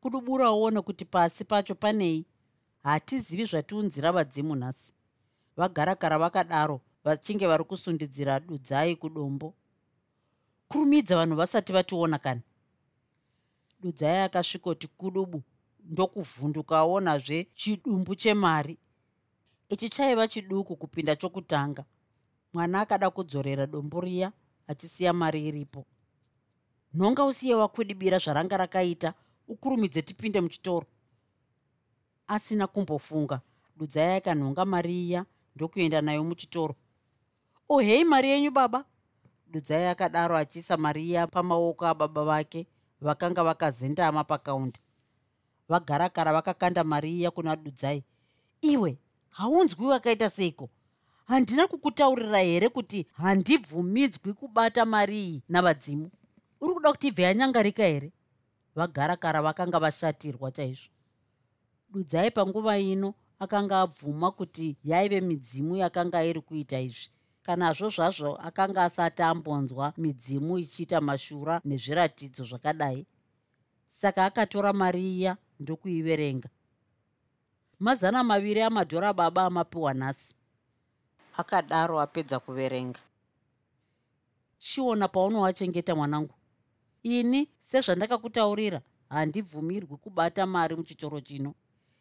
kuduburawo 0.00 0.70
nekuti 0.70 1.04
pasi 1.04 1.44
pacho 1.44 1.74
panei. 1.74 2.26
Hatizivi 2.82 3.44
zvatiunzira 3.44 4.12
vadzimu 4.12 4.56
nhasi. 4.56 4.94
Vagarakara 5.56 6.18
vakadaro 6.18 6.80
vachinge 7.04 7.46
vari 7.46 7.64
kusundidzira 7.64 8.40
dudzai 8.40 8.96
kudombo. 8.96 9.54
Kurumidza 10.68 11.16
vanhu 11.16 11.36
vasati 11.36 11.72
vationa 11.72 12.18
kani 12.18 12.42
dudzai 13.80 14.18
akasvikoti 14.22 14.86
kudubu 14.88 15.42
ndokuvhundukaonazve 15.84 17.46
chidumbu 17.54 18.14
chemari. 18.14 18.78
Ichi 19.68 19.88
chaiva 19.88 20.28
chiduku 20.28 20.76
kupinda 20.76 21.16
chokutanga. 21.16 21.84
Mwana 22.52 22.80
akada 22.80 23.10
kudzorera 23.10 23.66
dombo 23.66 24.00
riya 24.00 24.32
achisiya 24.66 25.12
mari 25.12 25.46
iripo. 25.48 25.86
Nhonga 26.94 27.24
usiye 27.24 27.54
wakudibira 27.54 28.18
zvaranga 28.18 28.56
rakaita 28.56 29.14
ukurumidze 29.48 30.02
tipinde 30.02 30.40
muchitoro. 30.40 30.86
Asina 32.26 32.66
kumbofunga. 32.66 33.40
Dudzai 33.76 34.16
akanhonga 34.16 34.64
mari 34.64 35.06
iya 35.08 35.24
ndokuenda 35.56 36.00
nayo 36.02 36.24
muchitoro. 36.24 36.74
Ohei 37.68 38.04
mari 38.04 38.28
yenyu 38.30 38.50
baba? 38.50 38.84
Dudzai 39.46 39.86
akadaro 39.86 40.36
achiisa 40.36 40.76
mari 40.76 41.08
iya 41.08 41.26
pamaoko 41.26 41.86
ababa 41.86 42.24
vake 42.24 42.66
vakanga 43.00 43.44
vakazendama 43.44 44.24
pakaunda 44.24 44.80
vagarakara 45.70 46.32
vakakanda 46.32 46.84
mari 46.84 47.18
iya 47.18 47.30
kuna 47.30 47.56
dudzai. 47.56 48.04
Iwe 48.60 48.98
haunzwi 49.30 49.86
wakaita 49.86 50.30
seiko? 50.30 50.70
Handina 51.24 51.66
kukutaurira 51.66 52.38
here 52.38 52.68
kuti 52.68 53.06
handibvumidzwi 53.12 54.32
kubata 54.32 54.84
mari 54.84 55.20
iyi 55.22 55.42
navadzimu? 55.48 56.10
Uri 56.60 56.74
kuda 56.74 56.90
kuti 56.92 57.08
ibve 57.08 57.22
yanyangarika 57.22 57.84
here? 57.84 58.12
Vagarakara 58.74 59.42
vakanga 59.42 59.78
vashatirwa 59.78 60.50
chaizvo. 60.50 60.90
Dudzai 61.90 62.30
panguva 62.30 62.78
ino 62.78 63.14
akanga 63.38 63.80
abvuma 63.80 64.30
kuti 64.30 64.76
yaive 64.84 65.20
midzimu 65.20 65.76
yakanga 65.76 66.24
iri 66.24 66.40
kuita 66.40 66.80
izvi 66.80 67.10
kanazvo 67.42 67.88
zvazvo 67.90 68.36
akanga 68.36 68.84
asati 68.84 69.22
ambonzwa 69.22 69.92
midzimu 69.96 70.58
ichiita 70.58 71.00
mashura 71.00 71.60
nezviratidzo 71.64 72.44
zvakadai. 72.44 73.06
Saka 73.88 74.24
akatora 74.24 74.72
mari 74.72 75.02
iya 75.18 75.36
ndokuiverenga. 75.60 76.48
Mazana 77.78 78.24
maviri 78.24 78.62
amadhora 78.62 79.12
baba 79.12 79.44
amapiwa 79.44 79.94
nhasi. 79.94 80.34
Akadaro 81.36 82.00
apedza 82.00 82.38
kuverenga. 82.38 83.00
Chiona 84.58 85.08
paunowachengeta 85.08 85.94
mwanangu. 85.94 86.34
Ini 87.02 87.48
sezvandakakutaurira 87.58 88.80
handibvumirwi 89.08 89.96
kubata 89.96 90.46
mari 90.46 90.76
muchitoro 90.76 91.20
chino. 91.20 91.54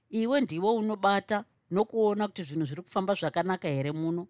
Iwe 0.09 0.41
ndiwo 0.41 0.75
unobata 0.75 1.45
nokuona 1.71 2.27
kuti 2.27 2.43
zvinhu 2.43 2.65
zviri 2.65 2.81
kufamba 2.81 3.13
zvakanaka 3.13 3.67
here 3.67 3.91
muno 3.91 4.27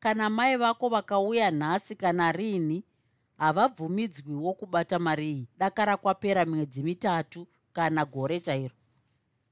kana 0.00 0.30
mai 0.30 0.56
vako 0.56 0.88
vakauya 0.88 1.50
nhasi 1.50 1.94
kana 1.96 2.32
riini 2.32 2.84
havabvumidzwiwo 3.36 4.52
kubata 4.54 4.98
mari 4.98 5.30
iyi. 5.32 5.48
Dakara 5.58 5.96
kwapera 5.96 6.46
mwedzi 6.46 6.82
mitatu 6.82 7.46
kana 7.72 8.04
gore 8.04 8.40
chairo. 8.40 8.74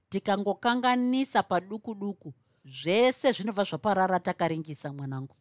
Tikangokanganisa 0.09 1.43
paduku 1.43 1.95
duku 1.95 2.35
zvese 2.65 3.33
zvinobva 3.33 3.65
zvaparara 3.65 4.21
takaringisa 4.21 4.93
mwanangu. 4.93 5.37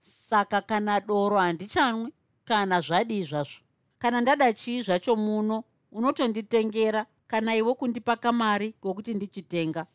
Saka 0.00 0.60
kana 0.60 1.00
doro 1.00 1.36
handichanwi 1.38 2.12
kana 2.44 2.80
zvadii 2.80 3.24
zvazvo 3.24 3.60
kana 3.98 4.20
ndada 4.20 4.52
chii 4.52 4.82
zvacho 4.82 5.16
muno 5.16 5.64
unotonditengera 5.92 7.06
kana 7.26 7.56
iwe 7.56 7.74
kundipa 7.74 8.16
kamari 8.16 8.72
kokuti 8.72 9.14
ndichitenga 9.14 9.86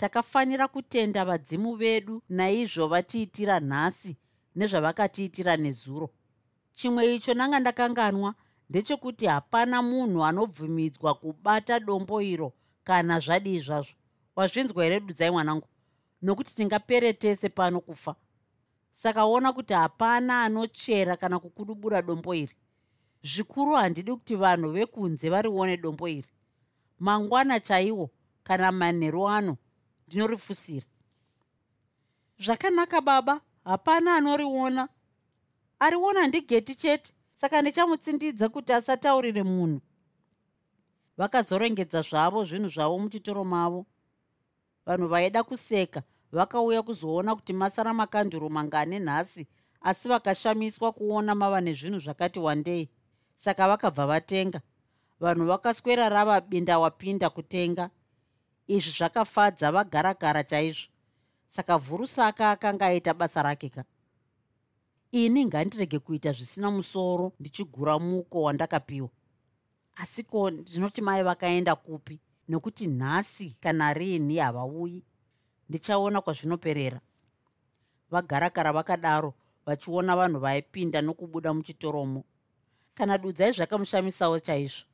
takafanira 0.00 0.68
kutenda 0.68 1.24
vadzimu 1.24 1.76
vedu 1.76 2.22
naizvo 2.28 2.86
vatiitira 2.88 3.60
nhasi 3.60 4.16
nezvavakatiitira 4.56 5.56
nezuro. 5.56 6.10
Chimwe 6.72 7.14
icho 7.14 7.34
nanga 7.34 7.60
ndakanganwa 7.60 8.34
ndechekuti 8.70 9.26
hapana 9.26 9.82
munhu 9.82 10.24
anobvumidzwa 10.24 11.14
kubata 11.14 11.80
dombo 11.80 12.22
iro 12.22 12.52
kana 12.84 13.20
zvadii 13.20 13.60
zvazvo 13.60 13.94
wazvinzwa 14.36 14.84
here 14.84 15.00
dudzai 15.00 15.30
mwanangu? 15.30 15.68
Nokuti 16.22 16.54
tingapere 16.54 17.12
tese 17.12 17.48
pano 17.48 17.80
kufa. 17.80 18.14
Saka 18.92 19.24
ona 19.24 19.52
kuti 19.52 19.74
hapana 19.74 20.42
anochera 20.42 21.16
kana 21.16 21.38
kukudubura 21.38 22.02
dombo 22.02 22.34
iri. 22.34 22.56
Zvikuru 23.22 23.72
handidi 23.72 24.12
kuti 24.12 24.36
vanhu 24.36 24.70
vekunze 24.70 25.28
varione 25.30 25.76
dombo 25.76 26.08
iri. 26.08 26.28
Mangwana 26.98 27.60
chaiwo 27.60 28.10
kana 28.42 28.72
manheru 28.72 29.28
ano 29.28 29.56
ndinorifusira. 30.10 30.86
Zvakanaka 32.38 33.00
baba. 33.00 33.40
Hapana 33.64 34.16
anoriona. 34.16 34.88
Ariona 35.78 36.26
ndigeti 36.26 36.74
chete. 36.74 37.12
Saka 37.34 37.62
ndichamutsindidza 37.62 38.48
kuti 38.48 38.72
asataurire 38.72 39.42
munhu. 39.42 39.80
Vakazorengedza 41.16 42.02
zvavo 42.02 42.44
zvinhu 42.44 42.68
zvavo 42.68 42.98
muchitoro 42.98 43.44
mavo. 43.44 43.86
Vanhu 44.86 45.08
vaida 45.08 45.42
kuseka. 45.42 46.02
Vakauya 46.32 46.82
kuzoona 46.82 47.36
kuti 47.36 47.52
masara 47.52 47.92
makanduro 47.92 48.48
mangane 48.48 48.98
nhasi 48.98 49.46
asi 49.80 50.08
vakashamiswa 50.08 50.92
kuona 50.92 51.34
mava 51.34 51.60
nezvinhu 51.60 51.98
zvakati 51.98 52.38
wandei. 52.40 52.90
Saka 53.34 53.68
vakabva 53.68 54.06
vatenga. 54.06 54.60
Vanhu 55.20 55.46
vakaswera 55.46 56.08
rava 56.08 56.40
binda 56.40 56.78
wapinda 56.78 57.30
kutenga 57.30 57.90
izvi 58.76 58.92
zvakafadza 58.98 59.70
vagaragara 59.72 60.44
chaizvo. 60.44 60.92
Saka 61.46 61.78
vhurusaka 61.78 62.50
akanga 62.50 62.86
aita 62.86 63.14
basa 63.14 63.42
rake 63.42 63.68
ka? 63.68 63.84
Ini 65.12 65.44
ngandirege 65.46 65.98
kuita 65.98 66.32
zvisina 66.32 66.70
musoro 66.70 67.32
ndichigura 67.40 67.98
muko 67.98 68.42
wandakapiwa. 68.42 69.08
Asiko 69.96 70.50
ndinoti 70.50 71.00
mai 71.00 71.22
vakaenda 71.22 71.74
kupi? 71.74 72.20
Nokuti 72.48 72.86
nhasi 72.86 73.56
kana 73.60 73.94
riini 73.94 74.36
havauyi. 74.38 75.04
Ndichaona 75.68 76.20
kwazvinoperera. 76.20 77.00
Vagarakara 78.10 78.72
vakadaro 78.72 79.34
vachiona 79.66 80.16
vanhu 80.16 80.40
vaipinda 80.40 81.02
nokubuda 81.02 81.54
muchitoromo. 81.54 82.24
Kana 82.94 83.18
dudzai 83.18 83.52
zvakamushamisawo 83.52 84.38
chaizvo. 84.38 84.86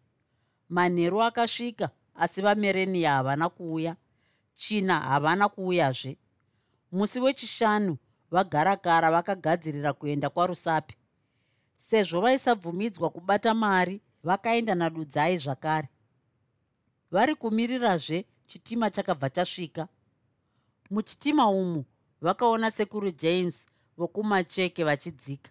Manheru 0.68 1.22
akasvika 1.22 1.91
asi 2.18 2.42
vamerenia 2.42 3.12
havana 3.12 3.48
kuuya 3.48 3.96
china 4.54 5.00
havana 5.00 5.48
kuuyazve. 5.48 6.18
Musi 6.92 7.20
wechishanu 7.20 7.96
vagarakara 8.30 9.10
vakagadzirira 9.10 9.92
kuenda 9.92 10.30
kwarusapi. 10.30 10.94
Sezvo 11.76 12.20
vaisabvumidzwa 12.20 13.10
kubata 13.10 13.54
mari 13.54 14.00
vakaenda 14.22 14.74
nadudzai 14.74 15.38
zvakare. 15.38 15.88
Vari 17.10 17.34
kumirirazve 17.34 18.24
chitima 18.46 18.90
chakabva 18.90 19.30
chasvika. 19.30 19.88
Muchitima 20.90 21.48
umu 21.48 21.84
vakaona 22.20 22.70
sekuru 22.70 23.10
james 23.10 23.66
vokumacheke 23.96 24.84
vachidzika. 24.84 25.50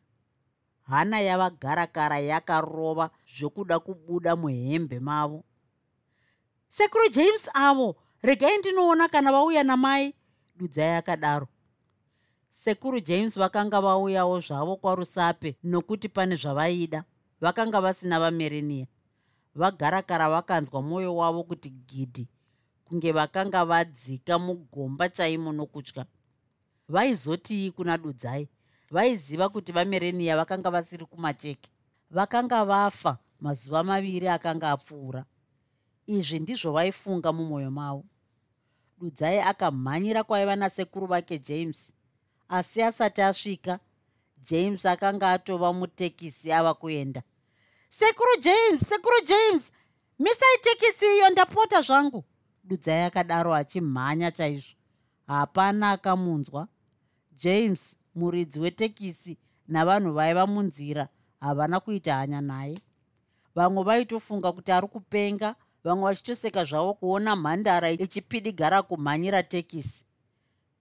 Hana 0.84 1.20
yavagarakara 1.20 2.20
yakarova 2.20 3.10
zvokuda 3.38 3.80
kubuda 3.80 4.36
muhembe 4.36 5.00
mavo 5.00 5.44
sekuru 6.76 7.10
james 7.10 7.50
avo 7.54 7.96
regai 8.22 8.58
ndinoona 8.58 9.08
kana 9.08 9.32
vauya 9.32 9.64
namai. 9.64 10.14
Dudzai 10.56 10.96
akadaro. 10.96 11.48
Sekuru 12.52 13.00
james 13.00 13.38
vakanga 13.40 13.82
vauyawo 13.82 14.40
zvavo 14.40 14.76
kwarusape 14.76 15.58
nokuti 15.64 16.10
pane 16.10 16.36
zvavaida. 16.36 17.04
Vakanga 17.42 17.82
vasina 17.82 18.20
vamereniya. 18.20 18.88
Vagarakara 19.56 20.30
vakanzwa 20.30 20.82
mwoyo 20.82 21.16
wavo 21.16 21.44
kuti 21.44 21.70
gidhi 21.70 22.28
kunge 22.86 23.12
vakanga 23.12 23.66
vadzika 23.66 24.40
mugomba 24.40 25.10
chaimo 25.10 25.54
nokutya 25.54 26.06
vaizotii 26.90 27.72
kuna 27.72 27.98
dudzai 27.98 28.50
vaiziva 28.92 29.50
kuti 29.50 29.72
vamereniya 29.72 30.38
vakanga 30.38 30.72
vasiri 30.72 31.06
kumacheke. 31.06 31.70
Vakanga 32.12 32.66
vafa 32.66 33.18
mazuva 33.40 33.84
maviri 33.84 34.28
akanga 34.28 34.72
apfuura 34.72 35.26
izvi 36.08 36.40
ndizvo 36.40 36.72
vaifunga 36.72 37.34
mumwoyo 37.34 37.72
mavo. 37.72 38.04
Dudzai 38.98 39.40
akamhanyira 39.40 40.24
kwaiva 40.24 40.56
nasekuru 40.56 41.08
vake 41.08 41.38
james. 41.40 41.94
Asi 42.50 42.82
asati 42.82 43.22
asvika 43.22 43.80
james 44.50 44.86
akanga 44.86 45.32
atova 45.32 45.74
mutekisi 45.74 46.52
ava 46.54 46.74
kuenda. 46.74 47.22
Sekuru 47.90 48.42
james 48.42 48.82
sekuru 48.90 49.22
james 49.28 49.72
misai 50.20 50.58
tekisi 50.62 51.06
iyo 51.16 51.30
ndapota 51.30 51.82
zvangu. 51.82 52.24
Dudzai 52.64 53.04
akadaro 53.04 53.54
achimhanya 53.54 54.32
chaizvo. 54.32 54.76
Hapana 55.28 55.92
akamunzwa. 55.92 56.68
James 57.32 57.98
muridzi 58.16 58.60
wetekisi 58.60 59.38
navanhu 59.68 60.14
vaiva 60.14 60.48
munzira 60.48 61.08
havana 61.40 61.80
kuita 61.80 62.16
hanya 62.16 62.42
naye. 62.42 62.80
Vamwe 63.56 63.84
vaitofunga 63.84 64.52
kuti 64.52 64.72
ari 64.72 64.88
kupenga 64.88 65.56
vamwe 65.86 66.04
vachitoseka 66.04 66.64
zvavo 66.66 66.94
kuona 66.94 67.36
mhandara 67.36 67.90
ichipidigara 67.92 68.82
kumhanyira 68.82 69.44
tekisi 69.44 70.06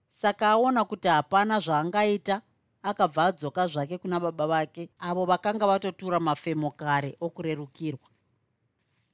saka 0.08 0.48
aona 0.48 0.84
kuti 0.84 1.08
hapana 1.08 1.60
zvaangaita 1.60 2.42
akabva 2.82 3.24
adzoka 3.24 3.66
zvake 3.66 3.98
kuna 3.98 4.20
baba 4.20 4.46
vake 4.46 4.88
avo 4.98 5.24
vakanga 5.24 5.66
vatotura 5.66 6.20
mafemo 6.20 6.70
kare 6.70 7.16
okurerukirwa. 7.20 8.08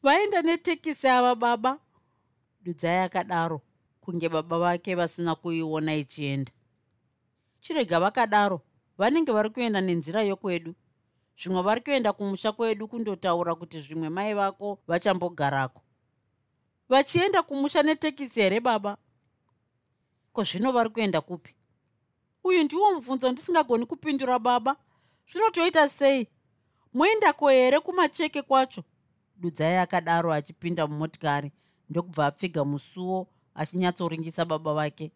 Vaenda 0.03 0.43
netekisi 0.43 1.09
ava 1.09 1.34
baba 1.34 1.78
dudzai 2.64 2.99
akadaro 3.05 3.61
kunge 4.01 4.28
baba 4.28 4.59
vake 4.59 4.95
vasina 4.95 5.34
kuiona 5.34 5.95
ichienda. 5.95 6.53
Chirega 7.61 8.01
vakadaro 8.01 8.61
vanenge 8.99 9.32
vari 9.32 9.51
kuenda 9.51 9.80
nenzira 9.80 10.22
yokwedu 10.22 10.74
zvimwe 11.41 11.62
vari 11.62 11.80
kuenda 11.80 12.12
kumusha 12.12 12.53
kwedu 12.53 12.88
kundotaura 12.88 13.55
kuti 13.55 13.80
zvimwe 13.80 14.09
mai 14.09 14.34
vako 14.34 14.78
vachambogarako. 14.86 15.82
Vachienda 16.88 17.43
kumusha 17.43 17.82
netekisi 17.82 18.41
here 18.41 18.61
baba? 18.61 18.97
Ko 20.32 20.43
zvino 20.45 20.72
vari 20.72 20.91
kuenda 20.91 21.20
kupi? 21.20 21.55
Uyu 22.45 22.64
ndiwo 22.64 22.95
mubvunzo 22.95 23.32
ndisingagoni 23.32 23.86
kupindura 23.86 24.38
baba. 24.38 24.76
Zvinotoita 25.32 25.88
sei? 25.88 26.28
Moendako 26.95 27.49
here 27.49 27.80
kumacheke 27.80 28.43
kwacho? 28.43 28.84
Dudzai 29.36 29.76
akadaro 29.76 30.32
achipinda 30.32 30.86
mumotikari 30.86 31.53
ndokubva 31.88 32.26
apfiga 32.26 32.64
musuwo 32.64 33.28
achinyatsoringisa 33.55 34.45
baba 34.45 34.74
vake. 34.74 35.12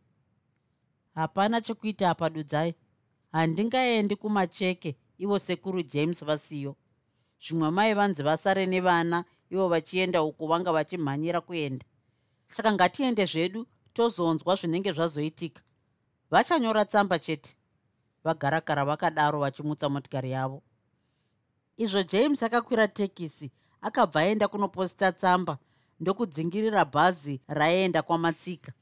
Hapana 1.14 1.61
chekuita 1.61 2.11
apa 2.11 2.31
dudzai. 2.31 2.75
Handingaendi 3.33 4.16
kumacheke 4.16 4.97
ivo 5.19 5.39
sekuru 5.39 5.83
james 5.83 6.25
vasiyo. 6.25 6.77
Zvimwe 7.41 7.71
mai 7.71 7.95
vanzi 7.95 8.23
vasare 8.23 8.67
nevana 8.67 9.25
ivo 9.51 9.69
vachienda 9.69 10.23
uku 10.23 10.47
vanga 10.47 10.73
vachimhanyira 10.73 11.41
kuenda. 11.41 11.87
Saka 12.47 12.73
ngatiende 12.73 13.27
zvedu 13.27 13.67
tozonzwa 13.93 14.57
zvinenge 14.57 14.93
zvazoitika. 14.93 15.62
Vachanyora 16.31 16.85
tsamba 16.85 17.19
chete. 17.19 17.57
Vagarakara 18.25 18.85
vakadaro 18.85 19.39
vachimutsa 19.41 19.89
motikari 19.89 20.31
yavo. 20.31 20.62
Izvo 21.77 22.03
james 22.03 22.43
akakwira 22.43 22.89
tekisi 22.89 23.51
akabva 23.81 24.21
aenda 24.21 24.49
kunoposita 24.49 25.12
tsamba 25.12 25.59
ndokudzingirira 26.01 26.85
bhazi 26.85 27.41
raienda 27.49 28.03
kwamatsika. 28.03 28.73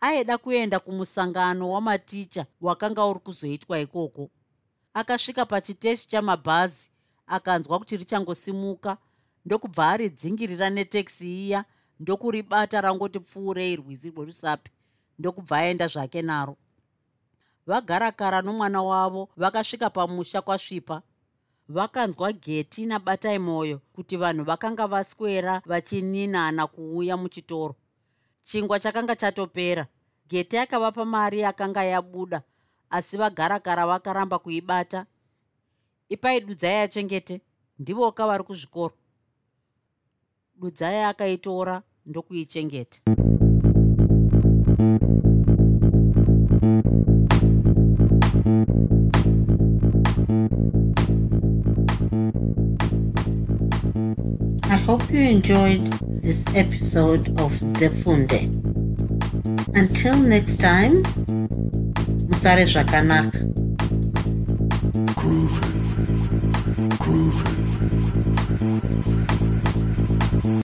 Aida 0.00 0.38
kuenda 0.38 0.80
kumusangano 0.80 1.70
wamaticha 1.70 2.46
wakanga 2.60 3.06
uri 3.06 3.20
kuzoitwa 3.20 3.80
ikoko 3.80 4.30
akasvika 4.98 5.46
pachiteshi 5.46 6.08
chamabhazi 6.08 6.90
akanzwa 7.26 7.78
kuti 7.78 7.96
richangosimuka. 7.96 8.96
Ndokubva 9.44 9.88
aridzingirira 9.88 10.70
netekisi 10.70 11.46
iya 11.46 11.64
ndokuribata 12.00 12.80
rangoti 12.80 13.20
pfuurei 13.20 13.76
rwizi 13.76 14.10
rwerusapi 14.10 14.70
ndokubva 15.18 15.56
aenda 15.58 15.86
zvake 15.86 16.22
naro. 16.22 16.56
Vagarakara 17.66 18.42
nomwana 18.42 18.82
wavo 18.82 19.28
vakasvika 19.36 19.90
pamusha 19.90 20.42
kwasvipa. 20.42 21.02
Vakanzwa 21.68 22.32
geti 22.32 22.86
nabatai 22.86 23.38
mwoyo 23.38 23.80
kuti 23.92 24.16
vanhu 24.16 24.44
vakanga 24.44 24.86
vaswera 24.86 25.62
vachininana 25.66 26.66
kuuya 26.66 27.16
muchitoro. 27.16 27.74
Chingwa 28.42 28.80
chakanga 28.80 29.16
chatopera. 29.16 29.86
Geti 30.28 30.58
akavapa 30.58 31.04
mari 31.04 31.40
yakanga 31.40 31.84
yabuda 31.84 32.42
asi 32.90 33.16
vagarakara 33.16 33.86
vakaramba 33.86 34.38
kuibata. 34.38 35.06
Ipai 36.08 36.40
dudzai 36.40 36.76
achengete 36.82 37.40
ndivoka 37.78 38.26
vari 38.26 38.44
kuzvikoro. 38.44 38.94
Dudzai 40.56 41.02
akaitora 41.02 41.82
ndokuichengeta 42.06 42.98
I 54.70 54.76
hope 54.76 55.10
you 55.10 55.20
enjoyed 55.20 55.84
this 56.22 56.44
episode 56.54 57.28
of 57.40 57.52
Zefunde. 57.78 58.48
Until 59.74 60.16
next 60.16 60.58
time, 60.58 61.02
Musare 62.28 62.66
Zvakanaka. 62.66 63.38
Groovy. 65.16 65.66
Groovy. 66.98 67.57